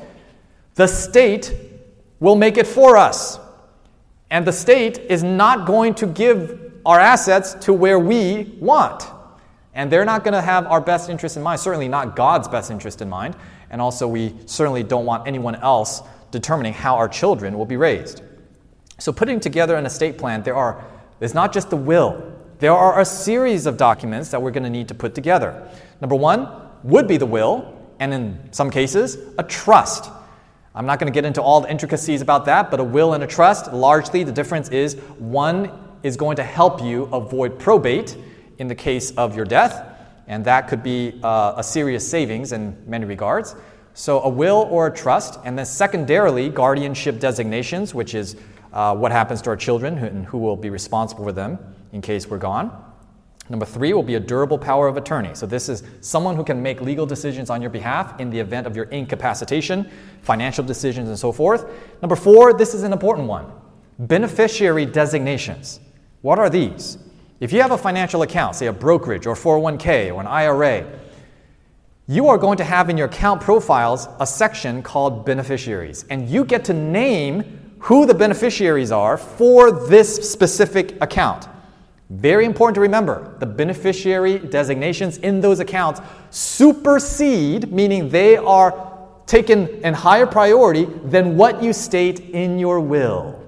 the 0.76 0.88
state 0.88 1.54
will 2.20 2.36
make 2.36 2.58
it 2.58 2.68
for 2.68 2.98
us. 2.98 3.40
And 4.30 4.48
the 4.48 4.54
state 4.54 4.98
is 4.98 5.24
not 5.24 5.68
going 5.68 5.94
to 5.96 6.08
give 6.08 6.72
our 6.86 7.00
assets 7.00 7.54
to 7.66 7.74
where 7.74 8.00
we 8.00 8.56
want. 8.60 9.04
And 9.74 9.92
they're 9.92 10.06
not 10.06 10.24
going 10.24 10.34
to 10.34 10.42
have 10.42 10.68
our 10.68 10.82
best 10.82 11.10
interest 11.10 11.38
in 11.38 11.44
mind, 11.44 11.60
certainly 11.60 11.88
not 11.88 12.16
God's 12.16 12.48
best 12.48 12.72
interest 12.72 13.02
in 13.02 13.10
mind. 13.10 13.36
And 13.70 13.82
also, 13.82 14.08
we 14.08 14.36
certainly 14.46 14.84
don't 14.84 15.06
want 15.06 15.28
anyone 15.28 15.56
else 15.56 16.02
determining 16.32 16.74
how 16.74 16.96
our 16.96 17.08
children 17.08 17.58
will 17.58 17.66
be 17.66 17.78
raised. 17.78 18.22
So, 18.98 19.12
putting 19.14 19.40
together 19.40 19.76
an 19.76 19.86
estate 19.86 20.18
plan, 20.18 20.44
there 20.44 20.56
are, 20.56 20.84
there's 21.22 21.36
not 21.36 21.54
just 21.54 21.70
the 21.70 21.78
will, 21.78 22.34
there 22.58 22.74
are 22.74 23.00
a 23.00 23.06
series 23.06 23.68
of 23.68 23.78
documents 23.78 24.30
that 24.32 24.42
we're 24.42 24.50
going 24.50 24.64
to 24.64 24.72
need 24.72 24.88
to 24.88 24.96
put 24.96 25.14
together. 25.14 25.70
Number 26.02 26.16
one 26.16 26.50
would 26.82 27.08
be 27.08 27.18
the 27.18 27.28
will, 27.28 27.78
and 28.00 28.12
in 28.12 28.50
some 28.52 28.72
cases, 28.72 29.20
a 29.38 29.44
trust. 29.44 30.10
I'm 30.74 30.88
not 30.88 30.98
going 30.98 31.14
to 31.14 31.16
get 31.16 31.24
into 31.24 31.40
all 31.40 31.62
the 31.62 31.70
intricacies 31.70 32.24
about 32.24 32.46
that, 32.46 32.72
but 32.72 32.80
a 32.80 32.84
will 32.84 33.14
and 33.14 33.24
a 33.24 33.28
trust, 33.28 33.72
largely 33.72 34.24
the 34.24 34.32
difference 34.32 34.70
is 34.70 34.96
one 35.20 35.72
is 36.02 36.18
going 36.18 36.38
to 36.38 36.44
help 36.44 36.82
you 36.82 37.04
avoid 37.14 37.60
probate 37.60 38.18
in 38.58 38.68
the 38.68 38.74
case 38.74 39.12
of 39.12 39.36
your 39.36 39.46
death, 39.46 39.96
and 40.26 40.44
that 40.46 40.68
could 40.68 40.82
be 40.82 41.20
uh, 41.22 41.54
a 41.58 41.64
serious 41.64 42.10
savings 42.10 42.52
in 42.52 42.76
many 42.88 43.06
regards. 43.06 43.56
So, 43.94 44.22
a 44.22 44.30
will 44.30 44.68
or 44.72 44.88
a 44.88 44.92
trust, 44.92 45.40
and 45.46 45.56
then 45.56 45.68
secondarily, 45.68 46.50
guardianship 46.50 47.20
designations, 47.20 47.94
which 47.94 48.16
is 48.16 48.38
uh, 48.74 48.96
what 48.96 49.12
happens 49.12 49.42
to 49.44 49.50
our 49.50 49.58
children 49.58 49.98
and 49.98 50.26
who 50.26 50.38
will 50.38 50.56
be 50.56 50.70
responsible 50.70 51.24
for 51.24 51.32
them 51.32 51.60
in 51.92 52.02
case 52.02 52.28
we're 52.28 52.38
gone. 52.38 52.86
Number 53.50 53.66
three 53.66 53.92
will 53.92 54.04
be 54.04 54.16
a 54.16 54.20
durable 54.20 54.58
power 54.58 54.88
of 54.88 54.96
attorney. 54.96 55.32
So, 55.34 55.46
this 55.46 55.68
is 55.68 55.84
someone 56.00 56.38
who 56.38 56.44
can 56.44 56.62
make 56.62 56.80
legal 56.80 57.06
decisions 57.06 57.50
on 57.50 57.62
your 57.62 57.70
behalf 57.70 58.20
in 58.20 58.30
the 58.30 58.40
event 58.40 58.66
of 58.66 58.76
your 58.78 58.86
incapacitation, 58.86 59.90
financial 60.22 60.64
decisions, 60.64 61.10
and 61.10 61.20
so 61.20 61.34
forth. 61.34 61.66
Number 62.02 62.16
four, 62.16 62.54
this 62.54 62.74
is 62.74 62.84
an 62.84 62.94
important 62.94 63.28
one 63.28 63.52
beneficiary 64.00 64.86
designations. 64.86 65.80
What 66.22 66.40
are 66.40 66.50
these? 66.50 66.98
If 67.40 67.52
you 67.52 67.62
have 67.62 67.72
a 67.72 67.78
financial 67.78 68.22
account, 68.22 68.56
say 68.56 68.68
a 68.68 68.74
brokerage 68.74 69.26
or 69.26 69.36
401k 69.36 70.14
or 70.14 70.22
an 70.22 70.28
IRA, 70.28 70.88
you 72.08 72.28
are 72.28 72.38
going 72.38 72.58
to 72.58 72.64
have 72.64 72.90
in 72.90 72.98
your 72.98 73.08
account 73.08 73.42
profiles 73.42 74.08
a 74.20 74.28
section 74.28 74.82
called 74.84 75.26
beneficiaries. 75.26 76.06
And 76.10 76.30
you 76.30 76.46
get 76.46 76.66
to 76.66 76.74
name 76.74 77.61
who 77.82 78.06
the 78.06 78.14
beneficiaries 78.14 78.92
are 78.92 79.18
for 79.18 79.72
this 79.72 80.32
specific 80.32 81.02
account. 81.02 81.48
Very 82.12 82.46
important 82.46 82.76
to 82.76 82.82
remember 82.82 83.36
the 83.40 83.46
beneficiary 83.46 84.38
designations 84.38 85.18
in 85.18 85.42
those 85.42 85.60
accounts 85.60 86.00
supersede, 86.30 87.72
meaning 87.72 88.10
they 88.10 88.38
are 88.38 89.00
taken 89.26 89.68
in 89.84 89.94
higher 89.94 90.28
priority 90.28 90.86
than 91.06 91.38
what 91.38 91.64
you 91.64 91.74
state 91.74 92.20
in 92.20 92.60
your 92.60 92.80
will. 92.80 93.42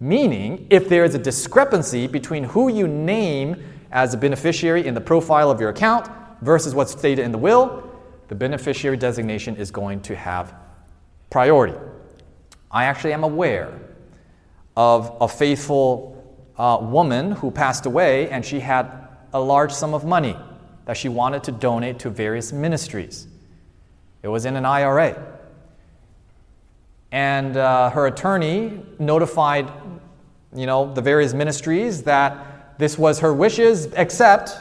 Meaning, 0.00 0.66
if 0.70 0.88
there 0.88 1.04
is 1.04 1.14
a 1.14 1.18
discrepancy 1.18 2.08
between 2.08 2.42
who 2.42 2.68
you 2.68 2.88
name 2.88 3.62
as 3.92 4.14
a 4.14 4.16
beneficiary 4.16 4.84
in 4.84 4.94
the 4.94 5.00
profile 5.00 5.48
of 5.50 5.60
your 5.60 5.68
account 5.68 6.10
versus 6.40 6.74
what's 6.74 6.90
stated 6.90 7.22
in 7.22 7.30
the 7.30 7.38
will, 7.38 7.88
the 8.28 8.34
beneficiary 8.34 8.96
designation 8.96 9.54
is 9.56 9.70
going 9.70 10.00
to 10.00 10.16
have 10.16 10.54
priority. 11.30 11.78
I 12.72 12.84
actually 12.84 13.12
am 13.12 13.22
aware 13.22 13.78
of 14.76 15.16
a 15.20 15.28
faithful 15.28 16.24
uh, 16.56 16.78
woman 16.80 17.32
who 17.32 17.50
passed 17.50 17.86
away, 17.86 18.30
and 18.30 18.44
she 18.44 18.60
had 18.60 18.90
a 19.32 19.40
large 19.40 19.72
sum 19.72 19.94
of 19.94 20.04
money 20.04 20.36
that 20.86 20.96
she 20.96 21.08
wanted 21.08 21.44
to 21.44 21.52
donate 21.52 21.98
to 22.00 22.10
various 22.10 22.52
ministries. 22.52 23.26
It 24.22 24.28
was 24.28 24.46
in 24.46 24.56
an 24.56 24.64
IRA. 24.64 25.22
And 27.10 27.56
uh, 27.56 27.90
her 27.90 28.06
attorney 28.06 28.80
notified, 28.98 29.70
you 30.54 30.64
know, 30.64 30.92
the 30.94 31.02
various 31.02 31.34
ministries 31.34 32.02
that 32.04 32.78
this 32.78 32.96
was 32.96 33.20
her 33.20 33.34
wishes, 33.34 33.86
except 33.96 34.56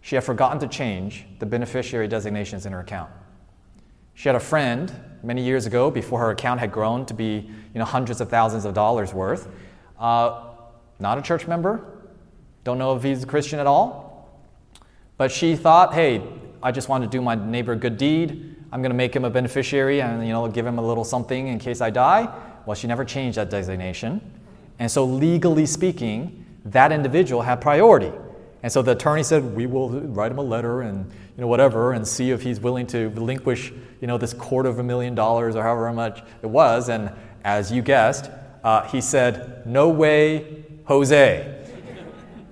she 0.00 0.14
had 0.14 0.24
forgotten 0.24 0.60
to 0.60 0.68
change 0.68 1.26
the 1.40 1.46
beneficiary 1.46 2.06
designations 2.06 2.66
in 2.66 2.72
her 2.72 2.80
account. 2.80 3.10
She 4.14 4.28
had 4.28 4.36
a 4.36 4.40
friend 4.40 4.92
many 5.22 5.42
years 5.42 5.66
ago, 5.66 5.90
before 5.90 6.20
her 6.20 6.30
account 6.30 6.60
had 6.60 6.72
grown 6.72 7.06
to 7.06 7.14
be, 7.14 7.48
you 7.74 7.78
know, 7.78 7.84
hundreds 7.84 8.20
of 8.20 8.28
thousands 8.28 8.64
of 8.64 8.74
dollars 8.74 9.12
worth. 9.12 9.48
Uh, 9.98 10.44
not 10.98 11.18
a 11.18 11.22
church 11.22 11.46
member, 11.46 11.84
don't 12.64 12.78
know 12.78 12.96
if 12.96 13.02
he's 13.02 13.24
a 13.24 13.26
Christian 13.26 13.58
at 13.58 13.66
all. 13.66 14.12
But 15.16 15.30
she 15.30 15.56
thought, 15.56 15.94
hey, 15.94 16.22
I 16.62 16.72
just 16.72 16.88
want 16.88 17.04
to 17.04 17.10
do 17.10 17.20
my 17.20 17.34
neighbor 17.34 17.72
a 17.72 17.76
good 17.76 17.98
deed. 17.98 18.56
I'm 18.70 18.80
going 18.80 18.90
to 18.90 18.96
make 18.96 19.14
him 19.14 19.24
a 19.24 19.30
beneficiary 19.30 20.00
and 20.00 20.26
you 20.26 20.32
know 20.32 20.48
give 20.48 20.66
him 20.66 20.78
a 20.78 20.82
little 20.82 21.04
something 21.04 21.48
in 21.48 21.58
case 21.58 21.80
I 21.80 21.90
die. 21.90 22.32
Well, 22.64 22.74
she 22.74 22.86
never 22.86 23.04
changed 23.04 23.36
that 23.36 23.50
designation. 23.50 24.20
And 24.78 24.90
so 24.90 25.04
legally 25.04 25.66
speaking, 25.66 26.44
that 26.64 26.92
individual 26.92 27.42
had 27.42 27.60
priority. 27.60 28.12
And 28.62 28.72
so 28.72 28.80
the 28.80 28.92
attorney 28.92 29.24
said, 29.24 29.56
"We 29.56 29.66
will 29.66 29.90
write 29.90 30.30
him 30.30 30.38
a 30.38 30.42
letter 30.42 30.82
and 30.82 31.10
you 31.36 31.40
know 31.40 31.46
whatever 31.46 31.92
and 31.92 32.06
see 32.06 32.30
if 32.30 32.42
he's 32.42 32.60
willing 32.60 32.86
to 32.88 33.08
relinquish, 33.10 33.72
you 34.00 34.06
know, 34.06 34.18
this 34.18 34.34
quarter 34.34 34.68
of 34.68 34.78
a 34.78 34.82
million 34.82 35.14
dollars 35.14 35.56
or 35.56 35.62
however 35.62 35.92
much 35.92 36.22
it 36.42 36.48
was." 36.48 36.88
And 36.88 37.12
as 37.44 37.72
you 37.72 37.82
guessed, 37.82 38.30
uh, 38.64 38.86
he 38.88 39.00
said, 39.00 39.66
"No 39.66 39.88
way, 39.88 40.64
Jose. 40.84 41.58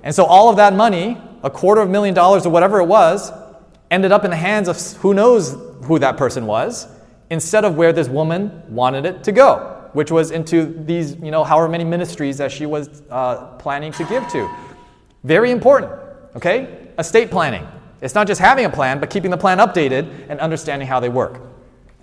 And 0.02 0.14
so 0.14 0.24
all 0.24 0.48
of 0.48 0.56
that 0.56 0.72
money, 0.72 1.18
a 1.42 1.50
quarter 1.50 1.80
of 1.80 1.88
a 1.88 1.92
million 1.92 2.14
dollars 2.14 2.46
or 2.46 2.50
whatever 2.50 2.80
it 2.80 2.86
was, 2.86 3.32
ended 3.90 4.12
up 4.12 4.24
in 4.24 4.30
the 4.30 4.36
hands 4.36 4.68
of 4.68 4.80
who 4.98 5.14
knows 5.14 5.56
who 5.84 5.98
that 5.98 6.16
person 6.16 6.46
was, 6.46 6.88
instead 7.30 7.64
of 7.64 7.76
where 7.76 7.92
this 7.92 8.08
woman 8.08 8.62
wanted 8.68 9.04
it 9.04 9.22
to 9.24 9.32
go, 9.32 9.88
which 9.92 10.10
was 10.10 10.30
into 10.30 10.64
these, 10.84 11.16
you 11.16 11.30
know, 11.30 11.44
however 11.44 11.68
many 11.68 11.84
ministries 11.84 12.38
that 12.38 12.50
she 12.50 12.66
was 12.66 13.02
uh, 13.10 13.56
planning 13.58 13.92
to 13.92 14.04
give 14.04 14.26
to. 14.28 14.48
Very 15.24 15.50
important, 15.50 15.92
okay? 16.34 16.88
Estate 16.98 17.30
planning. 17.30 17.66
It's 18.00 18.14
not 18.14 18.26
just 18.26 18.40
having 18.40 18.64
a 18.64 18.70
plan, 18.70 19.00
but 19.00 19.10
keeping 19.10 19.30
the 19.30 19.36
plan 19.36 19.58
updated 19.58 20.26
and 20.28 20.40
understanding 20.40 20.88
how 20.88 21.00
they 21.00 21.08
work. 21.08 21.40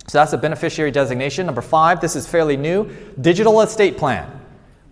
So 0.06 0.18
that's 0.18 0.32
a 0.32 0.38
beneficiary 0.38 0.90
designation. 0.90 1.46
Number 1.46 1.60
five, 1.60 2.00
this 2.00 2.16
is 2.16 2.26
fairly 2.26 2.56
new 2.56 2.90
digital 3.20 3.60
estate 3.60 3.98
plan. 3.98 4.40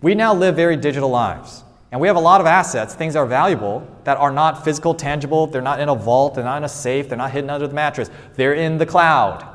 We 0.01 0.13
now 0.13 0.33
live 0.33 0.55
very 0.55 0.77
digital 0.77 1.09
lives. 1.09 1.63
And 1.91 2.01
we 2.01 2.07
have 2.07 2.17
a 2.17 2.21
lot 2.21 2.41
of 2.41 2.47
assets, 2.47 2.93
things 2.93 3.13
that 3.13 3.19
are 3.19 3.25
valuable, 3.25 3.87
that 4.03 4.17
are 4.17 4.31
not 4.31 4.63
physical, 4.63 4.93
tangible. 4.93 5.47
They're 5.47 5.61
not 5.61 5.79
in 5.79 5.89
a 5.89 5.95
vault, 5.95 6.35
they're 6.35 6.43
not 6.43 6.57
in 6.57 6.65
a 6.65 6.69
safe, 6.69 7.07
they're 7.07 7.17
not 7.17 7.31
hidden 7.31 7.49
under 7.49 7.67
the 7.67 7.73
mattress. 7.73 8.11
They're 8.35 8.53
in 8.53 8.77
the 8.77 8.85
cloud. 8.85 9.47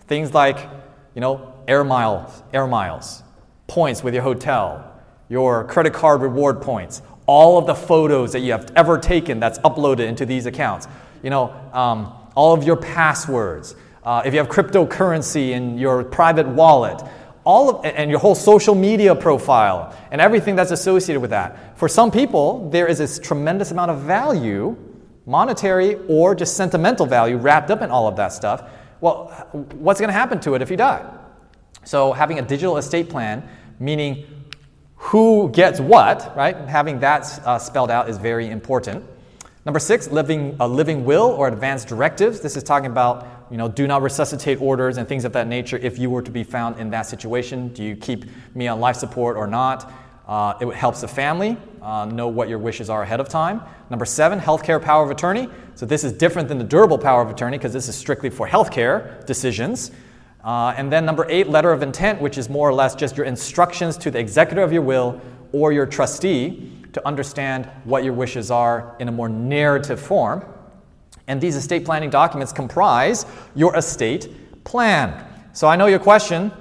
Things 0.00 0.34
like, 0.34 0.68
you 1.14 1.20
know, 1.20 1.54
air 1.68 1.84
miles, 1.84 2.42
air 2.52 2.66
miles, 2.66 3.22
points 3.68 4.02
with 4.02 4.14
your 4.14 4.24
hotel, 4.24 4.84
your 5.28 5.64
credit 5.64 5.94
card 5.94 6.20
reward 6.22 6.60
points, 6.60 7.02
all 7.30 7.58
of 7.58 7.66
the 7.66 7.74
photos 7.76 8.32
that 8.32 8.40
you 8.40 8.50
have 8.50 8.72
ever 8.74 8.98
taken 8.98 9.38
that's 9.38 9.60
uploaded 9.60 10.00
into 10.00 10.26
these 10.26 10.46
accounts. 10.46 10.88
You 11.22 11.30
know, 11.30 11.54
um, 11.72 12.12
all 12.34 12.52
of 12.52 12.64
your 12.64 12.74
passwords. 12.74 13.76
Uh, 14.02 14.22
if 14.24 14.34
you 14.34 14.40
have 14.40 14.48
cryptocurrency 14.48 15.50
in 15.50 15.78
your 15.78 16.02
private 16.02 16.48
wallet, 16.48 17.00
all 17.44 17.70
of, 17.70 17.84
and 17.84 18.10
your 18.10 18.18
whole 18.18 18.34
social 18.34 18.74
media 18.74 19.14
profile 19.14 19.96
and 20.10 20.20
everything 20.20 20.56
that's 20.56 20.72
associated 20.72 21.20
with 21.20 21.30
that. 21.30 21.78
For 21.78 21.88
some 21.88 22.10
people, 22.10 22.68
there 22.70 22.88
is 22.88 22.98
this 22.98 23.20
tremendous 23.20 23.70
amount 23.70 23.92
of 23.92 24.00
value, 24.00 24.76
monetary 25.24 25.94
or 26.08 26.34
just 26.34 26.56
sentimental 26.56 27.06
value, 27.06 27.36
wrapped 27.36 27.70
up 27.70 27.80
in 27.80 27.92
all 27.92 28.08
of 28.08 28.16
that 28.16 28.32
stuff. 28.32 28.68
Well, 29.00 29.28
what's 29.78 30.00
going 30.00 30.08
to 30.08 30.18
happen 30.18 30.40
to 30.40 30.56
it 30.56 30.62
if 30.62 30.70
you 30.70 30.76
die? 30.76 31.08
So, 31.84 32.12
having 32.12 32.40
a 32.40 32.42
digital 32.42 32.76
estate 32.76 33.08
plan, 33.08 33.48
meaning 33.78 34.39
who 35.00 35.50
gets 35.50 35.80
what, 35.80 36.36
right? 36.36 36.56
Having 36.56 37.00
that 37.00 37.40
uh, 37.46 37.58
spelled 37.58 37.90
out 37.90 38.08
is 38.08 38.18
very 38.18 38.48
important. 38.48 39.04
Number 39.64 39.78
six, 39.78 40.10
living 40.10 40.56
a 40.60 40.68
living 40.68 41.04
will 41.04 41.26
or 41.26 41.48
advance 41.48 41.84
directives. 41.84 42.40
This 42.40 42.56
is 42.56 42.62
talking 42.62 42.90
about 42.90 43.26
you 43.50 43.56
know, 43.56 43.66
do 43.66 43.86
not 43.86 44.02
resuscitate 44.02 44.60
orders 44.60 44.98
and 44.98 45.08
things 45.08 45.24
of 45.24 45.32
that 45.32 45.48
nature 45.48 45.78
if 45.78 45.98
you 45.98 46.10
were 46.10 46.22
to 46.22 46.30
be 46.30 46.44
found 46.44 46.78
in 46.78 46.90
that 46.90 47.02
situation. 47.02 47.68
Do 47.68 47.82
you 47.82 47.96
keep 47.96 48.26
me 48.54 48.68
on 48.68 48.78
life 48.78 48.96
support 48.96 49.36
or 49.36 49.46
not? 49.46 49.90
Uh, 50.28 50.54
it 50.60 50.74
helps 50.74 51.00
the 51.00 51.08
family 51.08 51.56
uh, 51.82 52.04
know 52.04 52.28
what 52.28 52.48
your 52.48 52.58
wishes 52.58 52.88
are 52.88 53.02
ahead 53.02 53.20
of 53.20 53.28
time. 53.28 53.62
Number 53.88 54.04
seven, 54.04 54.38
healthcare 54.38 54.80
power 54.80 55.02
of 55.02 55.10
attorney. 55.10 55.48
So 55.74 55.86
this 55.86 56.04
is 56.04 56.12
different 56.12 56.48
than 56.48 56.58
the 56.58 56.64
durable 56.64 56.98
power 56.98 57.22
of 57.22 57.30
attorney 57.30 57.58
because 57.58 57.72
this 57.72 57.88
is 57.88 57.96
strictly 57.96 58.30
for 58.30 58.46
healthcare 58.46 59.24
decisions. 59.26 59.90
Uh, 60.44 60.74
and 60.76 60.90
then 60.90 61.04
number 61.04 61.26
eight, 61.28 61.48
letter 61.48 61.72
of 61.72 61.82
intent, 61.82 62.20
which 62.20 62.38
is 62.38 62.48
more 62.48 62.68
or 62.68 62.72
less 62.72 62.94
just 62.94 63.16
your 63.16 63.26
instructions 63.26 63.96
to 63.98 64.10
the 64.10 64.18
executor 64.18 64.62
of 64.62 64.72
your 64.72 64.82
will 64.82 65.20
or 65.52 65.72
your 65.72 65.86
trustee 65.86 66.72
to 66.92 67.06
understand 67.06 67.66
what 67.84 68.04
your 68.04 68.12
wishes 68.12 68.50
are 68.50 68.96
in 68.98 69.08
a 69.08 69.12
more 69.12 69.28
narrative 69.28 70.00
form. 70.00 70.44
And 71.26 71.40
these 71.40 71.56
estate 71.56 71.84
planning 71.84 72.10
documents 72.10 72.52
comprise 72.52 73.26
your 73.54 73.76
estate 73.76 74.64
plan. 74.64 75.26
So 75.52 75.68
I 75.68 75.76
know 75.76 75.86
your 75.86 75.98
question 75.98 76.52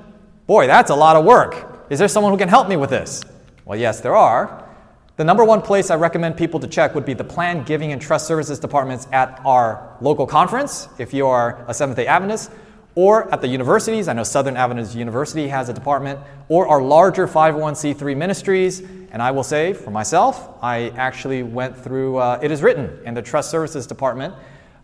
boy, 0.45 0.65
that's 0.65 0.89
a 0.89 0.95
lot 0.95 1.15
of 1.15 1.25
work. 1.25 1.85
Is 1.91 1.99
there 1.99 2.07
someone 2.07 2.31
who 2.31 2.37
can 2.37 2.49
help 2.49 2.67
me 2.67 2.75
with 2.75 2.89
this? 2.89 3.23
Well, 3.65 3.77
yes, 3.77 4.01
there 4.01 4.15
are. 4.15 4.67
The 5.15 5.23
number 5.23 5.43
one 5.43 5.61
place 5.61 5.91
I 5.91 5.95
recommend 5.95 6.37
people 6.37 6.59
to 6.59 6.67
check 6.67 6.95
would 6.95 7.05
be 7.05 7.13
the 7.13 7.23
Plan 7.23 7.63
Giving 7.63 7.91
and 7.91 8.01
Trust 8.01 8.25
Services 8.25 8.57
departments 8.57 9.07
at 9.11 9.39
our 9.45 9.95
local 10.01 10.25
conference, 10.25 10.87
if 10.97 11.13
you 11.13 11.27
are 11.27 11.63
a 11.67 11.73
Seventh 11.73 11.97
day 11.97 12.07
Adventist, 12.07 12.51
or 12.99 13.33
at 13.33 13.39
the 13.39 13.47
universities. 13.47 14.09
I 14.09 14.13
know 14.13 14.23
Southern 14.23 14.57
Adventist 14.57 14.93
University 14.93 15.47
has 15.47 15.69
a 15.69 15.73
department, 15.73 16.19
or 16.49 16.67
our 16.67 16.81
larger 16.81 17.29
501c3 17.29 18.17
ministries. 18.17 18.81
And 19.13 19.21
I 19.21 19.31
will 19.31 19.45
say, 19.45 19.71
for 19.71 19.89
myself, 19.89 20.49
I 20.61 20.89
actually 20.97 21.41
went 21.43 21.77
through 21.77 22.17
uh, 22.17 22.41
It 22.43 22.51
Is 22.51 22.61
Written 22.61 22.99
in 23.05 23.13
the 23.13 23.21
Trust 23.21 23.51
Services 23.51 23.87
department 23.87 24.35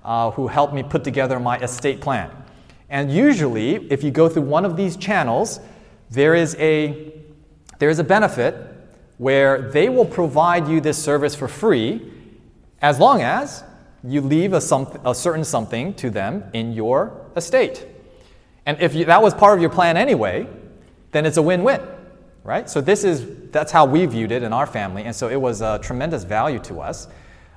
uh, 0.05 0.31
who 0.31 0.47
helped 0.47 0.73
me 0.73 0.81
put 0.81 1.03
together 1.03 1.41
my 1.41 1.57
estate 1.57 1.99
plan. 1.99 2.31
And 2.89 3.11
usually, 3.11 3.85
if 3.91 4.01
you 4.01 4.11
go 4.11 4.29
through 4.29 4.43
one 4.43 4.63
of 4.63 4.77
these 4.77 4.95
channels, 4.95 5.59
there 6.09 6.35
is 6.35 6.55
a, 6.57 7.11
there 7.79 7.89
is 7.89 7.99
a 7.99 8.03
benefit 8.05 8.55
where 9.17 9.61
they 9.73 9.89
will 9.89 10.05
provide 10.05 10.69
you 10.69 10.79
this 10.79 10.97
service 10.97 11.35
for 11.35 11.49
free 11.49 12.13
as 12.81 12.97
long 12.97 13.21
as 13.21 13.61
you 14.05 14.21
leave 14.21 14.53
a, 14.53 14.61
some, 14.61 14.87
a 15.03 15.13
certain 15.13 15.43
something 15.43 15.93
to 15.95 16.09
them 16.09 16.45
in 16.53 16.71
your 16.71 17.11
estate. 17.35 17.85
And 18.65 18.79
if 18.81 18.95
you, 18.95 19.05
that 19.05 19.21
was 19.21 19.33
part 19.33 19.57
of 19.57 19.61
your 19.61 19.69
plan 19.69 19.97
anyway, 19.97 20.47
then 21.11 21.25
it's 21.25 21.37
a 21.37 21.41
win 21.41 21.63
win, 21.63 21.81
right? 22.43 22.69
So, 22.69 22.81
this 22.81 23.03
is, 23.03 23.49
that's 23.51 23.71
how 23.71 23.85
we 23.85 24.05
viewed 24.05 24.31
it 24.31 24.43
in 24.43 24.53
our 24.53 24.65
family. 24.65 25.03
And 25.03 25.15
so, 25.15 25.29
it 25.29 25.39
was 25.39 25.61
a 25.61 25.79
tremendous 25.79 26.23
value 26.23 26.59
to 26.59 26.81
us 26.81 27.07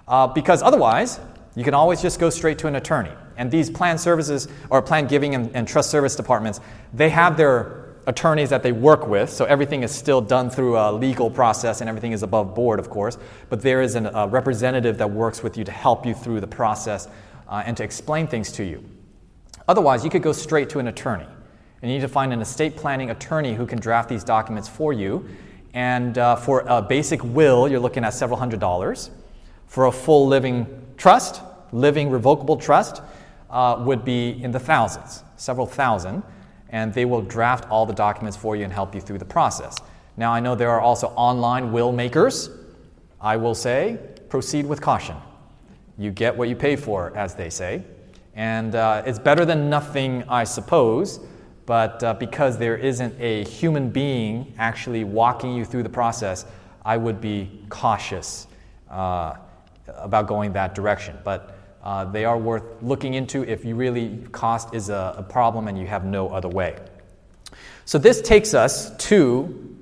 uh, 0.06 0.26
because 0.26 0.62
otherwise, 0.62 1.20
you 1.54 1.64
can 1.64 1.74
always 1.74 2.00
just 2.00 2.20
go 2.20 2.30
straight 2.30 2.58
to 2.58 2.66
an 2.66 2.76
attorney. 2.76 3.12
And 3.36 3.50
these 3.50 3.70
plan 3.70 3.98
services 3.98 4.48
or 4.70 4.82
plan 4.82 5.06
giving 5.06 5.34
and, 5.34 5.50
and 5.54 5.66
trust 5.66 5.90
service 5.90 6.14
departments, 6.14 6.60
they 6.92 7.08
have 7.08 7.36
their 7.36 7.78
attorneys 8.06 8.48
that 8.48 8.62
they 8.62 8.72
work 8.72 9.06
with, 9.06 9.28
so 9.28 9.44
everything 9.44 9.82
is 9.82 9.94
still 9.94 10.20
done 10.20 10.48
through 10.48 10.78
a 10.78 10.90
legal 10.90 11.30
process 11.30 11.80
and 11.80 11.88
everything 11.88 12.12
is 12.12 12.22
above 12.22 12.54
board, 12.54 12.80
of 12.80 12.88
course. 12.88 13.18
But 13.50 13.60
there 13.60 13.82
is 13.82 13.96
an, 13.96 14.06
a 14.06 14.26
representative 14.26 14.96
that 14.98 15.10
works 15.10 15.42
with 15.42 15.58
you 15.58 15.64
to 15.64 15.72
help 15.72 16.06
you 16.06 16.14
through 16.14 16.40
the 16.40 16.46
process 16.46 17.06
uh, 17.48 17.62
and 17.66 17.76
to 17.76 17.84
explain 17.84 18.26
things 18.26 18.50
to 18.52 18.64
you. 18.64 18.82
Otherwise, 19.68 20.02
you 20.02 20.10
could 20.10 20.22
go 20.22 20.32
straight 20.32 20.68
to 20.70 20.78
an 20.78 20.88
attorney. 20.88 21.26
And 21.80 21.90
you 21.90 21.98
need 21.98 22.02
to 22.02 22.08
find 22.08 22.32
an 22.32 22.40
estate 22.40 22.74
planning 22.74 23.10
attorney 23.10 23.54
who 23.54 23.66
can 23.66 23.78
draft 23.78 24.08
these 24.08 24.24
documents 24.24 24.68
for 24.68 24.92
you 24.92 25.28
And 25.74 26.18
uh, 26.18 26.36
for 26.36 26.64
a 26.66 26.82
basic 26.82 27.22
will, 27.22 27.68
you're 27.68 27.80
looking 27.80 28.04
at 28.04 28.14
several 28.14 28.38
hundred 28.38 28.60
dollars. 28.60 29.10
For 29.66 29.86
a 29.86 29.92
full 29.92 30.26
living 30.26 30.66
trust, 30.96 31.42
living 31.72 32.10
revocable 32.10 32.56
trust, 32.56 33.02
uh, 33.50 33.82
would 33.86 34.04
be 34.04 34.42
in 34.42 34.50
the 34.50 34.58
thousands, 34.58 35.22
several 35.36 35.66
thousand. 35.66 36.22
And 36.70 36.92
they 36.92 37.04
will 37.04 37.22
draft 37.22 37.68
all 37.70 37.86
the 37.86 37.94
documents 37.94 38.36
for 38.36 38.56
you 38.56 38.64
and 38.64 38.72
help 38.72 38.94
you 38.94 39.00
through 39.00 39.18
the 39.18 39.24
process. 39.24 39.78
Now, 40.16 40.32
I 40.32 40.40
know 40.40 40.54
there 40.54 40.70
are 40.70 40.80
also 40.80 41.08
online 41.08 41.72
will 41.72 41.92
makers. 41.92 42.50
I 43.20 43.36
will 43.36 43.54
say, 43.54 43.98
proceed 44.28 44.66
with 44.66 44.80
caution. 44.80 45.16
You 45.96 46.10
get 46.10 46.36
what 46.36 46.48
you 46.48 46.56
pay 46.56 46.76
for, 46.76 47.16
as 47.16 47.34
they 47.34 47.50
say. 47.50 47.84
And 48.38 48.76
uh, 48.76 49.02
it's 49.04 49.18
better 49.18 49.44
than 49.44 49.68
nothing, 49.68 50.22
I 50.28 50.44
suppose, 50.44 51.18
but 51.66 52.00
uh, 52.04 52.14
because 52.14 52.56
there 52.56 52.76
isn't 52.76 53.20
a 53.20 53.42
human 53.42 53.90
being 53.90 54.54
actually 54.58 55.02
walking 55.02 55.56
you 55.56 55.64
through 55.64 55.82
the 55.82 55.88
process, 55.88 56.46
I 56.84 56.98
would 56.98 57.20
be 57.20 57.64
cautious 57.68 58.46
uh, 58.88 59.34
about 59.88 60.28
going 60.28 60.52
that 60.52 60.76
direction. 60.76 61.18
But 61.24 61.58
uh, 61.82 62.04
they 62.04 62.24
are 62.24 62.38
worth 62.38 62.62
looking 62.80 63.14
into 63.14 63.42
if 63.42 63.64
you 63.64 63.74
really 63.74 64.18
cost 64.30 64.72
is 64.72 64.88
a, 64.88 65.16
a 65.18 65.22
problem 65.24 65.66
and 65.66 65.76
you 65.76 65.88
have 65.88 66.04
no 66.04 66.28
other 66.28 66.48
way. 66.48 66.76
So 67.86 67.98
this 67.98 68.22
takes 68.22 68.54
us 68.54 68.96
to 69.08 69.76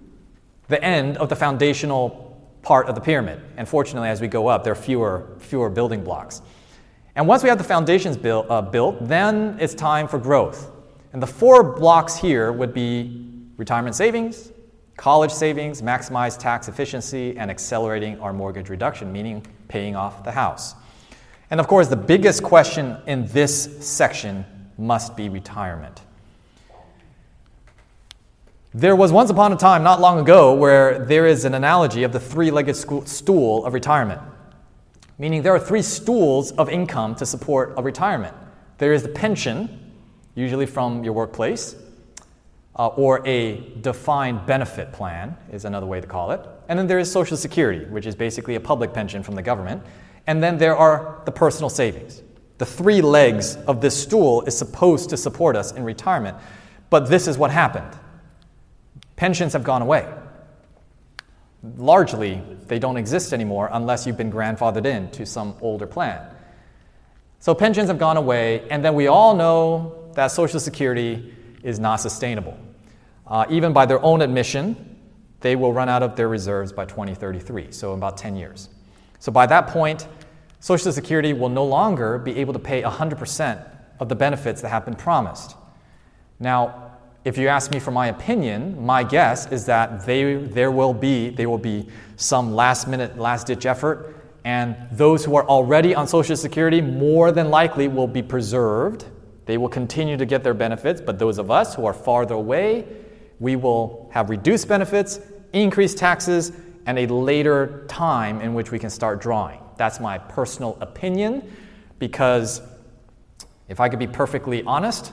the 0.69 0.83
end 0.83 1.19
of 1.19 1.29
the 1.29 1.37
foundational 1.37 2.41
part 2.63 2.87
of 2.87 2.95
the 2.95 3.03
pyramid. 3.03 3.39
And 3.59 3.69
fortunately, 3.69 4.09
as 4.09 4.23
we 4.23 4.29
go 4.29 4.47
up, 4.47 4.65
there 4.65 4.73
are 4.73 4.77
fewer, 4.77 5.37
fewer 5.41 5.69
building 5.69 6.03
blocks. 6.03 6.41
And 7.17 7.27
once 7.27 7.43
we 7.43 7.49
have 7.49 7.57
the 7.57 7.65
foundations 7.65 8.17
built, 8.17 8.47
uh, 8.51 8.61
built, 8.61 9.09
then 9.09 9.57
it's 9.59 9.75
time 9.75 10.07
for 10.07 10.19
growth. 10.19 10.71
And 11.15 11.23
the 11.23 11.27
four 11.27 11.63
blocks 11.63 12.15
here 12.15 12.53
would 12.53 12.75
be 12.75 13.33
retirement 13.57 13.97
savings, 13.97 14.53
college 14.99 15.33
savings, 15.33 15.81
maximize 15.81 16.39
tax 16.39 16.69
efficiency, 16.69 17.37
and 17.39 17.51
accelerating 17.51 18.21
our 18.21 18.35
mortgage 18.35 18.69
reduction, 18.69 19.11
meaning 19.11 19.47
paying 19.69 19.97
off 19.97 20.25
the 20.25 20.31
house. 20.31 20.75
And 21.51 21.59
of 21.59 21.69
course, 21.69 21.89
the 21.89 21.97
biggest 21.97 22.43
question 22.43 22.99
in 23.07 23.27
this 23.29 23.87
section 23.87 24.45
must 24.77 25.17
be 25.17 25.31
retirement. 25.31 26.03
There 28.75 28.95
was 28.95 29.11
once 29.11 29.31
upon 29.31 29.55
a 29.55 29.57
time, 29.57 29.83
not 29.83 30.03
long 30.03 30.19
ago, 30.19 30.55
where 30.55 30.99
there 30.99 31.27
is 31.27 31.47
an 31.47 31.55
analogy 31.55 32.03
of 32.03 32.13
the 32.13 32.21
three 32.21 32.51
legged 32.51 32.77
stool 32.77 33.65
of 33.65 33.73
retirement, 33.73 34.21
meaning 35.19 35.43
there 35.43 35.55
are 35.55 35.61
three 35.61 35.83
stools 35.83 36.53
of 36.53 36.69
income 36.69 37.15
to 37.17 37.27
support 37.27 37.75
a 37.77 37.83
retirement. 37.83 38.35
There 38.79 38.93
is 38.93 39.03
the 39.03 39.09
pension, 39.09 39.95
usually 40.35 40.67
from 40.67 41.03
your 41.05 41.13
workplace, 41.13 41.77
uh, 42.79 42.89
or 42.89 43.27
a 43.27 43.73
defined 43.81 44.45
benefit 44.47 44.93
plan, 44.93 45.37
is 45.51 45.65
another 45.65 45.87
way 45.87 46.01
to 46.01 46.07
call 46.07 46.33
it. 46.33 46.41
And 46.69 46.79
then 46.79 46.87
there 46.87 46.99
is 46.99 47.11
Social 47.11 47.37
Security, 47.37 47.87
which 47.87 48.07
is 48.07 48.15
basically 48.15 48.57
a 48.57 48.61
public 48.61 48.93
pension 48.93 49.23
from 49.23 49.35
the 49.35 49.43
government. 49.43 49.83
And 50.27 50.43
then 50.43 50.59
there 50.59 50.77
are 50.77 51.23
the 51.25 51.33
personal 51.33 51.71
savings. 51.71 52.23
The 52.59 52.67
three 52.67 53.01
legs 53.01 53.57
of 53.67 53.81
this 53.81 54.01
stool 54.01 54.43
is 54.43 54.57
supposed 54.57 55.11
to 55.11 55.17
support 55.17 55.57
us 55.57 55.73
in 55.73 55.85
retirement. 55.85 56.37
But 56.91 57.09
this 57.09 57.27
is 57.27 57.39
what 57.39 57.51
happened 57.51 57.99
Pensions 59.17 59.55
have 59.55 59.65
gone 59.65 59.81
away. 59.81 60.07
Largely, 61.63 62.43
they 62.67 62.79
don't 62.79 62.97
exist 62.97 63.33
anymore 63.33 63.69
unless 63.73 64.07
you've 64.07 64.17
been 64.17 64.33
grandfathered 64.33 64.87
in 64.87 65.11
to 65.13 65.27
some 65.27 65.57
older 65.61 65.87
plan. 65.87 66.21
So 67.41 67.55
pensions 67.55 67.89
have 67.89 67.99
gone 67.99 68.17
away, 68.17 68.69
and 68.71 68.85
then 68.85 68.95
we 68.95 69.07
all 69.07 69.35
know 69.35 70.11
that 70.15 70.29
Social 70.29 70.61
Security 70.61 71.35
is 71.63 71.79
not 71.79 71.97
sustainable. 71.97 72.59
Uh, 73.27 73.45
even 73.51 73.73
by 73.73 73.87
their 73.87 74.03
own 74.03 74.23
admission, 74.23 74.97
they 75.41 75.57
will 75.57 75.73
run 75.73 75.89
out 75.89 76.03
of 76.03 76.17
their 76.17 76.29
reserves 76.29 76.73
by 76.73 76.85
2033, 76.85 77.73
so 77.73 77.93
about 77.93 78.17
10 78.17 78.37
years. 78.37 78.69
So 79.19 79.33
by 79.33 79.47
that 79.47 79.67
point, 79.69 80.07
Social 80.61 80.93
Security 80.93 81.33
will 81.33 81.49
no 81.49 81.65
longer 81.65 82.19
be 82.19 82.37
able 82.39 82.53
to 82.53 82.59
pay 82.59 82.83
100% 82.83 83.65
of 84.01 84.09
the 84.09 84.15
benefits 84.15 84.63
that 84.63 84.69
have 84.69 84.85
been 84.85 84.95
promised. 84.95 85.57
Now, 86.39 86.86
if 87.27 87.37
you 87.37 87.49
ask 87.49 87.73
me 87.73 87.81
for 87.81 87.91
my 87.91 88.07
opinion, 88.07 88.87
my 88.87 89.03
guess 89.03 89.51
is 89.51 89.67
that 89.67 90.07
they, 90.07 90.37
there 90.37 90.71
will 90.71 90.95
be, 90.95 91.29
there 91.29 91.51
will 91.51 91.59
be 91.59 91.89
some 92.15 92.55
last 92.55 92.87
minute, 92.87 93.19
last 93.19 93.49
ditch 93.49 93.67
effort, 93.67 94.15
and 94.45 94.77
those 94.93 95.25
who 95.25 95.35
are 95.35 95.45
already 95.49 95.93
on 95.93 96.07
Social 96.07 96.37
Security 96.37 96.81
more 96.81 97.33
than 97.33 97.51
likely 97.51 97.89
will 97.89 98.07
be 98.07 98.23
preserved. 98.23 99.07
They 99.45 99.59
will 99.59 99.69
continue 99.69 100.17
to 100.17 100.25
get 100.25 100.45
their 100.45 100.55
benefits, 100.55 101.01
but 101.01 101.19
those 101.19 101.39
of 101.39 101.51
us 101.51 101.75
who 101.75 101.85
are 101.85 101.93
farther 101.93 102.37
away, 102.37 102.87
we 103.41 103.57
will 103.57 104.09
have 104.13 104.31
reduced 104.31 104.69
benefits, 104.69 105.19
increased 105.53 105.99
taxes, 105.99 106.53
and 106.87 106.97
a 106.97 107.09
later 107.09 107.87
time 107.89 108.41
in 108.41 108.55
which 108.55 108.71
we 108.71 108.79
can 108.79 108.89
start 108.89 109.21
drawing. 109.21 109.59
That's 109.77 109.99
my 109.99 110.17
personal 110.19 110.79
opinion 110.81 111.43
because 111.99 112.63
if 113.69 113.81
I 113.81 113.89
could 113.89 113.99
be 113.99 114.07
perfectly 114.07 114.63
honest, 114.63 115.13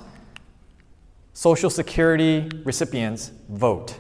Social 1.34 1.72
Security 1.72 2.48
recipients 2.64 3.32
vote. 3.50 3.96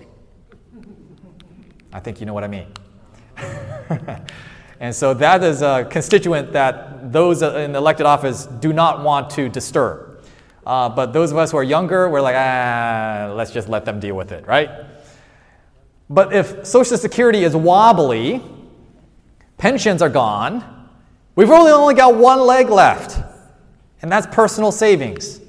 I 1.91 1.99
think 1.99 2.19
you 2.19 2.27
know 2.27 2.33
what 2.33 2.43
I 2.43 2.47
mean. 2.47 2.67
and 4.79 4.95
so 4.95 5.15
that 5.15 5.43
is 5.43 5.63
a 5.63 5.87
constituent 5.89 6.53
that 6.53 7.11
those 7.11 7.41
in 7.41 7.75
elected 7.75 8.05
office 8.05 8.45
do 8.45 8.71
not 8.71 9.03
want 9.03 9.31
to 9.31 9.49
disturb. 9.49 10.23
Uh, 10.65 10.89
but 10.89 11.11
those 11.11 11.31
of 11.31 11.37
us 11.37 11.51
who 11.51 11.57
are 11.57 11.63
younger, 11.63 12.07
we're 12.07 12.21
like, 12.21 12.35
ah, 12.37 13.33
let's 13.35 13.51
just 13.51 13.67
let 13.67 13.83
them 13.83 13.99
deal 13.99 14.15
with 14.15 14.31
it, 14.31 14.47
right? 14.47 14.69
But 16.09 16.33
if 16.33 16.65
Social 16.67 16.97
Security 16.97 17.43
is 17.43 17.55
wobbly, 17.55 18.41
pensions 19.57 20.03
are 20.03 20.09
gone, 20.09 20.87
we've 21.35 21.49
really 21.49 21.71
only 21.71 21.95
got 21.95 22.15
one 22.15 22.41
leg 22.41 22.69
left, 22.69 23.19
and 24.03 24.11
that's 24.11 24.27
personal 24.27 24.71
savings. 24.71 25.39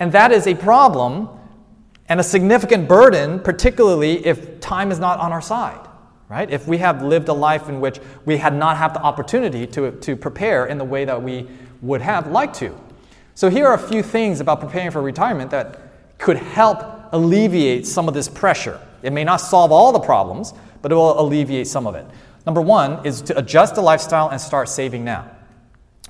And 0.00 0.10
that 0.12 0.32
is 0.32 0.46
a 0.46 0.54
problem 0.54 1.28
and 2.08 2.18
a 2.18 2.24
significant 2.24 2.88
burden, 2.88 3.38
particularly 3.38 4.26
if 4.26 4.58
time 4.58 4.90
is 4.90 4.98
not 4.98 5.20
on 5.20 5.30
our 5.30 5.42
side, 5.42 5.86
right? 6.28 6.50
If 6.50 6.66
we 6.66 6.78
have 6.78 7.02
lived 7.02 7.28
a 7.28 7.32
life 7.32 7.68
in 7.68 7.80
which 7.80 8.00
we 8.24 8.38
had 8.38 8.54
not 8.54 8.78
had 8.78 8.94
the 8.94 9.02
opportunity 9.02 9.66
to, 9.68 9.92
to 9.92 10.16
prepare 10.16 10.66
in 10.66 10.78
the 10.78 10.84
way 10.84 11.04
that 11.04 11.22
we 11.22 11.48
would 11.82 12.00
have 12.00 12.26
liked 12.26 12.56
to. 12.56 12.74
So, 13.34 13.48
here 13.48 13.66
are 13.66 13.74
a 13.74 13.78
few 13.78 14.02
things 14.02 14.40
about 14.40 14.60
preparing 14.60 14.90
for 14.90 15.00
retirement 15.00 15.50
that 15.52 16.18
could 16.18 16.36
help 16.36 16.82
alleviate 17.12 17.86
some 17.86 18.08
of 18.08 18.14
this 18.14 18.28
pressure. 18.28 18.80
It 19.02 19.12
may 19.12 19.24
not 19.24 19.36
solve 19.36 19.70
all 19.70 19.92
the 19.92 20.00
problems, 20.00 20.52
but 20.82 20.92
it 20.92 20.94
will 20.94 21.18
alleviate 21.20 21.66
some 21.66 21.86
of 21.86 21.94
it. 21.94 22.04
Number 22.44 22.60
one 22.60 23.04
is 23.06 23.22
to 23.22 23.38
adjust 23.38 23.74
the 23.74 23.82
lifestyle 23.82 24.28
and 24.28 24.40
start 24.40 24.68
saving 24.68 25.04
now. 25.04 25.30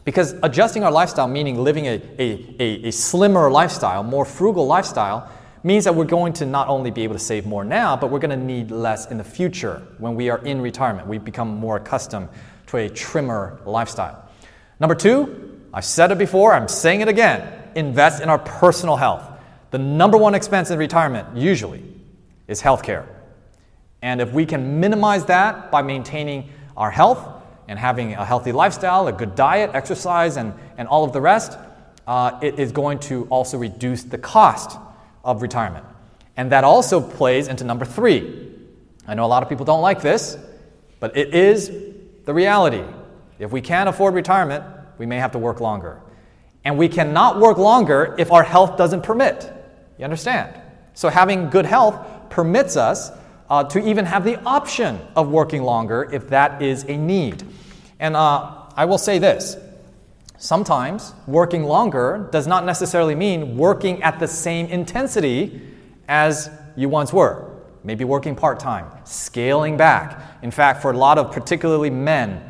Because 0.04 0.34
adjusting 0.42 0.82
our 0.82 0.90
lifestyle, 0.90 1.28
meaning 1.28 1.62
living 1.62 1.86
a, 1.86 2.02
a, 2.18 2.56
a, 2.58 2.88
a, 2.88 2.90
slimmer 2.90 3.50
lifestyle, 3.50 4.02
more 4.02 4.24
frugal 4.24 4.66
lifestyle, 4.66 5.30
means 5.62 5.84
that 5.84 5.94
we're 5.94 6.04
going 6.04 6.32
to 6.32 6.46
not 6.46 6.68
only 6.68 6.90
be 6.90 7.02
able 7.02 7.14
to 7.14 7.20
save 7.20 7.44
more 7.44 7.64
now, 7.64 7.96
but 7.96 8.10
we're 8.10 8.18
going 8.18 8.30
to 8.30 8.44
need 8.44 8.70
less 8.70 9.10
in 9.10 9.18
the 9.18 9.24
future 9.24 9.86
when 9.98 10.14
we 10.14 10.30
are 10.30 10.38
in 10.38 10.60
retirement. 10.60 11.06
We 11.06 11.18
become 11.18 11.48
more 11.48 11.76
accustomed 11.76 12.28
to 12.68 12.78
a 12.78 12.88
trimmer 12.88 13.60
lifestyle. 13.66 14.26
Number 14.78 14.94
two, 14.94 15.60
I've 15.74 15.84
said 15.84 16.10
it 16.10 16.18
before, 16.18 16.54
I'm 16.54 16.68
saying 16.68 17.02
it 17.02 17.08
again 17.08 17.58
invest 17.74 18.22
in 18.22 18.28
our 18.28 18.38
personal 18.38 18.96
health. 18.96 19.28
The 19.70 19.78
number 19.78 20.16
one 20.16 20.34
expense 20.34 20.70
in 20.70 20.78
retirement, 20.78 21.36
usually, 21.36 21.84
is 22.48 22.60
healthcare. 22.60 23.06
And 24.02 24.20
if 24.20 24.32
we 24.32 24.46
can 24.46 24.80
minimize 24.80 25.26
that 25.26 25.70
by 25.70 25.82
maintaining 25.82 26.50
our 26.76 26.90
health, 26.90 27.39
and 27.70 27.78
having 27.78 28.14
a 28.14 28.24
healthy 28.24 28.50
lifestyle, 28.50 29.06
a 29.06 29.12
good 29.12 29.36
diet, 29.36 29.70
exercise, 29.74 30.36
and, 30.36 30.52
and 30.76 30.88
all 30.88 31.04
of 31.04 31.12
the 31.12 31.20
rest, 31.20 31.56
uh, 32.04 32.36
it 32.42 32.58
is 32.58 32.72
going 32.72 32.98
to 32.98 33.28
also 33.30 33.56
reduce 33.56 34.02
the 34.02 34.18
cost 34.18 34.76
of 35.22 35.40
retirement. 35.40 35.84
And 36.36 36.50
that 36.50 36.64
also 36.64 37.00
plays 37.00 37.46
into 37.46 37.62
number 37.62 37.84
three. 37.84 38.50
I 39.06 39.14
know 39.14 39.24
a 39.24 39.28
lot 39.30 39.44
of 39.44 39.48
people 39.48 39.64
don't 39.64 39.82
like 39.82 40.02
this, 40.02 40.36
but 40.98 41.16
it 41.16 41.32
is 41.32 41.70
the 42.24 42.34
reality. 42.34 42.82
If 43.38 43.52
we 43.52 43.60
can't 43.60 43.88
afford 43.88 44.14
retirement, 44.14 44.64
we 44.98 45.06
may 45.06 45.18
have 45.18 45.30
to 45.32 45.38
work 45.38 45.60
longer. 45.60 46.00
And 46.64 46.76
we 46.76 46.88
cannot 46.88 47.38
work 47.38 47.56
longer 47.56 48.16
if 48.18 48.32
our 48.32 48.42
health 48.42 48.78
doesn't 48.78 49.04
permit. 49.04 49.48
You 49.96 50.02
understand? 50.02 50.60
So, 50.94 51.08
having 51.08 51.50
good 51.50 51.66
health 51.66 52.30
permits 52.30 52.76
us 52.76 53.12
uh, 53.50 53.64
to 53.64 53.84
even 53.86 54.06
have 54.06 54.24
the 54.24 54.40
option 54.44 54.98
of 55.16 55.28
working 55.28 55.62
longer 55.62 56.08
if 56.12 56.28
that 56.28 56.62
is 56.62 56.84
a 56.84 56.96
need. 56.96 57.42
And 57.98 58.16
uh, 58.16 58.62
I 58.76 58.84
will 58.84 58.98
say 58.98 59.18
this 59.18 59.56
sometimes 60.38 61.12
working 61.26 61.64
longer 61.64 62.28
does 62.32 62.46
not 62.46 62.64
necessarily 62.64 63.14
mean 63.14 63.58
working 63.58 64.02
at 64.02 64.18
the 64.18 64.26
same 64.26 64.66
intensity 64.66 65.60
as 66.08 66.48
you 66.76 66.88
once 66.88 67.12
were. 67.12 67.46
Maybe 67.84 68.04
working 68.04 68.34
part 68.34 68.60
time, 68.60 68.86
scaling 69.04 69.76
back. 69.76 70.38
In 70.42 70.50
fact, 70.50 70.80
for 70.80 70.92
a 70.92 70.96
lot 70.96 71.18
of 71.18 71.32
particularly 71.32 71.90
men, 71.90 72.42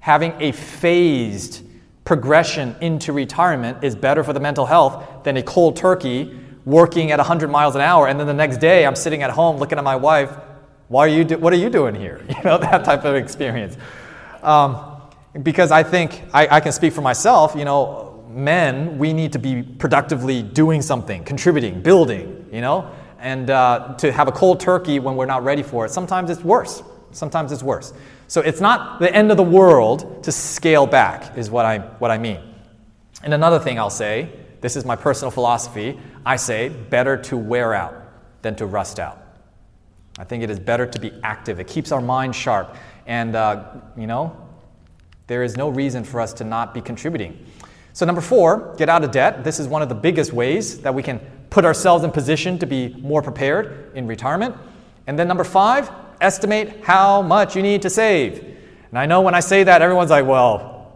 having 0.00 0.32
a 0.40 0.52
phased 0.52 1.64
progression 2.04 2.74
into 2.80 3.12
retirement 3.12 3.84
is 3.84 3.94
better 3.94 4.24
for 4.24 4.32
the 4.32 4.40
mental 4.40 4.66
health 4.66 5.24
than 5.24 5.36
a 5.36 5.42
cold 5.42 5.76
turkey 5.76 6.38
working 6.64 7.12
at 7.12 7.18
100 7.18 7.48
miles 7.50 7.74
an 7.74 7.80
hour 7.82 8.08
and 8.08 8.18
then 8.18 8.26
the 8.26 8.32
next 8.32 8.58
day 8.58 8.86
I'm 8.86 8.94
sitting 8.94 9.22
at 9.22 9.30
home 9.30 9.58
looking 9.58 9.76
at 9.76 9.84
my 9.84 9.96
wife 9.96 10.30
Why 10.88 11.04
are 11.04 11.08
you 11.08 11.24
do- 11.24 11.38
what 11.38 11.52
are 11.52 11.56
you 11.56 11.70
doing 11.70 11.94
here? 11.94 12.20
You 12.28 12.42
know, 12.44 12.58
that 12.58 12.84
type 12.84 13.04
of 13.04 13.14
experience. 13.14 13.76
Um, 14.42 15.02
because 15.42 15.70
I 15.70 15.82
think 15.82 16.22
I, 16.32 16.56
I 16.56 16.60
can 16.60 16.72
speak 16.72 16.92
for 16.92 17.02
myself, 17.02 17.54
you 17.54 17.64
know, 17.64 18.24
men, 18.30 18.98
we 18.98 19.12
need 19.12 19.32
to 19.32 19.38
be 19.38 19.62
productively 19.62 20.42
doing 20.42 20.82
something, 20.82 21.24
contributing, 21.24 21.82
building, 21.82 22.46
you 22.52 22.60
know, 22.60 22.90
and 23.18 23.50
uh, 23.50 23.94
to 23.98 24.12
have 24.12 24.28
a 24.28 24.32
cold 24.32 24.60
turkey 24.60 24.98
when 24.98 25.16
we're 25.16 25.26
not 25.26 25.42
ready 25.44 25.62
for 25.62 25.84
it, 25.84 25.90
sometimes 25.90 26.30
it's 26.30 26.42
worse. 26.42 26.82
Sometimes 27.10 27.52
it's 27.52 27.62
worse. 27.62 27.92
So 28.26 28.40
it's 28.42 28.60
not 28.60 29.00
the 29.00 29.12
end 29.14 29.30
of 29.30 29.36
the 29.36 29.42
world 29.42 30.22
to 30.24 30.32
scale 30.32 30.86
back, 30.86 31.36
is 31.36 31.50
what 31.50 31.64
I, 31.64 31.78
what 31.98 32.10
I 32.10 32.18
mean. 32.18 32.40
And 33.22 33.34
another 33.34 33.58
thing 33.58 33.78
I'll 33.78 33.90
say 33.90 34.30
this 34.60 34.76
is 34.76 34.84
my 34.84 34.96
personal 34.96 35.30
philosophy 35.30 35.98
I 36.26 36.36
say 36.36 36.68
better 36.68 37.16
to 37.16 37.36
wear 37.36 37.74
out 37.74 37.94
than 38.42 38.54
to 38.56 38.66
rust 38.66 39.00
out. 39.00 39.27
I 40.18 40.24
think 40.24 40.42
it 40.42 40.50
is 40.50 40.58
better 40.58 40.86
to 40.86 40.98
be 40.98 41.12
active. 41.22 41.60
It 41.60 41.68
keeps 41.68 41.92
our 41.92 42.00
mind 42.00 42.34
sharp. 42.34 42.76
And, 43.06 43.36
uh, 43.36 43.64
you 43.96 44.08
know, 44.08 44.36
there 45.28 45.44
is 45.44 45.56
no 45.56 45.68
reason 45.68 46.02
for 46.02 46.20
us 46.20 46.32
to 46.34 46.44
not 46.44 46.74
be 46.74 46.80
contributing. 46.80 47.46
So, 47.92 48.04
number 48.04 48.20
four, 48.20 48.74
get 48.76 48.88
out 48.88 49.04
of 49.04 49.12
debt. 49.12 49.44
This 49.44 49.60
is 49.60 49.68
one 49.68 49.82
of 49.82 49.88
the 49.88 49.94
biggest 49.94 50.32
ways 50.32 50.80
that 50.80 50.94
we 50.94 51.02
can 51.02 51.20
put 51.50 51.64
ourselves 51.64 52.04
in 52.04 52.10
position 52.10 52.58
to 52.58 52.66
be 52.66 52.94
more 52.98 53.22
prepared 53.22 53.92
in 53.94 54.06
retirement. 54.06 54.56
And 55.06 55.18
then, 55.18 55.28
number 55.28 55.44
five, 55.44 55.90
estimate 56.20 56.84
how 56.84 57.22
much 57.22 57.54
you 57.54 57.62
need 57.62 57.82
to 57.82 57.90
save. 57.90 58.38
And 58.90 58.98
I 58.98 59.06
know 59.06 59.20
when 59.20 59.34
I 59.34 59.40
say 59.40 59.64
that, 59.64 59.82
everyone's 59.82 60.10
like, 60.10 60.26
well, 60.26 60.92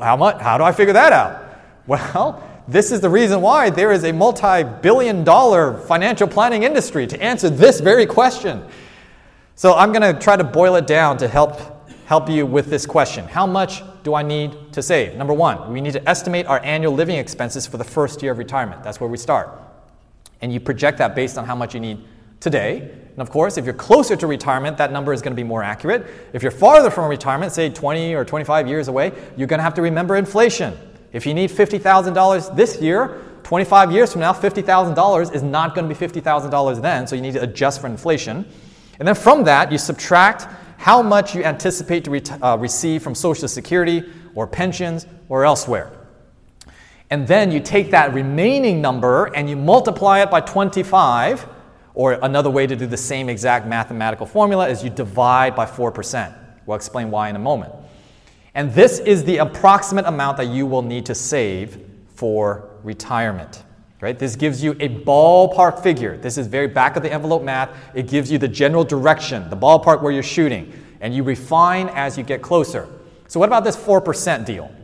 how 0.00 0.16
much? 0.16 0.40
How 0.40 0.58
do 0.58 0.64
I 0.64 0.72
figure 0.72 0.94
that 0.94 1.12
out? 1.12 1.46
Well, 1.86 2.42
this 2.70 2.92
is 2.92 3.00
the 3.00 3.08
reason 3.08 3.40
why 3.40 3.68
there 3.68 3.90
is 3.90 4.04
a 4.04 4.12
multi 4.12 4.62
billion 4.62 5.24
dollar 5.24 5.76
financial 5.78 6.28
planning 6.28 6.62
industry 6.62 7.06
to 7.08 7.20
answer 7.20 7.50
this 7.50 7.80
very 7.80 8.06
question. 8.06 8.62
So 9.56 9.74
I'm 9.74 9.92
going 9.92 10.14
to 10.14 10.18
try 10.18 10.36
to 10.36 10.44
boil 10.44 10.76
it 10.76 10.86
down 10.86 11.18
to 11.18 11.28
help, 11.28 11.90
help 12.06 12.30
you 12.30 12.46
with 12.46 12.70
this 12.70 12.86
question. 12.86 13.26
How 13.26 13.44
much 13.44 13.82
do 14.04 14.14
I 14.14 14.22
need 14.22 14.72
to 14.72 14.82
save? 14.82 15.16
Number 15.16 15.34
one, 15.34 15.72
we 15.72 15.80
need 15.80 15.94
to 15.94 16.08
estimate 16.08 16.46
our 16.46 16.60
annual 16.64 16.94
living 16.94 17.16
expenses 17.16 17.66
for 17.66 17.76
the 17.76 17.84
first 17.84 18.22
year 18.22 18.32
of 18.32 18.38
retirement. 18.38 18.84
That's 18.84 19.00
where 19.00 19.10
we 19.10 19.18
start. 19.18 19.50
And 20.40 20.52
you 20.52 20.60
project 20.60 20.98
that 20.98 21.14
based 21.14 21.36
on 21.38 21.44
how 21.44 21.56
much 21.56 21.74
you 21.74 21.80
need 21.80 21.98
today. 22.38 22.78
And 23.10 23.18
of 23.18 23.30
course, 23.30 23.58
if 23.58 23.64
you're 23.64 23.74
closer 23.74 24.14
to 24.14 24.26
retirement, 24.26 24.78
that 24.78 24.92
number 24.92 25.12
is 25.12 25.22
going 25.22 25.32
to 25.32 25.36
be 25.36 25.46
more 25.46 25.62
accurate. 25.62 26.06
If 26.32 26.42
you're 26.42 26.52
farther 26.52 26.88
from 26.88 27.10
retirement, 27.10 27.52
say 27.52 27.68
20 27.68 28.14
or 28.14 28.24
25 28.24 28.68
years 28.68 28.88
away, 28.88 29.12
you're 29.36 29.48
going 29.48 29.58
to 29.58 29.64
have 29.64 29.74
to 29.74 29.82
remember 29.82 30.16
inflation. 30.16 30.78
If 31.12 31.26
you 31.26 31.34
need 31.34 31.50
$50,000 31.50 32.56
this 32.56 32.80
year, 32.80 33.22
25 33.42 33.92
years 33.92 34.12
from 34.12 34.20
now, 34.20 34.32
$50,000 34.32 35.34
is 35.34 35.42
not 35.42 35.74
going 35.74 35.88
to 35.88 35.94
be 35.94 36.06
$50,000 36.06 36.82
then, 36.82 37.06
so 37.06 37.16
you 37.16 37.22
need 37.22 37.34
to 37.34 37.42
adjust 37.42 37.80
for 37.80 37.86
inflation. 37.86 38.46
And 38.98 39.08
then 39.08 39.14
from 39.14 39.44
that, 39.44 39.72
you 39.72 39.78
subtract 39.78 40.46
how 40.76 41.02
much 41.02 41.34
you 41.34 41.42
anticipate 41.42 42.04
to 42.04 42.10
re- 42.10 42.22
uh, 42.42 42.56
receive 42.58 43.02
from 43.02 43.14
Social 43.14 43.48
Security 43.48 44.04
or 44.34 44.46
pensions 44.46 45.06
or 45.28 45.44
elsewhere. 45.44 45.90
And 47.10 47.26
then 47.26 47.50
you 47.50 47.60
take 47.60 47.90
that 47.90 48.14
remaining 48.14 48.80
number 48.80 49.26
and 49.34 49.50
you 49.50 49.56
multiply 49.56 50.22
it 50.22 50.30
by 50.30 50.40
25, 50.40 51.46
or 51.94 52.18
another 52.22 52.50
way 52.50 52.66
to 52.66 52.76
do 52.76 52.86
the 52.86 52.96
same 52.96 53.28
exact 53.28 53.66
mathematical 53.66 54.26
formula 54.26 54.68
is 54.68 54.82
you 54.82 54.90
divide 54.90 55.54
by 55.54 55.66
4%. 55.66 56.34
We'll 56.66 56.76
explain 56.76 57.10
why 57.10 57.28
in 57.28 57.36
a 57.36 57.40
moment. 57.40 57.74
And 58.54 58.72
this 58.72 58.98
is 58.98 59.24
the 59.24 59.38
approximate 59.38 60.06
amount 60.06 60.36
that 60.38 60.48
you 60.48 60.66
will 60.66 60.82
need 60.82 61.06
to 61.06 61.14
save 61.14 61.84
for 62.14 62.70
retirement. 62.82 63.64
Right? 64.00 64.18
This 64.18 64.34
gives 64.34 64.64
you 64.64 64.72
a 64.80 64.88
ballpark 64.88 65.82
figure. 65.82 66.16
This 66.16 66.38
is 66.38 66.46
very 66.46 66.66
back 66.66 66.96
of 66.96 67.02
the 67.02 67.12
envelope 67.12 67.42
math. 67.42 67.70
It 67.94 68.08
gives 68.08 68.32
you 68.32 68.38
the 68.38 68.48
general 68.48 68.82
direction, 68.82 69.48
the 69.50 69.56
ballpark 69.56 70.00
where 70.00 70.10
you're 70.10 70.22
shooting, 70.22 70.72
and 71.02 71.14
you 71.14 71.22
refine 71.22 71.88
as 71.90 72.16
you 72.16 72.24
get 72.24 72.40
closer. 72.40 72.88
So, 73.28 73.38
what 73.38 73.48
about 73.48 73.62
this 73.62 73.76
4% 73.76 74.46
deal? 74.46 74.74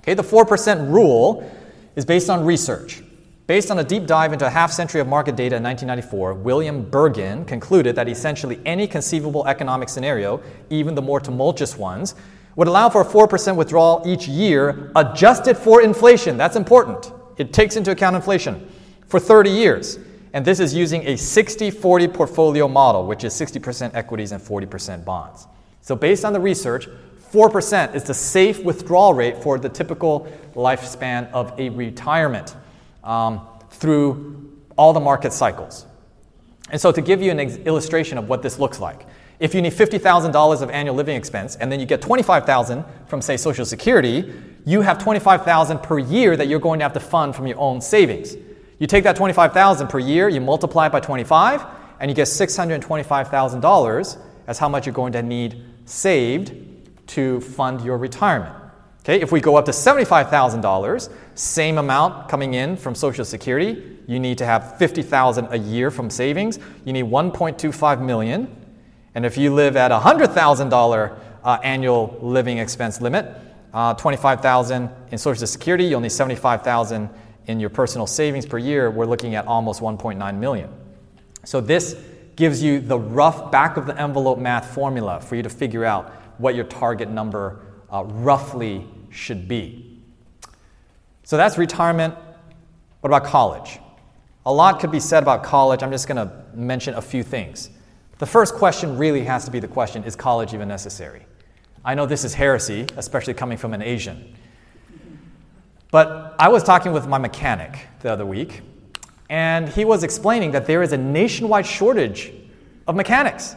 Okay, 0.00 0.14
the 0.14 0.22
4% 0.22 0.90
rule 0.90 1.50
is 1.96 2.06
based 2.06 2.30
on 2.30 2.46
research. 2.46 3.02
Based 3.46 3.70
on 3.70 3.78
a 3.78 3.84
deep 3.84 4.06
dive 4.06 4.32
into 4.32 4.46
a 4.46 4.50
half 4.50 4.72
century 4.72 5.00
of 5.00 5.06
market 5.06 5.36
data 5.36 5.56
in 5.56 5.62
1994, 5.62 6.34
William 6.34 6.84
Bengen 6.84 7.46
concluded 7.46 7.94
that 7.94 8.08
essentially 8.08 8.60
any 8.64 8.88
conceivable 8.88 9.46
economic 9.46 9.88
scenario, 9.88 10.42
even 10.70 10.94
the 10.96 11.02
more 11.02 11.20
tumultuous 11.20 11.76
ones, 11.76 12.16
would 12.56 12.68
allow 12.68 12.88
for 12.88 13.02
a 13.02 13.04
4% 13.04 13.56
withdrawal 13.56 14.02
each 14.06 14.26
year, 14.26 14.90
adjusted 14.96 15.56
for 15.56 15.82
inflation. 15.82 16.36
That's 16.36 16.56
important. 16.56 17.12
It 17.36 17.52
takes 17.52 17.76
into 17.76 17.90
account 17.90 18.16
inflation 18.16 18.68
for 19.06 19.20
30 19.20 19.50
years. 19.50 19.98
And 20.32 20.44
this 20.44 20.58
is 20.58 20.74
using 20.74 21.06
a 21.06 21.16
60 21.16 21.70
40 21.70 22.08
portfolio 22.08 22.66
model, 22.66 23.06
which 23.06 23.24
is 23.24 23.32
60% 23.34 23.94
equities 23.94 24.32
and 24.32 24.42
40% 24.42 25.04
bonds. 25.04 25.46
So, 25.82 25.94
based 25.94 26.24
on 26.24 26.32
the 26.32 26.40
research, 26.40 26.88
4% 27.32 27.94
is 27.94 28.04
the 28.04 28.14
safe 28.14 28.62
withdrawal 28.62 29.14
rate 29.14 29.42
for 29.42 29.58
the 29.58 29.68
typical 29.68 30.26
lifespan 30.54 31.30
of 31.32 31.58
a 31.58 31.68
retirement 31.70 32.56
um, 33.04 33.46
through 33.70 34.52
all 34.76 34.92
the 34.92 35.00
market 35.00 35.32
cycles. 35.32 35.86
And 36.70 36.80
so, 36.80 36.90
to 36.92 37.00
give 37.00 37.22
you 37.22 37.30
an 37.30 37.40
illustration 37.40 38.18
of 38.18 38.28
what 38.28 38.42
this 38.42 38.58
looks 38.58 38.80
like, 38.80 39.06
if 39.38 39.54
you 39.54 39.60
need 39.60 39.72
$50,000 39.72 40.62
of 40.62 40.70
annual 40.70 40.94
living 40.94 41.16
expense 41.16 41.56
and 41.56 41.70
then 41.70 41.78
you 41.78 41.86
get 41.86 42.00
25,000 42.00 42.84
from 43.06 43.20
say 43.20 43.36
Social 43.36 43.66
Security, 43.66 44.32
you 44.64 44.80
have 44.80 44.98
25,000 44.98 45.78
per 45.82 45.98
year 45.98 46.36
that 46.36 46.48
you're 46.48 46.60
going 46.60 46.78
to 46.78 46.84
have 46.84 46.94
to 46.94 47.00
fund 47.00 47.36
from 47.36 47.46
your 47.46 47.58
own 47.58 47.80
savings. 47.80 48.34
You 48.78 48.86
take 48.86 49.04
that 49.04 49.16
25,000 49.16 49.88
per 49.88 49.98
year, 49.98 50.28
you 50.28 50.40
multiply 50.40 50.86
it 50.86 50.92
by 50.92 51.00
25, 51.00 51.64
and 52.00 52.10
you 52.10 52.14
get 52.14 52.26
$625,000 52.26 54.18
as 54.46 54.58
how 54.58 54.68
much 54.68 54.86
you're 54.86 54.94
going 54.94 55.12
to 55.12 55.22
need 55.22 55.62
saved 55.84 56.54
to 57.08 57.40
fund 57.40 57.82
your 57.82 57.98
retirement. 57.98 58.54
Okay, 59.00 59.20
if 59.20 59.30
we 59.30 59.40
go 59.40 59.56
up 59.56 59.64
to 59.66 59.70
$75,000, 59.70 61.12
same 61.34 61.78
amount 61.78 62.28
coming 62.28 62.54
in 62.54 62.76
from 62.76 62.94
Social 62.94 63.24
Security, 63.24 63.98
you 64.08 64.18
need 64.18 64.36
to 64.38 64.46
have 64.46 64.76
50,000 64.78 65.48
a 65.50 65.56
year 65.56 65.90
from 65.90 66.10
savings. 66.10 66.58
You 66.84 66.92
need 66.92 67.04
1.25 67.04 68.04
million 68.04 68.65
and 69.16 69.24
if 69.24 69.38
you 69.38 69.52
live 69.52 69.78
at 69.78 69.90
a 69.92 69.98
$100,000 69.98 71.18
uh, 71.42 71.58
annual 71.64 72.18
living 72.20 72.58
expense 72.58 73.00
limit, 73.00 73.34
uh, 73.72 73.94
25,000 73.94 74.90
in 75.10 75.16
Social 75.16 75.46
Security, 75.46 75.86
you'll 75.86 76.00
need 76.00 76.12
75,000 76.12 77.08
in 77.46 77.58
your 77.58 77.70
personal 77.70 78.06
savings 78.06 78.44
per 78.44 78.58
year. 78.58 78.90
We're 78.90 79.06
looking 79.06 79.34
at 79.34 79.46
almost 79.46 79.80
1.9 79.80 80.38
million. 80.38 80.70
So 81.44 81.62
this 81.62 81.96
gives 82.36 82.62
you 82.62 82.78
the 82.78 82.98
rough 82.98 83.50
back 83.50 83.78
of 83.78 83.86
the 83.86 83.98
envelope 83.98 84.38
math 84.38 84.74
formula 84.74 85.18
for 85.22 85.34
you 85.34 85.42
to 85.42 85.48
figure 85.48 85.86
out 85.86 86.12
what 86.36 86.54
your 86.54 86.66
target 86.66 87.08
number 87.08 87.62
uh, 87.90 88.04
roughly 88.04 88.86
should 89.08 89.48
be. 89.48 89.98
So 91.22 91.38
that's 91.38 91.56
retirement. 91.56 92.14
What 93.00 93.08
about 93.08 93.24
college? 93.24 93.78
A 94.44 94.52
lot 94.52 94.78
could 94.78 94.90
be 94.90 95.00
said 95.00 95.22
about 95.22 95.42
college. 95.42 95.82
I'm 95.82 95.90
just 95.90 96.06
going 96.06 96.18
to 96.18 96.44
mention 96.54 96.92
a 96.92 97.02
few 97.02 97.22
things. 97.22 97.70
The 98.18 98.26
first 98.26 98.54
question 98.54 98.96
really 98.96 99.24
has 99.24 99.44
to 99.44 99.50
be 99.50 99.60
the 99.60 99.68
question 99.68 100.04
is 100.04 100.16
college 100.16 100.54
even 100.54 100.68
necessary? 100.68 101.26
I 101.84 101.94
know 101.94 102.06
this 102.06 102.24
is 102.24 102.34
heresy, 102.34 102.86
especially 102.96 103.34
coming 103.34 103.58
from 103.58 103.74
an 103.74 103.82
Asian. 103.82 104.34
But 105.90 106.34
I 106.38 106.48
was 106.48 106.62
talking 106.62 106.92
with 106.92 107.06
my 107.06 107.18
mechanic 107.18 107.86
the 108.00 108.10
other 108.10 108.26
week, 108.26 108.62
and 109.28 109.68
he 109.68 109.84
was 109.84 110.02
explaining 110.02 110.50
that 110.52 110.66
there 110.66 110.82
is 110.82 110.92
a 110.92 110.96
nationwide 110.96 111.66
shortage 111.66 112.32
of 112.86 112.96
mechanics. 112.96 113.54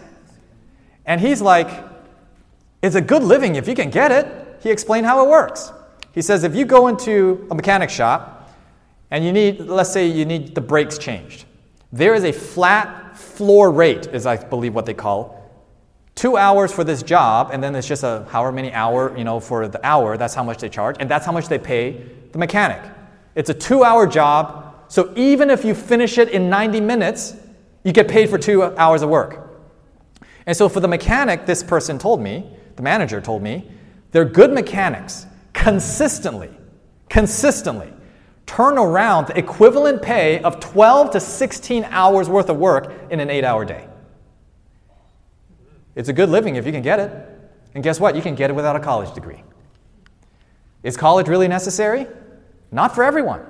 And 1.06 1.22
he's 1.22 1.42
like, 1.42 1.86
it's 2.82 2.96
a 2.96 3.02
good 3.02 3.24
living 3.24 3.56
if 3.56 3.68
you 3.68 3.76
can 3.76 3.90
get 3.90 4.12
it. 4.12 4.58
He 4.62 4.70
explained 4.70 5.06
how 5.06 5.26
it 5.26 5.30
works. 5.30 5.72
He 6.14 6.22
says 6.22 6.44
if 6.44 6.54
you 6.54 6.66
go 6.66 6.88
into 6.88 7.48
a 7.50 7.56
mechanic 7.56 7.90
shop 7.90 8.52
and 9.10 9.24
you 9.24 9.32
need, 9.32 9.62
let's 9.62 9.92
say 9.92 10.06
you 10.06 10.26
need 10.26 10.54
the 10.54 10.62
brakes 10.62 10.98
changed, 10.98 11.46
there 11.92 12.14
is 12.14 12.24
a 12.24 12.32
flat 12.32 13.09
floor 13.40 13.72
rate, 13.72 14.06
is 14.08 14.26
I 14.26 14.36
believe 14.36 14.76
what 14.76 14.86
they 14.86 14.94
call. 14.94 15.50
Two 16.14 16.36
hours 16.36 16.74
for 16.74 16.84
this 16.84 17.02
job, 17.02 17.52
and 17.54 17.64
then 17.64 17.74
it's 17.74 17.88
just 17.88 18.04
a 18.04 18.28
however 18.30 18.52
many 18.52 18.74
hour, 18.74 19.18
you 19.18 19.24
know, 19.24 19.40
for 19.40 19.70
the 19.70 19.80
hour, 19.88 20.18
that's 20.18 20.34
how 20.34 20.44
much 20.44 20.58
they 20.58 20.68
charge, 20.68 20.98
and 21.00 21.10
that's 21.10 21.26
how 21.26 21.32
much 21.32 21.48
they 21.48 21.58
pay 21.58 22.04
the 22.34 22.38
mechanic. 22.38 22.82
It's 23.36 23.50
a 23.50 23.54
two 23.54 23.86
hour 23.86 24.06
job, 24.06 24.76
so 24.90 25.14
even 25.16 25.50
if 25.50 25.64
you 25.64 25.74
finish 25.74 26.18
it 26.18 26.28
in 26.28 26.50
90 26.50 26.82
minutes, 26.82 27.38
you 27.86 27.94
get 27.94 28.10
paid 28.10 28.30
for 28.30 28.38
two 28.38 28.62
hours 28.62 29.04
of 29.04 29.10
work. 29.10 29.56
And 30.46 30.58
so 30.58 30.68
for 30.68 30.82
the 30.82 30.90
mechanic, 30.90 31.46
this 31.46 31.64
person 31.64 31.98
told 31.98 32.20
me, 32.20 32.44
the 32.76 32.84
manager 32.84 33.22
told 33.22 33.42
me, 33.42 33.72
they're 34.12 34.26
good 34.26 34.52
mechanics 34.52 35.26
consistently, 35.54 36.50
consistently 37.08 37.94
turn 38.50 38.80
around 38.80 39.28
the 39.28 39.38
equivalent 39.38 40.02
pay 40.02 40.42
of 40.42 40.60
12 40.60 41.12
to 41.12 41.20
16 41.20 41.84
hours 41.84 42.28
worth 42.28 42.50
of 42.50 42.58
work 42.58 42.92
in 43.12 43.20
an 43.20 43.30
eight 43.30 43.44
hour 43.44 43.64
day. 43.64 43.88
It's 45.94 46.10
a 46.10 46.14
good 46.14 46.30
living 46.30 46.56
if 46.56 46.66
you 46.66 46.72
can 46.72 46.82
get 46.82 47.00
it. 47.00 47.12
And 47.76 47.84
guess 47.84 48.00
what? 48.00 48.16
You 48.16 48.24
can 48.24 48.34
get 48.34 48.50
it 48.50 48.54
without 48.54 48.76
a 48.76 48.80
college 48.80 49.14
degree. 49.14 49.44
Is 50.82 50.98
college 50.98 51.28
really 51.28 51.48
necessary? 51.48 52.08
Not 52.72 52.96
for 52.96 53.04
everyone. 53.04 53.46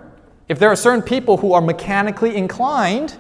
If 0.50 0.60
there 0.60 0.68
are 0.68 0.76
certain 0.76 1.02
people 1.02 1.38
who 1.38 1.54
are 1.54 1.62
mechanically 1.62 2.36
inclined, 2.36 3.16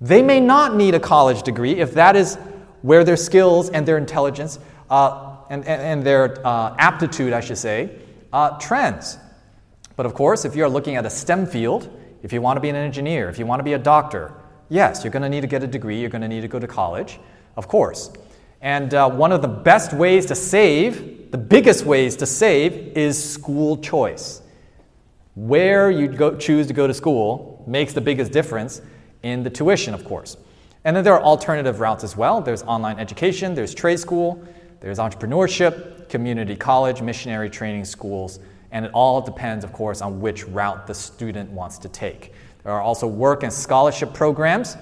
they 0.00 0.22
may 0.22 0.38
not 0.38 0.76
need 0.76 0.94
a 0.94 1.00
college 1.00 1.42
degree 1.42 1.72
if 1.72 1.92
that 1.94 2.14
is 2.14 2.36
where 2.82 3.02
their 3.02 3.16
skills 3.16 3.68
and 3.70 3.84
their 3.84 3.98
intelligence 3.98 4.60
uh, 4.88 5.38
and, 5.50 5.66
and, 5.66 5.82
and, 5.82 6.02
their 6.04 6.46
uh, 6.46 6.76
aptitude, 6.78 7.32
I 7.32 7.40
should 7.40 7.58
say, 7.58 7.98
uh, 8.32 8.56
trends. 8.60 9.18
But 10.00 10.06
of 10.06 10.14
course, 10.14 10.46
if 10.46 10.56
you're 10.56 10.66
looking 10.66 10.96
at 10.96 11.04
a 11.04 11.10
STEM 11.10 11.44
field, 11.44 11.94
if 12.22 12.32
you 12.32 12.40
want 12.40 12.56
to 12.56 12.62
be 12.62 12.70
an 12.70 12.74
engineer, 12.74 13.28
if 13.28 13.38
you 13.38 13.44
want 13.44 13.60
to 13.60 13.64
be 13.64 13.74
a 13.74 13.78
doctor, 13.78 14.32
yes, 14.70 15.04
you're 15.04 15.10
going 15.10 15.24
to 15.24 15.28
need 15.28 15.42
to 15.42 15.46
get 15.46 15.62
a 15.62 15.66
degree, 15.66 16.00
you're 16.00 16.08
going 16.08 16.22
to 16.22 16.28
need 16.28 16.40
to 16.40 16.48
go 16.48 16.58
to 16.58 16.66
college, 16.66 17.20
of 17.54 17.68
course. 17.68 18.10
And 18.62 18.94
uh, 18.94 19.10
one 19.10 19.30
of 19.30 19.42
the 19.42 19.48
best 19.48 19.92
ways 19.92 20.24
to 20.24 20.34
save, 20.34 21.30
the 21.30 21.36
biggest 21.36 21.84
ways 21.84 22.16
to 22.16 22.24
save, 22.24 22.96
is 22.96 23.22
school 23.22 23.76
choice. 23.76 24.40
Where 25.34 25.90
you 25.90 26.08
go, 26.08 26.34
choose 26.34 26.66
to 26.68 26.72
go 26.72 26.86
to 26.86 26.94
school 26.94 27.62
makes 27.66 27.92
the 27.92 28.00
biggest 28.00 28.32
difference 28.32 28.80
in 29.22 29.42
the 29.42 29.50
tuition, 29.50 29.92
of 29.92 30.06
course. 30.06 30.38
And 30.82 30.96
then 30.96 31.04
there 31.04 31.12
are 31.12 31.22
alternative 31.22 31.78
routes 31.78 32.04
as 32.04 32.16
well. 32.16 32.40
There's 32.40 32.62
online 32.62 32.98
education, 32.98 33.52
there's 33.52 33.74
trade 33.74 33.98
school, 34.00 34.42
there's 34.80 34.98
entrepreneurship, 34.98 36.08
community 36.08 36.56
college, 36.56 37.02
missionary 37.02 37.50
training 37.50 37.84
schools, 37.84 38.40
and 38.72 38.84
it 38.84 38.90
all 38.92 39.20
depends, 39.20 39.64
of 39.64 39.72
course, 39.72 40.00
on 40.00 40.20
which 40.20 40.46
route 40.46 40.86
the 40.86 40.94
student 40.94 41.50
wants 41.50 41.78
to 41.78 41.88
take. 41.88 42.32
There 42.62 42.72
are 42.72 42.80
also 42.80 43.06
work 43.06 43.42
and 43.42 43.52
scholarship 43.52 44.12
programs, 44.12 44.76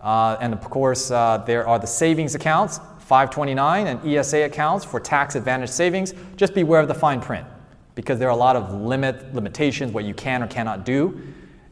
uh, 0.00 0.36
and 0.40 0.52
of 0.52 0.60
course, 0.70 1.10
uh, 1.10 1.42
there 1.46 1.66
are 1.66 1.78
the 1.78 1.86
savings 1.86 2.34
accounts, 2.34 2.78
529 3.04 3.86
and 3.86 4.06
ESA 4.06 4.44
accounts 4.44 4.84
for 4.84 4.98
tax 4.98 5.34
advantage 5.34 5.70
savings. 5.70 6.14
Just 6.36 6.54
beware 6.54 6.80
of 6.80 6.88
the 6.88 6.94
fine 6.94 7.20
print 7.20 7.46
because 7.94 8.18
there 8.18 8.28
are 8.28 8.32
a 8.32 8.36
lot 8.36 8.56
of 8.56 8.72
limit 8.72 9.34
limitations 9.34 9.92
what 9.92 10.04
you 10.04 10.14
can 10.14 10.42
or 10.42 10.46
cannot 10.46 10.84
do. 10.84 11.20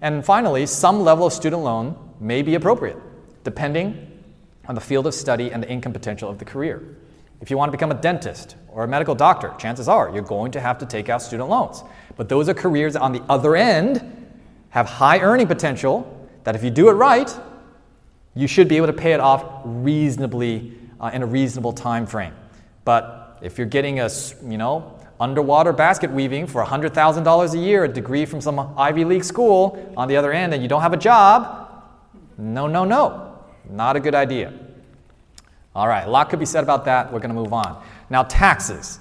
And 0.03 0.25
finally, 0.25 0.67
some 0.67 1.01
level 1.01 1.27
of 1.27 1.33
student 1.33 1.63
loan 1.63 1.97
may 2.21 2.43
be 2.43 2.55
appropriate 2.55 2.99
depending 3.45 4.09
on 4.69 4.75
the 4.75 4.81
field 4.81 5.07
of 5.07 5.15
study 5.15 5.51
and 5.51 5.63
the 5.63 5.69
income 5.69 5.93
potential 5.93 6.29
of 6.29 6.39
the 6.39 6.45
career. 6.45 6.97
If 7.41 7.51
you 7.51 7.57
want 7.57 7.71
to 7.71 7.77
become 7.77 7.91
a 7.91 8.01
dentist 8.01 8.57
or 8.75 8.85
a 8.85 8.89
medical 8.89 9.15
doctor, 9.15 9.55
chances 9.59 9.89
are 9.89 10.11
you're 10.13 10.23
going 10.23 10.53
to 10.53 10.61
have 10.61 10.79
to 10.79 10.87
take 10.87 11.09
out 11.09 11.23
student 11.23 11.49
loans. 11.49 11.83
But 12.17 12.29
those 12.29 12.49
are 12.49 12.55
careers 12.55 12.97
on 12.97 13.13
the 13.13 13.23
other 13.29 13.57
end 13.57 14.31
have 14.71 14.87
high 14.87 15.21
earning 15.21 15.47
potential 15.47 16.29
that 16.45 16.57
if 16.57 16.65
you 16.65 16.71
do 16.71 16.89
it 16.89 16.93
right, 16.93 17.35
you 18.35 18.47
should 18.47 18.69
be 18.69 18.77
able 18.77 18.87
to 18.87 18.93
pay 18.93 19.13
it 19.13 19.21
off 19.21 19.45
reasonably 19.65 20.73
uh, 21.01 21.11
in 21.13 21.23
a 21.23 21.27
reasonable 21.27 21.73
time 21.73 22.07
frame. 22.07 22.35
But 22.85 23.39
if 23.43 23.59
you're 23.59 23.67
getting 23.67 24.01
a, 24.01 24.11
you 24.45 24.57
know, 24.57 24.99
underwater 25.21 25.73
basket 25.73 26.11
weaving 26.11 26.47
for 26.47 26.65
$100,000 26.65 27.55
a 27.55 27.59
year, 27.59 27.85
a 27.85 27.89
degree 27.89 28.25
from 28.25 28.41
some 28.41 28.59
Ivy 28.77 29.05
League 29.05 29.25
school 29.25 29.93
on 29.97 30.09
the 30.09 30.17
other 30.17 30.33
end, 30.33 30.55
and 30.55 30.63
you 30.63 30.69
don't 30.69 30.81
have 30.81 30.93
a 30.93 30.97
job, 30.97 31.85
no, 32.39 32.67
no, 32.67 32.85
no. 32.85 33.39
Not 33.69 33.97
a 33.97 34.01
good 34.01 34.15
idea. 34.15 34.53
All 35.75 35.89
right, 35.89 36.07
a 36.07 36.11
lot 36.11 36.29
could 36.29 36.39
be 36.39 36.47
said 36.47 36.65
about 36.65 36.85
that. 36.87 37.13
We're 37.13 37.21
going 37.21 37.35
to 37.35 37.41
move 37.41 37.53
on. 37.53 37.83
Now, 38.13 38.25
taxes. 38.25 38.99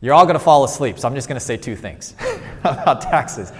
You're 0.00 0.12
all 0.12 0.24
going 0.24 0.34
to 0.34 0.44
fall 0.44 0.64
asleep, 0.64 0.98
so 0.98 1.06
I'm 1.06 1.14
just 1.14 1.28
going 1.28 1.38
to 1.38 1.44
say 1.44 1.56
two 1.56 1.76
things 1.76 2.16
about 2.64 3.00
taxes. 3.00 3.52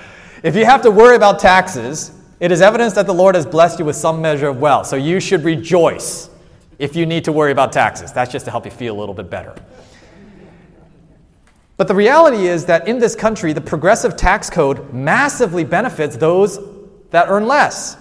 If 0.43 0.57
you 0.57 0.65
have 0.65 0.83
to 0.83 0.91
worry 0.91 1.15
about 1.15 1.39
taxes, 1.39 2.11
it 2.41 2.51
is 2.51 2.61
evidence 2.61 2.93
that 2.95 3.07
the 3.07 3.15
Lord 3.15 3.37
has 3.37 3.47
blessed 3.47 3.79
you 3.79 3.85
with 3.85 3.95
some 3.95 4.21
measure 4.21 4.49
of 4.49 4.59
wealth. 4.59 4.89
So 4.89 4.97
you 4.97 5.21
should 5.21 5.45
rejoice 5.45 6.29
if 6.81 6.97
you 6.97 7.07
need 7.07 7.25
to 7.27 7.31
worry 7.31 7.53
about 7.53 7.73
taxes. 7.73 8.13
That's 8.13 8.33
just 8.33 8.45
to 8.47 8.51
help 8.51 8.65
you 8.65 8.73
feel 8.73 8.97
a 8.97 8.99
little 8.99 9.15
bit 9.15 9.31
better. 9.31 9.55
But 11.77 11.87
the 11.87 11.95
reality 11.95 12.49
is 12.49 12.67
that 12.67 12.89
in 12.89 12.99
this 12.99 13.15
country, 13.15 13.53
the 13.53 13.61
progressive 13.61 14.17
tax 14.17 14.51
code 14.51 14.93
massively 14.93 15.63
benefits 15.63 16.17
those 16.17 16.59
that 17.11 17.29
earn 17.29 17.47
less. 17.47 17.97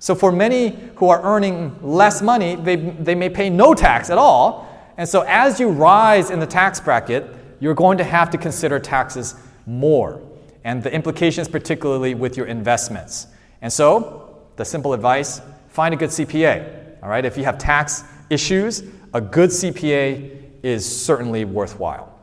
So, 0.00 0.16
for 0.16 0.32
many 0.32 0.76
who 0.96 1.08
are 1.08 1.22
earning 1.22 1.78
less 1.80 2.20
money, 2.20 2.56
they, 2.56 2.74
they 2.74 3.14
may 3.14 3.30
pay 3.30 3.48
no 3.48 3.74
tax 3.74 4.10
at 4.10 4.18
all. 4.18 4.73
And 4.96 5.08
so, 5.08 5.22
as 5.22 5.58
you 5.58 5.70
rise 5.70 6.30
in 6.30 6.38
the 6.38 6.46
tax 6.46 6.80
bracket, 6.80 7.26
you're 7.60 7.74
going 7.74 7.98
to 7.98 8.04
have 8.04 8.30
to 8.30 8.38
consider 8.38 8.78
taxes 8.78 9.34
more 9.66 10.22
and 10.62 10.82
the 10.82 10.92
implications, 10.92 11.48
particularly 11.48 12.14
with 12.14 12.36
your 12.36 12.46
investments. 12.46 13.26
And 13.60 13.72
so, 13.72 14.46
the 14.56 14.64
simple 14.64 14.92
advice 14.92 15.40
find 15.68 15.92
a 15.92 15.96
good 15.96 16.10
CPA. 16.10 17.02
All 17.02 17.08
right, 17.08 17.24
if 17.24 17.36
you 17.36 17.44
have 17.44 17.58
tax 17.58 18.04
issues, 18.30 18.82
a 19.12 19.20
good 19.20 19.50
CPA 19.50 20.42
is 20.62 20.84
certainly 20.84 21.44
worthwhile. 21.44 22.16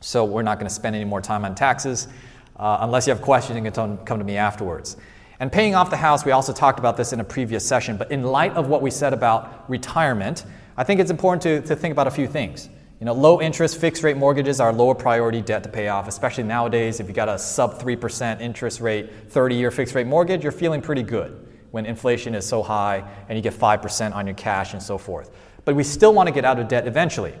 So, 0.00 0.24
we're 0.24 0.42
not 0.42 0.58
going 0.58 0.68
to 0.68 0.74
spend 0.74 0.96
any 0.96 1.04
more 1.04 1.20
time 1.20 1.44
on 1.44 1.54
taxes. 1.54 2.08
Uh, 2.56 2.78
unless 2.80 3.06
you 3.06 3.12
have 3.12 3.22
questions, 3.22 3.56
you 3.56 3.70
can 3.70 3.98
come 3.98 4.18
to 4.18 4.24
me 4.24 4.36
afterwards. 4.36 4.96
And 5.40 5.50
paying 5.50 5.74
off 5.74 5.90
the 5.90 5.96
house, 5.96 6.24
we 6.24 6.32
also 6.32 6.52
talked 6.52 6.78
about 6.78 6.96
this 6.96 7.12
in 7.12 7.18
a 7.18 7.24
previous 7.24 7.66
session, 7.66 7.96
but 7.96 8.12
in 8.12 8.22
light 8.22 8.52
of 8.52 8.68
what 8.68 8.82
we 8.82 8.90
said 8.90 9.12
about 9.12 9.68
retirement, 9.68 10.44
I 10.76 10.84
think 10.84 11.00
it's 11.00 11.10
important 11.10 11.42
to, 11.42 11.60
to 11.68 11.76
think 11.76 11.92
about 11.92 12.06
a 12.06 12.10
few 12.10 12.26
things. 12.26 12.68
You 13.00 13.06
know, 13.06 13.12
low 13.14 13.40
interest 13.40 13.78
fixed 13.78 14.02
rate 14.02 14.16
mortgages 14.16 14.60
are 14.60 14.72
lower 14.72 14.94
priority 14.94 15.40
debt 15.40 15.64
to 15.64 15.68
pay 15.68 15.88
off, 15.88 16.06
especially 16.06 16.44
nowadays. 16.44 17.00
If 17.00 17.08
you 17.08 17.12
got 17.12 17.28
a 17.28 17.38
sub 17.38 17.80
3% 17.80 18.40
interest 18.40 18.80
rate, 18.80 19.10
30 19.28 19.56
year 19.56 19.70
fixed 19.70 19.94
rate 19.94 20.06
mortgage, 20.06 20.42
you're 20.42 20.52
feeling 20.52 20.80
pretty 20.80 21.02
good 21.02 21.48
when 21.72 21.84
inflation 21.84 22.34
is 22.34 22.46
so 22.46 22.62
high 22.62 23.02
and 23.28 23.36
you 23.36 23.42
get 23.42 23.54
5% 23.54 24.14
on 24.14 24.26
your 24.26 24.36
cash 24.36 24.72
and 24.72 24.82
so 24.82 24.98
forth. 24.98 25.30
But 25.64 25.74
we 25.74 25.82
still 25.82 26.14
want 26.14 26.28
to 26.28 26.32
get 26.32 26.44
out 26.44 26.58
of 26.58 26.68
debt 26.68 26.86
eventually. 26.86 27.34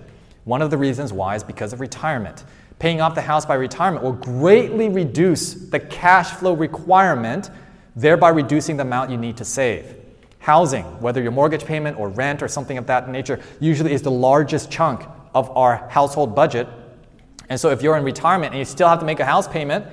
One 0.44 0.62
of 0.62 0.70
the 0.70 0.78
reasons 0.78 1.12
why 1.12 1.36
is 1.36 1.44
because 1.44 1.72
of 1.72 1.80
retirement. 1.80 2.44
Paying 2.80 3.00
off 3.00 3.14
the 3.14 3.22
house 3.22 3.46
by 3.46 3.54
retirement 3.54 4.02
will 4.04 4.12
greatly 4.12 4.88
reduce 4.88 5.54
the 5.54 5.78
cash 5.78 6.30
flow 6.30 6.54
requirement 6.54 7.50
thereby 7.94 8.30
reducing 8.30 8.76
the 8.76 8.82
amount 8.82 9.10
you 9.10 9.16
need 9.16 9.36
to 9.36 9.44
save. 9.44 10.01
Housing, 10.42 10.84
whether 11.00 11.22
your 11.22 11.30
mortgage 11.30 11.64
payment 11.64 11.96
or 12.00 12.08
rent 12.08 12.42
or 12.42 12.48
something 12.48 12.76
of 12.76 12.86
that 12.88 13.08
nature, 13.08 13.40
usually 13.60 13.92
is 13.92 14.02
the 14.02 14.10
largest 14.10 14.72
chunk 14.72 15.06
of 15.34 15.56
our 15.56 15.88
household 15.88 16.34
budget. 16.34 16.66
And 17.48 17.60
so 17.60 17.70
if 17.70 17.80
you're 17.80 17.96
in 17.96 18.02
retirement 18.02 18.52
and 18.52 18.58
you 18.58 18.64
still 18.64 18.88
have 18.88 18.98
to 18.98 19.06
make 19.06 19.20
a 19.20 19.24
house 19.24 19.46
payment, 19.46 19.86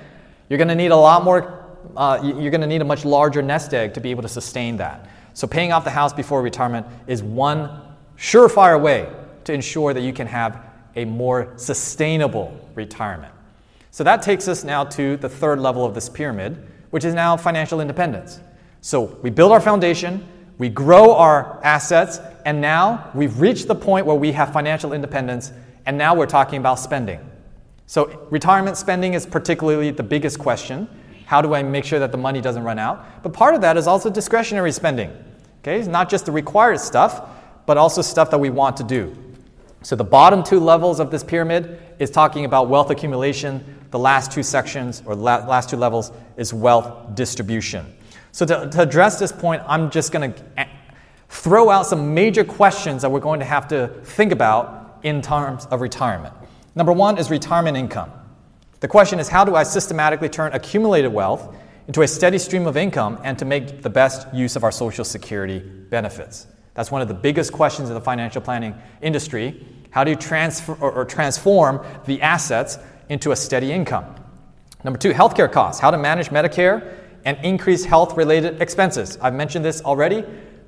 you're 0.50 0.58
going 0.58 0.70
to 0.70 0.76
need 0.76 0.89
a 0.89 0.95
lot 0.95 1.24
more, 1.24 1.66
uh, 1.95 2.20
you're 2.24 2.50
going 2.50 2.62
to 2.62 2.68
need 2.68 2.82
a 2.82 2.86
much 2.86 3.06
larger 3.06 3.43
nest 3.43 3.76
egg 3.76 3.93
to 3.93 4.02
be 4.02 4.10
able 4.10 4.24
to 4.24 4.28
sustain 4.28 4.78
that. 4.78 5.08
So 5.36 5.45
paying 5.45 5.72
off 5.72 5.84
the 5.84 5.91
house 5.91 6.14
before 6.14 6.41
retirement 6.41 6.88
is 7.06 7.22
one 7.22 7.70
surefire 8.18 8.82
way 8.82 9.08
to 9.43 9.54
ensure 9.54 9.93
that 9.93 10.02
you 10.02 10.14
can 10.14 10.26
have 10.26 10.66
a 10.95 11.06
more 11.06 11.54
sustainable 11.58 12.60
retirement. 12.74 13.34
So 13.91 14.04
that 14.04 14.24
takes 14.24 14.47
us 14.47 14.64
now 14.64 14.84
to 14.86 15.16
the 15.18 15.30
third 15.30 15.60
level 15.60 15.86
of 15.86 15.93
this 15.93 16.10
pyramid, 16.10 16.58
which 16.89 17.06
is 17.06 17.14
now 17.14 17.38
financial 17.38 17.82
independence. 17.82 18.39
So 18.82 19.20
we 19.22 19.30
build 19.30 19.52
our 19.52 19.62
foundation, 19.62 20.28
we 20.60 20.70
grow 20.70 21.16
our 21.16 21.60
assets, 21.64 22.20
and 22.45 22.62
now 22.62 23.10
we've 23.16 23.39
reached 23.39 23.68
the 23.68 23.76
point 23.76 24.05
where 24.05 24.16
we 24.16 24.34
have 24.34 24.53
financial 24.53 24.93
independence, 24.93 25.51
and 25.88 25.97
now 25.97 26.14
we're 26.14 26.28
talking 26.28 26.60
about 26.60 26.76
spending. 26.76 27.20
So 27.88 28.28
retirement 28.30 28.78
spending 28.78 29.16
is 29.16 29.26
particularly 29.26 29.89
the 29.89 30.03
biggest 30.03 30.38
question. 30.38 30.88
How 31.26 31.41
do 31.41 31.55
I 31.55 31.64
make 31.64 31.86
sure 31.86 31.97
that 31.97 32.12
the 32.12 32.18
money 32.18 32.41
doesn't 32.41 32.64
run 32.64 32.78
out? 32.78 33.24
But 33.24 33.34
part 33.34 33.55
of 33.55 33.62
that 33.62 33.78
is 33.78 33.88
also 33.88 34.10
discretionary 34.10 34.72
spending. 34.72 35.12
Okay, 35.62 35.80
it's 35.80 35.88
not 35.88 36.10
just 36.10 36.26
the 36.26 36.32
required 36.32 36.80
stuff, 36.80 37.28
but 37.66 37.78
also 37.78 38.01
stuff 38.01 38.30
that 38.32 38.39
we 38.39 38.49
want 38.49 38.76
to 38.78 38.84
do. 38.84 39.16
So 39.82 39.95
the 39.95 40.03
bottom 40.03 40.43
two 40.43 40.60
levels 40.60 40.99
of 40.99 41.10
this 41.10 41.24
pyramid 41.24 41.82
is 41.99 42.12
talking 42.12 42.43
about 42.43 42.68
wealth 42.68 42.89
accumulation. 42.89 43.64
The 43.91 43.99
last 43.99 44.32
two 44.32 44.43
sections 44.43 45.01
or 45.05 45.16
last 45.16 45.70
two 45.70 45.78
levels 45.78 46.12
is 46.36 46.53
wealth 46.53 47.16
distribution. 47.16 47.86
So 48.32 48.45
to, 48.45 48.69
to 48.69 48.82
address 48.82 49.19
this 49.19 49.32
point, 49.32 49.61
I'm 49.67 49.89
just 49.89 50.11
going 50.11 50.34
to 50.34 50.67
throw 51.30 51.69
out 51.69 51.86
some 51.86 52.13
major 52.13 52.43
questions 52.43 53.01
that 53.01 53.11
we're 53.11 53.19
going 53.19 53.39
to 53.39 53.45
have 53.45 53.67
to 53.69 53.88
think 54.03 54.32
about 54.32 54.99
in 55.03 55.21
terms 55.21 55.65
of 55.67 55.82
retirement. 55.82 56.34
Number 56.75 56.91
one 56.91 57.17
is 57.17 57.30
retirement 57.30 57.77
income. 57.77 58.11
The 58.80 58.88
question 58.88 59.19
is 59.19 59.27
how 59.27 59.43
do 59.43 59.55
I 59.55 59.63
systematically 59.63 60.30
turn 60.30 60.53
accumulated 60.53 61.11
wealth 61.11 61.55
into 61.88 62.01
a 62.01 62.07
steady 62.07 62.38
stream 62.38 62.67
of 62.67 62.77
income 62.77 63.19
and 63.23 63.38
to 63.39 63.45
make 63.45 63.82
the 63.82 63.89
best 63.89 64.27
use 64.34 64.55
of 64.55 64.63
our 64.63 64.71
Social 64.71 65.03
Security 65.03 65.59
benefits? 65.59 66.47
That's 66.73 66.91
one 66.91 67.01
of 67.01 67.07
the 67.07 67.13
biggest 67.13 67.51
questions 67.51 67.89
in 67.89 67.95
the 67.95 68.01
financial 68.01 68.41
planning 68.41 68.75
industry. 69.01 69.65
How 69.89 70.03
do 70.03 70.11
you 70.11 70.17
transfer 70.17 70.73
or, 70.75 70.91
or 70.91 71.05
transform 71.05 71.86
the 72.05 72.21
assets 72.21 72.77
into 73.09 73.32
a 73.32 73.36
steady 73.36 73.71
income? 73.71 74.15
Number 74.84 74.97
two, 74.97 75.11
healthcare 75.11 75.51
costs. 75.51 75.82
How 75.82 75.91
to 75.91 75.97
manage 75.97 76.30
Medicare 76.30 76.95
and 77.26 77.38
increase 77.43 77.86
health 77.86 78.17
related 78.17 78.61
expenses. 78.61 79.17
I've 79.22 79.34
mentioned 79.34 79.65
this 79.65 79.82
already. 79.82 80.24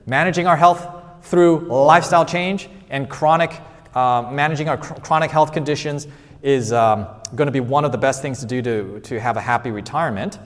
Managing 0.06 0.48
our 0.48 0.58
health 0.58 0.88
through 1.24 1.60
lifestyle 1.68 2.26
change 2.26 2.70
and 2.90 3.10
chronic, 3.10 3.60
uh, 3.94 4.30
managing 4.32 4.70
our 4.70 4.78
cr- 4.78 4.96
chronic 4.96 5.32
health 5.32 5.54
conditions 5.54 6.08
is 6.42 6.74
um, 6.74 7.08
going 7.36 7.46
to 7.46 7.52
be 7.52 7.60
one 7.60 7.86
of 7.86 7.92
the 7.92 7.98
best 7.98 8.22
things 8.22 8.40
to 8.40 8.46
do 8.46 8.62
to, 8.62 9.00
to 9.02 9.20
have 9.20 9.38
a 9.38 9.42
happy 9.42 9.72
retirement. 9.72 10.40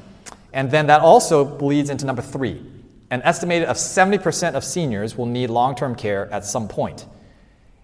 And 0.53 0.69
then 0.69 0.87
that 0.87 1.01
also 1.01 1.43
bleeds 1.45 1.89
into 1.89 2.05
number 2.05 2.21
three. 2.21 2.63
An 3.11 3.21
estimated 3.21 3.67
of 3.67 3.77
70% 3.77 4.55
of 4.55 4.63
seniors 4.63 5.15
will 5.17 5.25
need 5.25 5.49
long 5.49 5.75
term 5.75 5.95
care 5.95 6.31
at 6.31 6.45
some 6.45 6.67
point. 6.67 7.05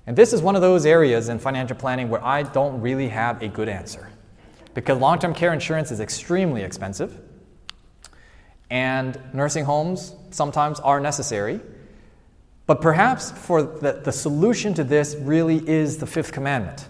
And 0.07 0.17
this 0.17 0.34
is 0.34 0.41
one 0.41 0.55
of 0.55 0.61
those 0.61 0.86
areas 0.86 1.30
in 1.30 1.39
financial 1.39 1.76
planning 1.76 2.09
where 2.09 2.24
I 2.24 2.43
don't 2.43 2.82
really 2.82 3.07
have 3.09 3.41
a 3.41 3.47
good 3.47 3.69
answer. 3.69 4.09
Because 4.74 4.97
long 4.97 5.19
term 5.19 5.34
care 5.34 5.53
insurance 5.53 5.91
is 5.91 5.99
extremely 5.99 6.63
expensive, 6.63 7.19
and 8.72 9.19
nursing 9.34 9.65
homes 9.65 10.15
sometimes 10.32 10.80
are 10.80 10.99
necessary. 10.99 11.59
But 12.65 12.82
perhaps 12.82 13.30
for 13.30 13.61
the, 13.61 14.01
the 14.03 14.13
solution 14.13 14.74
to 14.76 14.84
this 14.84 15.15
really 15.15 15.57
is 15.69 15.97
the 15.97 16.07
fifth 16.07 16.32
commandment. 16.32 16.88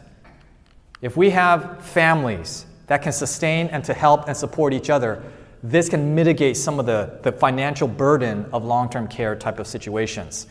If 1.02 1.18
we 1.18 1.32
have 1.32 1.84
families 1.84 2.68
that 2.86 3.02
can 3.02 3.12
sustain 3.12 3.68
and 3.68 3.84
to 3.86 3.94
help 3.96 4.28
and 4.28 4.38
support 4.38 4.74
each 4.74 4.92
other, 4.92 5.24
this 5.64 5.90
can 5.90 6.14
mitigate 6.14 6.56
some 6.56 6.80
of 6.80 6.86
the, 6.86 7.20
the 7.24 7.32
financial 7.32 7.88
burden 7.88 8.46
of 8.54 8.64
long 8.64 8.90
term 8.90 9.08
care 9.08 9.36
type 9.36 9.58
of 9.58 9.66
situations. 9.66 10.46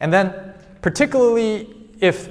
And 0.00 0.12
then, 0.12 0.54
particularly 0.82 1.72
if 2.00 2.28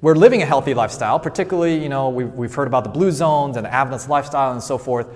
we're 0.00 0.14
living 0.14 0.42
a 0.42 0.46
healthy 0.46 0.74
lifestyle, 0.74 1.18
particularly, 1.18 1.82
you 1.82 1.88
know, 1.88 2.08
we've, 2.08 2.32
we've 2.32 2.54
heard 2.54 2.68
about 2.68 2.84
the 2.84 2.90
blue 2.90 3.10
zones 3.10 3.56
and 3.56 3.66
the 3.66 3.72
Adventist 3.72 4.08
lifestyle 4.08 4.52
and 4.52 4.62
so 4.62 4.78
forth, 4.78 5.08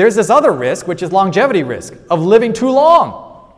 there's 0.00 0.14
this 0.14 0.30
other 0.30 0.50
risk, 0.50 0.86
which 0.86 1.02
is 1.02 1.12
longevity 1.12 1.62
risk 1.62 1.92
of 2.08 2.22
living 2.22 2.54
too 2.54 2.70
long. 2.70 3.52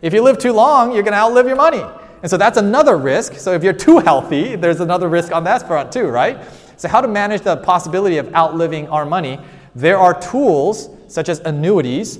If 0.00 0.14
you 0.14 0.22
live 0.22 0.38
too 0.38 0.54
long, 0.54 0.94
you're 0.94 1.02
going 1.02 1.12
to 1.12 1.18
outlive 1.18 1.46
your 1.46 1.56
money. 1.56 1.82
And 2.22 2.30
so 2.30 2.38
that's 2.38 2.56
another 2.56 2.96
risk. 2.96 3.34
So 3.34 3.52
if 3.52 3.62
you're 3.62 3.74
too 3.74 3.98
healthy, 3.98 4.56
there's 4.56 4.80
another 4.80 5.10
risk 5.10 5.30
on 5.30 5.44
that 5.44 5.68
front 5.68 5.92
too, 5.92 6.06
right? 6.06 6.38
So, 6.78 6.88
how 6.88 7.02
to 7.02 7.06
manage 7.06 7.42
the 7.42 7.58
possibility 7.58 8.16
of 8.16 8.34
outliving 8.34 8.88
our 8.88 9.04
money? 9.04 9.38
There 9.74 9.98
are 9.98 10.18
tools 10.18 10.88
such 11.08 11.28
as 11.28 11.40
annuities 11.40 12.18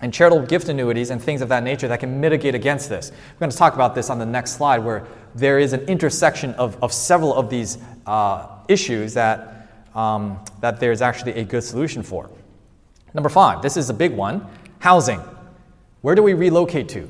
and 0.00 0.14
charitable 0.14 0.46
gift 0.46 0.68
annuities 0.68 1.10
and 1.10 1.20
things 1.20 1.42
of 1.42 1.48
that 1.48 1.64
nature 1.64 1.88
that 1.88 1.98
can 1.98 2.20
mitigate 2.20 2.54
against 2.54 2.88
this. 2.88 3.10
We're 3.10 3.40
going 3.40 3.50
to 3.50 3.56
talk 3.56 3.74
about 3.74 3.96
this 3.96 4.08
on 4.08 4.20
the 4.20 4.26
next 4.26 4.52
slide, 4.52 4.78
where 4.78 5.04
there 5.34 5.58
is 5.58 5.72
an 5.72 5.80
intersection 5.88 6.54
of, 6.54 6.80
of 6.80 6.92
several 6.92 7.34
of 7.34 7.50
these 7.50 7.76
uh, 8.06 8.46
issues 8.68 9.14
that, 9.14 9.68
um, 9.96 10.38
that 10.60 10.78
there's 10.78 11.02
actually 11.02 11.32
a 11.32 11.44
good 11.44 11.64
solution 11.64 12.04
for. 12.04 12.30
Number 13.14 13.28
five, 13.28 13.62
this 13.62 13.76
is 13.76 13.88
a 13.88 13.94
big 13.94 14.12
one 14.12 14.46
housing. 14.80 15.20
Where 16.02 16.14
do 16.14 16.22
we 16.22 16.34
relocate 16.34 16.88
to? 16.90 17.08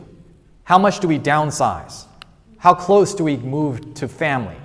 How 0.65 0.79
much 0.79 1.01
do 1.01 1.09
we 1.09 1.19
downsize? 1.19 2.05
How 2.59 2.75
close 2.75 3.15
do 3.15 3.25
we 3.25 3.39
move 3.39 3.95
to 3.95 4.07
family, 4.07 4.57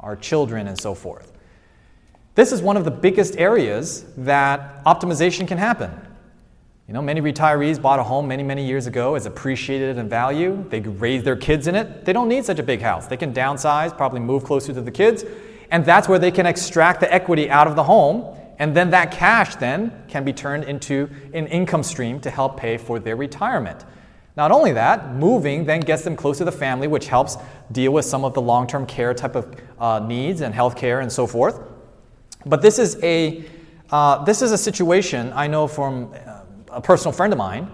our 0.00 0.16
children, 0.16 0.68
and 0.68 0.78
so 0.78 0.94
forth? 0.94 1.32
This 2.34 2.52
is 2.52 2.60
one 2.60 2.76
of 2.76 2.84
the 2.84 2.90
biggest 2.90 3.36
areas 3.38 4.04
that 4.16 4.84
optimization 4.84 5.46
can 5.46 5.58
happen. 5.58 5.92
You 6.88 6.92
know, 6.92 7.00
many 7.00 7.20
retirees 7.20 7.80
bought 7.80 7.98
a 7.98 8.02
home 8.02 8.28
many, 8.28 8.42
many 8.42 8.66
years 8.66 8.86
ago, 8.86 9.14
as 9.14 9.24
appreciated 9.24 9.96
in 9.96 10.08
value. 10.08 10.64
They 10.68 10.80
raised 10.80 11.24
their 11.24 11.36
kids 11.36 11.66
in 11.66 11.74
it. 11.74 12.04
They 12.04 12.12
don't 12.12 12.28
need 12.28 12.44
such 12.44 12.58
a 12.58 12.62
big 12.62 12.82
house. 12.82 13.06
They 13.06 13.16
can 13.16 13.32
downsize, 13.32 13.96
probably 13.96 14.20
move 14.20 14.44
closer 14.44 14.74
to 14.74 14.82
the 14.82 14.90
kids, 14.90 15.24
and 15.70 15.84
that's 15.84 16.08
where 16.08 16.18
they 16.18 16.30
can 16.30 16.44
extract 16.44 17.00
the 17.00 17.12
equity 17.12 17.48
out 17.48 17.66
of 17.66 17.76
the 17.76 17.84
home, 17.84 18.36
and 18.58 18.76
then 18.76 18.90
that 18.90 19.10
cash 19.10 19.56
then 19.56 19.92
can 20.08 20.24
be 20.24 20.32
turned 20.32 20.64
into 20.64 21.10
an 21.32 21.46
income 21.46 21.82
stream 21.82 22.20
to 22.20 22.30
help 22.30 22.56
pay 22.56 22.76
for 22.76 22.98
their 22.98 23.16
retirement. 23.16 23.84
Not 24.36 24.50
only 24.50 24.72
that, 24.72 25.14
moving 25.14 25.64
then 25.64 25.80
gets 25.80 26.02
them 26.02 26.16
close 26.16 26.38
to 26.38 26.44
the 26.44 26.52
family, 26.52 26.88
which 26.88 27.06
helps 27.06 27.36
deal 27.70 27.92
with 27.92 28.04
some 28.04 28.24
of 28.24 28.34
the 28.34 28.40
long-term 28.40 28.86
care 28.86 29.14
type 29.14 29.36
of 29.36 29.56
uh, 29.78 30.00
needs 30.00 30.40
and 30.40 30.54
health 30.54 30.76
care 30.76 31.00
and 31.00 31.10
so 31.10 31.26
forth. 31.26 31.60
But 32.46 32.60
this 32.60 32.78
is 32.78 33.02
a 33.02 33.44
uh, 33.90 34.24
this 34.24 34.42
is 34.42 34.50
a 34.50 34.58
situation 34.58 35.32
I 35.34 35.46
know 35.46 35.68
from 35.68 36.12
uh, 36.14 36.40
a 36.72 36.80
personal 36.80 37.12
friend 37.12 37.32
of 37.32 37.38
mine 37.38 37.70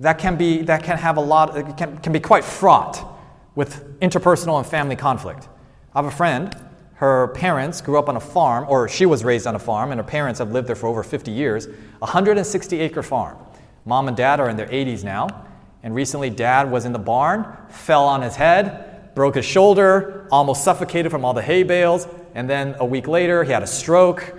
that 0.00 0.18
can 0.18 0.36
be 0.36 0.62
that 0.62 0.82
can 0.82 0.96
have 0.96 1.16
a 1.16 1.20
lot 1.20 1.54
can, 1.76 1.98
can 1.98 2.12
be 2.12 2.20
quite 2.20 2.44
fraught 2.44 3.06
with 3.54 3.98
interpersonal 4.00 4.58
and 4.58 4.66
family 4.66 4.96
conflict. 4.96 5.48
I 5.94 5.98
have 5.98 6.06
a 6.06 6.16
friend. 6.16 6.54
Her 7.00 7.28
parents 7.28 7.80
grew 7.80 7.98
up 7.98 8.10
on 8.10 8.16
a 8.16 8.20
farm, 8.20 8.66
or 8.68 8.86
she 8.86 9.06
was 9.06 9.24
raised 9.24 9.46
on 9.46 9.54
a 9.54 9.58
farm, 9.58 9.90
and 9.90 9.98
her 9.98 10.06
parents 10.06 10.38
have 10.38 10.52
lived 10.52 10.68
there 10.68 10.76
for 10.76 10.86
over 10.86 11.02
50 11.02 11.30
years. 11.30 11.66
160 12.00 12.78
acre 12.78 13.02
farm. 13.02 13.38
Mom 13.86 14.06
and 14.06 14.14
dad 14.14 14.38
are 14.38 14.50
in 14.50 14.58
their 14.58 14.66
80s 14.66 15.02
now, 15.02 15.46
and 15.82 15.94
recently 15.94 16.28
dad 16.28 16.70
was 16.70 16.84
in 16.84 16.92
the 16.92 16.98
barn, 16.98 17.46
fell 17.70 18.04
on 18.04 18.20
his 18.20 18.36
head, 18.36 19.14
broke 19.14 19.36
his 19.36 19.46
shoulder, 19.46 20.28
almost 20.30 20.62
suffocated 20.62 21.10
from 21.10 21.24
all 21.24 21.32
the 21.32 21.40
hay 21.40 21.62
bales, 21.62 22.06
and 22.34 22.50
then 22.50 22.76
a 22.78 22.84
week 22.84 23.08
later, 23.08 23.44
he 23.44 23.50
had 23.50 23.62
a 23.62 23.66
stroke, 23.66 24.34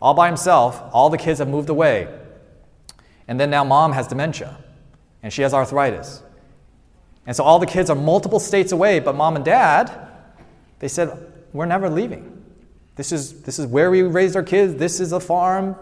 all 0.00 0.14
by 0.14 0.28
himself. 0.28 0.82
All 0.94 1.10
the 1.10 1.18
kids 1.18 1.40
have 1.40 1.48
moved 1.48 1.68
away. 1.68 2.08
And 3.28 3.38
then 3.38 3.50
now 3.50 3.64
mom 3.64 3.92
has 3.92 4.08
dementia, 4.08 4.56
and 5.22 5.30
she 5.30 5.42
has 5.42 5.52
arthritis. 5.52 6.22
And 7.26 7.36
so 7.36 7.44
all 7.44 7.58
the 7.58 7.66
kids 7.66 7.90
are 7.90 7.96
multiple 7.96 8.40
states 8.40 8.72
away, 8.72 8.98
but 8.98 9.14
mom 9.14 9.36
and 9.36 9.44
dad, 9.44 9.92
they 10.78 10.88
said, 10.88 11.31
We're 11.52 11.66
never 11.66 11.90
leaving. 11.90 12.42
This 12.96 13.12
is, 13.12 13.42
this 13.42 13.58
is 13.58 13.66
where 13.66 13.90
we 13.90 14.02
raised 14.02 14.36
our 14.36 14.42
kids, 14.42 14.74
this 14.74 15.00
is 15.00 15.12
a 15.12 15.20
farm. 15.20 15.76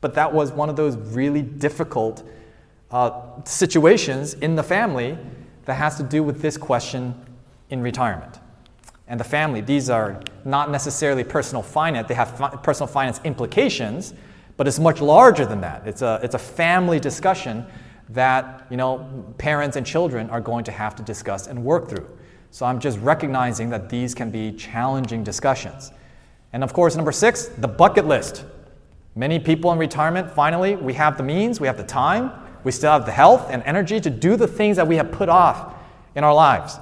But 0.00 0.14
that 0.14 0.32
was 0.32 0.50
one 0.50 0.68
of 0.68 0.76
those 0.76 0.96
really 0.96 1.42
difficult 1.42 2.28
uh, 2.90 3.42
situations 3.44 4.34
in 4.34 4.56
the 4.56 4.62
family 4.62 5.16
that 5.64 5.74
has 5.74 5.96
to 5.96 6.02
do 6.02 6.22
with 6.22 6.42
this 6.42 6.56
question 6.56 7.14
in 7.70 7.82
retirement 7.82 8.40
and 9.06 9.18
the 9.20 9.24
family. 9.24 9.60
These 9.60 9.90
are 9.90 10.20
not 10.44 10.70
necessarily 10.70 11.22
personal 11.22 11.62
finance, 11.62 12.08
they 12.08 12.14
have 12.14 12.36
fi- 12.36 12.56
personal 12.56 12.86
finance 12.88 13.20
implications, 13.24 14.12
but 14.56 14.66
it's 14.66 14.78
much 14.78 15.00
larger 15.00 15.46
than 15.46 15.60
that. 15.60 15.86
It's 15.86 16.02
a, 16.02 16.20
it's 16.22 16.34
a 16.34 16.38
family 16.38 16.98
discussion 16.98 17.64
that 18.10 18.66
you 18.70 18.76
know, 18.76 19.34
parents 19.38 19.76
and 19.76 19.86
children 19.86 20.28
are 20.30 20.40
going 20.40 20.64
to 20.64 20.72
have 20.72 20.96
to 20.96 21.02
discuss 21.02 21.46
and 21.46 21.64
work 21.64 21.88
through. 21.88 22.08
So 22.52 22.66
I'm 22.66 22.80
just 22.80 22.98
recognizing 23.00 23.70
that 23.70 23.88
these 23.88 24.14
can 24.14 24.30
be 24.30 24.52
challenging 24.52 25.24
discussions. 25.24 25.90
And 26.52 26.62
of 26.62 26.74
course, 26.74 26.94
number 26.96 27.10
six, 27.10 27.46
the 27.46 27.66
bucket 27.66 28.06
list. 28.06 28.44
Many 29.14 29.38
people 29.38 29.72
in 29.72 29.78
retirement, 29.78 30.30
finally, 30.30 30.76
we 30.76 30.92
have 30.92 31.16
the 31.16 31.22
means, 31.22 31.60
we 31.60 31.66
have 31.66 31.78
the 31.78 31.82
time, 31.82 32.30
we 32.62 32.70
still 32.70 32.92
have 32.92 33.06
the 33.06 33.12
health 33.12 33.48
and 33.50 33.62
energy 33.62 34.00
to 34.00 34.10
do 34.10 34.36
the 34.36 34.46
things 34.46 34.76
that 34.76 34.86
we 34.86 34.96
have 34.96 35.10
put 35.10 35.30
off 35.30 35.74
in 36.14 36.24
our 36.24 36.34
lives. 36.34 36.78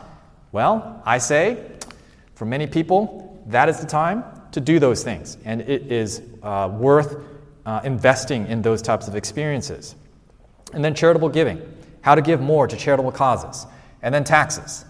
Well, 0.51 1.01
I 1.07 1.19
say 1.19 1.65
for 2.35 2.47
many 2.47 2.67
people, 2.67 3.41
that 3.47 3.69
is 3.69 3.79
the 3.79 3.87
time 3.87 4.25
to 4.51 4.61
do 4.61 4.81
those 4.81 5.05
things, 5.05 5.39
and 5.45 5.61
it 5.61 5.93
is 5.93 6.21
uh, 6.43 6.69
worth 6.73 7.25
uh, 7.65 7.81
investing 7.85 8.49
in 8.49 8.61
those 8.61 8.83
types 8.83 9.07
of 9.07 9.15
experiences. 9.15 9.95
And 10.73 10.85
then 10.85 10.97
charitable 10.97 11.29
giving, 11.29 11.63
how 12.01 12.17
to 12.17 12.23
give 12.23 12.41
more 12.41 12.67
to 12.67 12.77
charitable 12.77 13.13
causes. 13.13 13.67
And 14.03 14.13
then 14.13 14.25
taxes. 14.25 14.85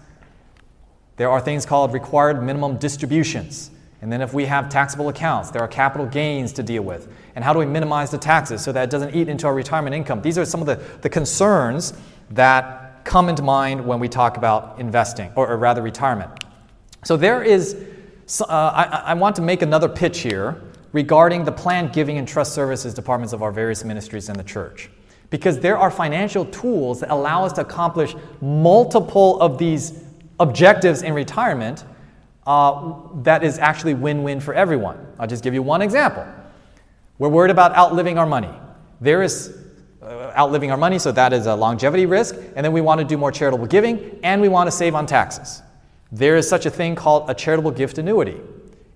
There 1.21 1.29
are 1.29 1.39
things 1.39 1.67
called 1.67 1.93
required 1.93 2.41
minimum 2.41 2.77
distributions. 2.77 3.69
And 4.01 4.11
then 4.11 4.23
if 4.23 4.33
we 4.33 4.47
have 4.47 4.69
taxable 4.69 5.07
accounts, 5.07 5.51
there 5.51 5.61
are 5.61 5.67
capital 5.67 6.07
gains 6.07 6.51
to 6.53 6.63
deal 6.63 6.81
with. 6.81 7.13
And 7.35 7.45
how 7.45 7.53
do 7.53 7.59
we 7.59 7.67
minimize 7.67 8.09
the 8.09 8.17
taxes 8.17 8.63
so 8.63 8.71
that 8.71 8.85
it 8.85 8.89
doesn't 8.89 9.13
eat 9.13 9.29
into 9.29 9.45
our 9.45 9.53
retirement 9.53 9.95
income? 9.95 10.23
These 10.23 10.39
are 10.39 10.45
some 10.45 10.61
of 10.61 10.65
the, 10.65 10.77
the 11.01 11.09
concerns 11.09 11.93
that 12.31 13.05
come 13.05 13.29
into 13.29 13.43
mind 13.43 13.85
when 13.85 13.99
we 13.99 14.09
talk 14.09 14.37
about 14.37 14.79
investing, 14.79 15.31
or, 15.35 15.47
or 15.47 15.57
rather 15.57 15.83
retirement. 15.83 16.43
So 17.05 17.17
there 17.17 17.43
is, 17.43 17.75
uh, 18.41 18.45
I, 18.47 18.85
I 19.05 19.13
want 19.13 19.35
to 19.35 19.43
make 19.43 19.61
another 19.61 19.89
pitch 19.89 20.21
here 20.21 20.59
regarding 20.91 21.45
the 21.45 21.51
planned 21.51 21.93
giving 21.93 22.17
and 22.17 22.27
trust 22.27 22.55
services 22.55 22.95
departments 22.95 23.31
of 23.31 23.43
our 23.43 23.51
various 23.51 23.83
ministries 23.83 24.27
in 24.27 24.37
the 24.37 24.43
church. 24.43 24.89
Because 25.29 25.59
there 25.59 25.77
are 25.77 25.91
financial 25.91 26.45
tools 26.45 27.01
that 27.01 27.11
allow 27.11 27.45
us 27.45 27.53
to 27.53 27.61
accomplish 27.61 28.15
multiple 28.41 29.39
of 29.39 29.59
these 29.59 30.03
objectives 30.41 31.03
in 31.03 31.13
retirement 31.13 31.85
uh, 32.47 32.93
that 33.21 33.43
is 33.43 33.59
actually 33.59 33.93
win 33.93 34.23
win 34.23 34.39
for 34.39 34.53
everyone. 34.53 34.97
I'll 35.19 35.27
just 35.27 35.43
give 35.43 35.53
you 35.53 35.61
one 35.61 35.81
example. 35.81 36.25
We're 37.19 37.29
worried 37.29 37.51
about 37.51 37.75
outliving 37.75 38.17
our 38.17 38.25
money. 38.25 38.49
There 38.99 39.21
is 39.21 39.55
uh, 40.01 40.33
outliving 40.35 40.71
our 40.71 40.77
money, 40.77 40.97
so 40.97 41.11
that 41.11 41.31
is 41.33 41.45
a 41.45 41.55
longevity 41.55 42.07
risk, 42.07 42.35
and 42.55 42.65
then 42.65 42.73
we 42.73 42.81
want 42.81 42.99
to 42.99 43.05
do 43.05 43.17
more 43.17 43.31
charitable 43.31 43.67
giving, 43.67 44.19
and 44.23 44.41
we 44.41 44.49
want 44.49 44.67
to 44.67 44.71
save 44.71 44.95
on 44.95 45.05
taxes. 45.05 45.61
There 46.11 46.35
is 46.35 46.49
such 46.49 46.65
a 46.65 46.71
thing 46.71 46.95
called 46.95 47.29
a 47.29 47.35
charitable 47.35 47.71
gift 47.71 47.99
annuity, 47.99 48.37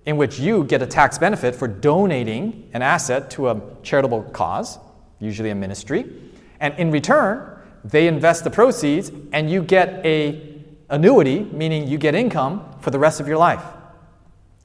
in 0.04 0.16
which 0.16 0.40
you 0.40 0.64
get 0.64 0.82
a 0.82 0.86
tax 0.86 1.16
benefit 1.16 1.54
for 1.54 1.68
donating 1.68 2.68
an 2.72 2.82
asset 2.82 3.30
to 3.30 3.50
a 3.50 3.60
charitable 3.84 4.24
cause, 4.24 4.78
usually 5.20 5.50
a 5.50 5.54
ministry, 5.54 6.04
and 6.58 6.74
in 6.78 6.90
return, 6.90 7.56
they 7.84 8.08
invest 8.08 8.42
the 8.42 8.50
proceeds 8.50 9.12
and 9.32 9.50
you 9.50 9.62
get 9.62 10.04
a 10.04 10.45
annuity, 10.88 11.40
meaning 11.40 11.88
you 11.88 11.98
get 11.98 12.14
income 12.14 12.64
for 12.80 12.90
the 12.90 12.98
rest 12.98 13.20
of 13.20 13.28
your 13.28 13.38
life. 13.38 13.62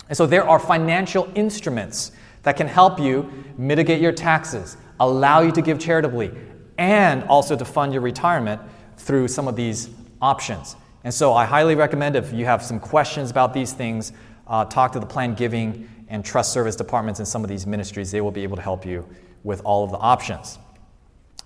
And 0.07 0.17
so 0.17 0.25
there 0.25 0.47
are 0.47 0.59
financial 0.59 1.31
instruments 1.35 2.11
that 2.43 2.57
can 2.57 2.67
help 2.67 2.99
you 2.99 3.31
mitigate 3.57 4.01
your 4.01 4.11
taxes, 4.11 4.77
allow 4.99 5.41
you 5.41 5.51
to 5.51 5.61
give 5.61 5.79
charitably, 5.79 6.31
and 6.77 7.23
also 7.25 7.55
to 7.55 7.65
fund 7.65 7.93
your 7.93 8.01
retirement 8.01 8.61
through 8.97 9.27
some 9.27 9.47
of 9.47 9.55
these 9.55 9.89
options. 10.21 10.75
And 11.03 11.13
so 11.13 11.33
I 11.33 11.45
highly 11.45 11.75
recommend 11.75 12.15
if 12.15 12.33
you 12.33 12.45
have 12.45 12.63
some 12.63 12.79
questions 12.79 13.31
about 13.31 13.53
these 13.53 13.73
things, 13.73 14.11
uh, 14.47 14.65
talk 14.65 14.91
to 14.91 14.99
the 14.99 15.05
planned 15.05 15.37
giving 15.37 15.89
and 16.09 16.25
trust 16.25 16.51
service 16.51 16.75
departments 16.75 17.19
in 17.19 17.25
some 17.25 17.43
of 17.43 17.49
these 17.49 17.65
ministries. 17.65 18.11
They 18.11 18.21
will 18.21 18.31
be 18.31 18.43
able 18.43 18.57
to 18.57 18.61
help 18.61 18.85
you 18.85 19.07
with 19.43 19.61
all 19.63 19.83
of 19.83 19.91
the 19.91 19.97
options. 19.97 20.59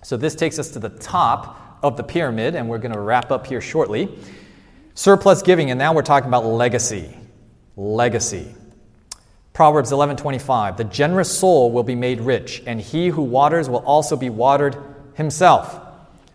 So 0.02 0.16
this 0.16 0.34
takes 0.34 0.58
us 0.58 0.70
to 0.70 0.78
the 0.78 0.90
top 0.90 1.78
of 1.82 1.96
the 1.96 2.02
pyramid, 2.02 2.54
and 2.54 2.68
we're 2.68 2.78
going 2.78 2.92
to 2.92 3.00
wrap 3.00 3.30
up 3.30 3.46
here 3.46 3.60
shortly. 3.60 4.08
Surplus 4.96 5.42
giving, 5.42 5.70
and 5.70 5.78
now 5.78 5.92
we're 5.92 6.00
talking 6.00 6.26
about 6.26 6.46
legacy. 6.46 7.14
Legacy. 7.76 8.54
Proverbs 9.52 9.92
11:25 9.92 10.78
The 10.78 10.84
generous 10.84 11.38
soul 11.38 11.70
will 11.70 11.82
be 11.82 11.94
made 11.94 12.22
rich, 12.22 12.62
and 12.66 12.80
he 12.80 13.08
who 13.08 13.20
waters 13.20 13.68
will 13.68 13.84
also 13.84 14.16
be 14.16 14.30
watered 14.30 14.74
himself. 15.12 15.78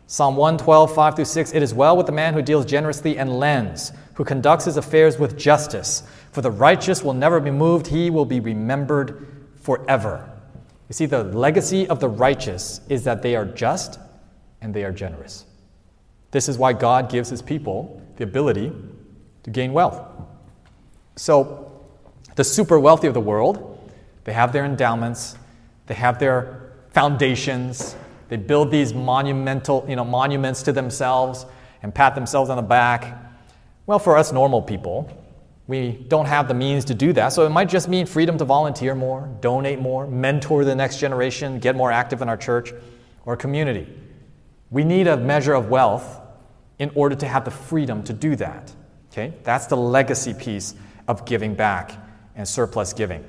Psalm 0.05 0.35
112, 0.35 0.93
5 0.93 1.15
through 1.15 1.25
6 1.25 1.53
It 1.53 1.63
is 1.63 1.73
well 1.73 1.97
with 1.97 2.05
the 2.05 2.11
man 2.11 2.35
who 2.35 2.43
deals 2.43 2.67
generously 2.67 3.17
and 3.17 3.39
lends, 3.39 3.93
who 4.13 4.23
conducts 4.23 4.65
his 4.65 4.77
affairs 4.77 5.17
with 5.17 5.39
justice. 5.39 6.03
For 6.31 6.43
the 6.43 6.51
righteous 6.51 7.03
will 7.03 7.15
never 7.15 7.39
be 7.39 7.49
moved, 7.49 7.87
he 7.87 8.11
will 8.11 8.25
be 8.25 8.39
remembered 8.39 9.25
forever. 9.59 10.29
You 10.87 10.93
see, 10.93 11.07
the 11.07 11.23
legacy 11.23 11.87
of 11.87 11.99
the 11.99 12.09
righteous 12.09 12.81
is 12.89 13.05
that 13.05 13.23
they 13.23 13.35
are 13.35 13.45
just 13.45 13.97
and 14.61 14.71
they 14.71 14.83
are 14.83 14.91
generous. 14.91 15.45
This 16.29 16.47
is 16.47 16.59
why 16.59 16.73
God 16.73 17.09
gives 17.09 17.29
his 17.29 17.41
people 17.41 18.01
the 18.21 18.27
ability 18.27 18.71
to 19.41 19.49
gain 19.49 19.73
wealth. 19.73 19.99
So, 21.15 21.81
the 22.35 22.43
super 22.43 22.79
wealthy 22.79 23.07
of 23.07 23.15
the 23.15 23.19
world, 23.19 23.89
they 24.25 24.33
have 24.33 24.53
their 24.53 24.63
endowments, 24.63 25.35
they 25.87 25.95
have 25.95 26.19
their 26.19 26.73
foundations, 26.91 27.95
they 28.29 28.37
build 28.37 28.69
these 28.69 28.93
monumental, 28.93 29.83
you 29.89 29.95
know, 29.95 30.05
monuments 30.05 30.61
to 30.63 30.71
themselves 30.71 31.47
and 31.81 31.95
pat 31.95 32.13
themselves 32.13 32.51
on 32.51 32.57
the 32.57 32.61
back. 32.61 33.17
Well, 33.87 33.97
for 33.97 34.15
us 34.15 34.31
normal 34.31 34.61
people, 34.61 35.09
we 35.65 35.93
don't 36.07 36.27
have 36.27 36.47
the 36.47 36.53
means 36.53 36.85
to 36.85 36.93
do 36.93 37.13
that. 37.13 37.29
So 37.29 37.43
it 37.47 37.49
might 37.49 37.69
just 37.69 37.89
mean 37.89 38.05
freedom 38.05 38.37
to 38.37 38.45
volunteer 38.45 38.93
more, 38.93 39.35
donate 39.41 39.79
more, 39.79 40.05
mentor 40.05 40.63
the 40.63 40.75
next 40.75 40.99
generation, 40.99 41.57
get 41.57 41.75
more 41.75 41.91
active 41.91 42.21
in 42.21 42.29
our 42.29 42.37
church 42.37 42.71
or 43.25 43.35
community. 43.35 43.87
We 44.69 44.83
need 44.83 45.07
a 45.07 45.17
measure 45.17 45.55
of 45.55 45.69
wealth 45.69 46.20
in 46.81 46.89
order 46.95 47.15
to 47.15 47.27
have 47.27 47.45
the 47.45 47.51
freedom 47.51 48.01
to 48.01 48.11
do 48.11 48.35
that. 48.35 48.73
Okay? 49.11 49.35
That's 49.43 49.67
the 49.67 49.77
legacy 49.77 50.33
piece 50.33 50.73
of 51.07 51.25
giving 51.25 51.53
back 51.53 51.91
and 52.35 52.47
surplus 52.47 52.91
giving. 52.91 53.23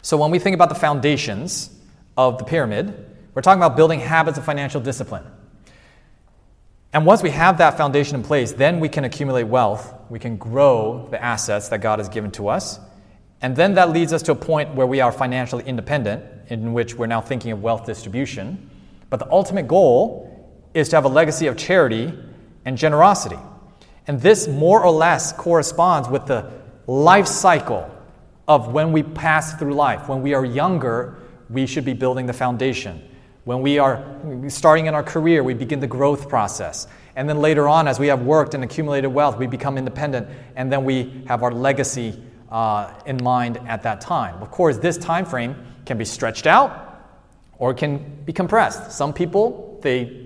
So 0.00 0.16
when 0.16 0.30
we 0.30 0.38
think 0.38 0.54
about 0.54 0.68
the 0.68 0.76
foundations 0.76 1.76
of 2.16 2.38
the 2.38 2.44
pyramid, 2.44 3.16
we're 3.34 3.42
talking 3.42 3.60
about 3.60 3.76
building 3.76 3.98
habits 3.98 4.38
of 4.38 4.44
financial 4.44 4.80
discipline. 4.80 5.24
And 6.92 7.04
once 7.04 7.20
we 7.20 7.30
have 7.30 7.58
that 7.58 7.76
foundation 7.76 8.14
in 8.14 8.22
place, 8.22 8.52
then 8.52 8.78
we 8.78 8.88
can 8.88 9.02
accumulate 9.02 9.42
wealth. 9.42 9.92
We 10.08 10.20
can 10.20 10.36
grow 10.36 11.08
the 11.10 11.20
assets 11.20 11.70
that 11.70 11.80
God 11.80 11.98
has 11.98 12.08
given 12.08 12.30
to 12.32 12.46
us. 12.46 12.78
And 13.42 13.56
then 13.56 13.74
that 13.74 13.90
leads 13.90 14.12
us 14.12 14.22
to 14.22 14.32
a 14.32 14.36
point 14.36 14.72
where 14.76 14.86
we 14.86 15.00
are 15.00 15.10
financially 15.10 15.64
independent, 15.64 16.22
in 16.46 16.74
which 16.74 16.94
we're 16.94 17.06
now 17.08 17.20
thinking 17.20 17.50
of 17.50 17.60
wealth 17.60 17.86
distribution. 17.86 18.70
But 19.10 19.18
the 19.18 19.28
ultimate 19.32 19.66
goal 19.66 20.32
is 20.74 20.88
to 20.90 20.96
have 20.96 21.06
a 21.06 21.08
legacy 21.08 21.48
of 21.48 21.56
charity 21.56 22.14
and 22.66 22.76
generosity. 22.76 23.38
And 24.06 24.20
this 24.20 24.46
more 24.46 24.84
or 24.84 24.92
less 24.92 25.32
corresponds 25.32 26.08
with 26.08 26.26
the 26.26 26.52
life 26.86 27.26
cycle 27.26 27.90
of 28.46 28.72
when 28.72 28.92
we 28.92 29.02
pass 29.02 29.54
through 29.54 29.74
life. 29.74 30.08
When 30.08 30.20
we 30.20 30.34
are 30.34 30.44
younger, 30.44 31.16
we 31.48 31.66
should 31.66 31.84
be 31.84 31.94
building 31.94 32.26
the 32.26 32.32
foundation. 32.32 33.02
When 33.44 33.62
we 33.62 33.78
are 33.78 34.04
starting 34.48 34.86
in 34.86 34.94
our 34.94 35.02
career, 35.02 35.42
we 35.42 35.54
begin 35.54 35.80
the 35.80 35.86
growth 35.86 36.28
process. 36.28 36.88
And 37.14 37.28
then 37.28 37.38
later 37.38 37.68
on, 37.68 37.88
as 37.88 37.98
we 37.98 38.08
have 38.08 38.22
worked 38.22 38.54
and 38.54 38.62
accumulated 38.62 39.12
wealth, 39.12 39.38
we 39.38 39.46
become 39.46 39.78
independent, 39.78 40.28
and 40.56 40.70
then 40.70 40.84
we 40.84 41.22
have 41.26 41.42
our 41.42 41.52
legacy 41.52 42.20
uh, 42.50 42.92
in 43.06 43.22
mind 43.22 43.58
at 43.66 43.82
that 43.84 44.00
time. 44.00 44.40
Of 44.42 44.50
course, 44.50 44.78
this 44.78 44.98
time 44.98 45.24
frame 45.24 45.56
can 45.84 45.98
be 45.98 46.04
stretched 46.04 46.46
out 46.46 47.00
or 47.58 47.72
can 47.72 48.24
be 48.24 48.32
compressed. 48.32 48.92
Some 48.92 49.12
people, 49.12 49.78
they 49.82 50.25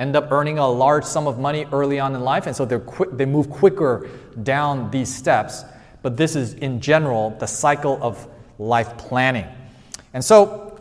end 0.00 0.16
up 0.16 0.32
earning 0.32 0.58
a 0.58 0.66
large 0.66 1.04
sum 1.04 1.28
of 1.28 1.38
money 1.38 1.66
early 1.72 2.00
on 2.00 2.14
in 2.14 2.22
life, 2.22 2.46
and 2.46 2.56
so 2.56 2.64
they 2.64 3.26
move 3.26 3.50
quicker 3.50 4.08
down 4.42 4.90
these 4.90 5.14
steps. 5.14 5.62
But 6.02 6.16
this 6.16 6.34
is, 6.34 6.54
in 6.54 6.80
general, 6.80 7.30
the 7.38 7.46
cycle 7.46 7.98
of 8.00 8.26
life 8.58 8.96
planning. 8.96 9.46
And 10.14 10.24
so, 10.24 10.80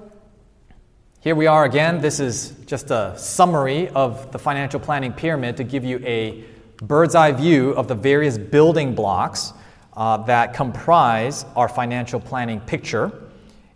here 1.19 1.35
we 1.35 1.47
are 1.47 1.65
again. 1.65 1.99
This 1.99 2.21
is 2.21 2.51
just 2.65 2.91
a 2.91 3.13
summary 3.17 3.89
of 3.89 4.31
the 4.31 4.39
financial 4.39 4.79
planning 4.79 5.11
pyramid 5.11 5.57
to 5.57 5.65
give 5.65 5.83
you 5.83 5.99
a 6.05 6.45
bird's 6.77 7.13
eye 7.13 7.33
view 7.33 7.71
of 7.71 7.89
the 7.89 7.95
various 7.95 8.37
building 8.37 8.95
blocks 8.95 9.51
uh, 9.97 10.15
that 10.23 10.53
comprise 10.53 11.45
our 11.57 11.67
financial 11.67 12.21
planning 12.21 12.61
picture. 12.61 13.11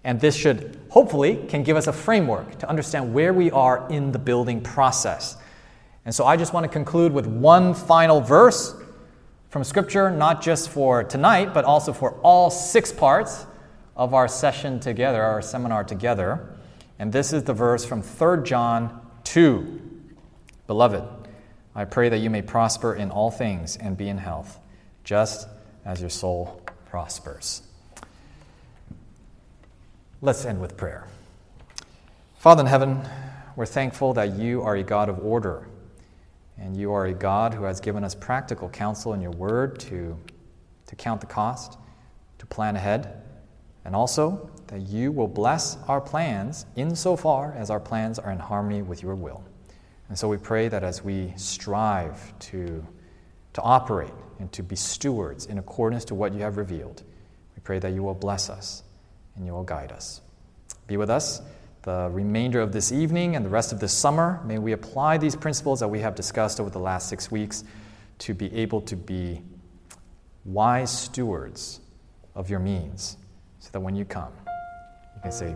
And 0.05 0.21
this 0.21 0.37
should 0.37 0.82
hopefully 0.93 1.35
can 1.47 1.63
give 1.63 1.75
us 1.75 1.87
a 1.87 1.91
framework 1.91 2.59
to 2.59 2.69
understand 2.69 3.15
where 3.15 3.33
we 3.33 3.49
are 3.49 3.87
in 3.89 4.11
the 4.11 4.19
building 4.19 4.61
process. 4.61 5.35
And 6.05 6.13
so 6.13 6.23
I 6.23 6.37
just 6.37 6.53
want 6.53 6.65
to 6.65 6.69
conclude 6.69 7.11
with 7.11 7.25
one 7.25 7.73
final 7.73 8.21
verse 8.21 8.75
from 9.49 9.63
Scripture, 9.63 10.11
not 10.11 10.43
just 10.43 10.69
for 10.69 11.03
tonight, 11.03 11.51
but 11.51 11.65
also 11.65 11.93
for 11.93 12.11
all 12.21 12.51
six 12.51 12.91
parts 12.91 13.47
of 13.95 14.13
our 14.13 14.27
session 14.27 14.79
together, 14.79 15.23
our 15.23 15.41
seminar 15.41 15.83
together. 15.83 16.47
And 16.99 17.11
this 17.11 17.33
is 17.33 17.43
the 17.43 17.53
verse 17.53 17.83
from 17.83 18.03
3 18.03 18.43
John 18.43 19.01
2. 19.23 19.81
Beloved, 20.67 21.03
I 21.73 21.85
pray 21.85 22.09
that 22.09 22.19
you 22.19 22.29
may 22.29 22.43
prosper 22.43 22.93
in 22.93 23.09
all 23.09 23.31
things 23.31 23.77
and 23.77 23.97
be 23.97 24.09
in 24.09 24.19
health, 24.19 24.59
just 25.03 25.47
as 25.85 26.01
your 26.01 26.11
soul 26.11 26.61
prospers. 26.85 27.63
Let's 30.23 30.45
end 30.45 30.61
with 30.61 30.77
prayer. 30.77 31.05
Father 32.37 32.61
in 32.61 32.67
heaven, 32.67 33.01
we're 33.57 33.65
thankful 33.65 34.13
that 34.13 34.37
you 34.37 34.61
are 34.61 34.77
a 34.77 34.81
God 34.81 35.09
of 35.09 35.19
order, 35.19 35.67
and 36.57 36.77
you 36.77 36.93
are 36.93 37.07
a 37.07 37.13
God 37.13 37.53
who 37.53 37.65
has 37.65 37.81
given 37.81 38.05
us 38.05 38.15
practical 38.15 38.69
counsel 38.69 39.13
in 39.13 39.19
your 39.19 39.31
word 39.31 39.81
to, 39.81 40.17
to 40.85 40.95
count 40.95 41.19
the 41.19 41.27
cost, 41.27 41.77
to 42.37 42.45
plan 42.45 42.77
ahead, 42.77 43.21
and 43.83 43.93
also 43.93 44.49
that 44.67 44.83
you 44.83 45.11
will 45.11 45.27
bless 45.27 45.75
our 45.89 45.99
plans 45.99 46.67
insofar 46.77 47.53
as 47.57 47.69
our 47.69 47.81
plans 47.81 48.17
are 48.17 48.31
in 48.31 48.39
harmony 48.39 48.81
with 48.81 49.03
your 49.03 49.15
will. 49.15 49.43
And 50.07 50.17
so 50.17 50.29
we 50.29 50.37
pray 50.37 50.69
that 50.69 50.85
as 50.85 51.03
we 51.03 51.33
strive 51.35 52.39
to, 52.39 52.81
to 53.51 53.61
operate 53.61 54.13
and 54.39 54.49
to 54.53 54.63
be 54.63 54.77
stewards 54.77 55.47
in 55.47 55.57
accordance 55.57 56.05
to 56.05 56.15
what 56.15 56.33
you 56.33 56.43
have 56.43 56.55
revealed, 56.55 57.03
we 57.57 57.61
pray 57.61 57.79
that 57.79 57.91
you 57.91 58.03
will 58.03 58.15
bless 58.15 58.49
us 58.49 58.83
and 59.35 59.45
you 59.45 59.53
will 59.53 59.63
guide 59.63 59.91
us. 59.91 60.21
Be 60.87 60.97
with 60.97 61.09
us 61.09 61.41
the 61.83 62.09
remainder 62.13 62.61
of 62.61 62.71
this 62.71 62.91
evening 62.91 63.35
and 63.35 63.45
the 63.45 63.49
rest 63.49 63.71
of 63.73 63.79
this 63.79 63.93
summer. 63.93 64.41
May 64.45 64.57
we 64.57 64.71
apply 64.71 65.17
these 65.17 65.35
principles 65.35 65.81
that 65.81 65.87
we 65.87 65.99
have 65.99 66.15
discussed 66.15 66.59
over 66.59 66.69
the 66.69 66.79
last 66.79 67.09
six 67.09 67.29
weeks 67.29 67.63
to 68.19 68.33
be 68.33 68.53
able 68.55 68.81
to 68.81 68.95
be 68.95 69.41
wise 70.45 70.89
stewards 70.91 71.81
of 72.35 72.49
your 72.49 72.59
means 72.59 73.17
so 73.59 73.69
that 73.73 73.81
when 73.81 73.95
you 73.95 74.05
come, 74.05 74.31
you 75.15 75.21
can 75.21 75.31
say, 75.31 75.55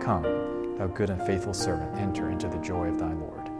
Come, 0.00 0.76
thou 0.78 0.88
good 0.88 1.10
and 1.10 1.22
faithful 1.22 1.54
servant, 1.54 1.96
enter 1.96 2.30
into 2.30 2.48
the 2.48 2.58
joy 2.58 2.88
of 2.88 2.98
thy 2.98 3.12
Lord. 3.12 3.50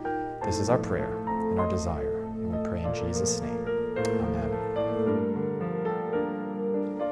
This 0.45 0.59
is 0.59 0.69
our 0.69 0.79
prayer 0.79 1.19
and 1.51 1.61
our 1.61 1.69
desire, 1.69 2.25
and 2.25 2.53
we 2.53 2.69
pray 2.69 2.83
in 2.83 2.93
Jesus' 2.95 3.41
name. 3.41 3.65
Amen. 3.99 4.52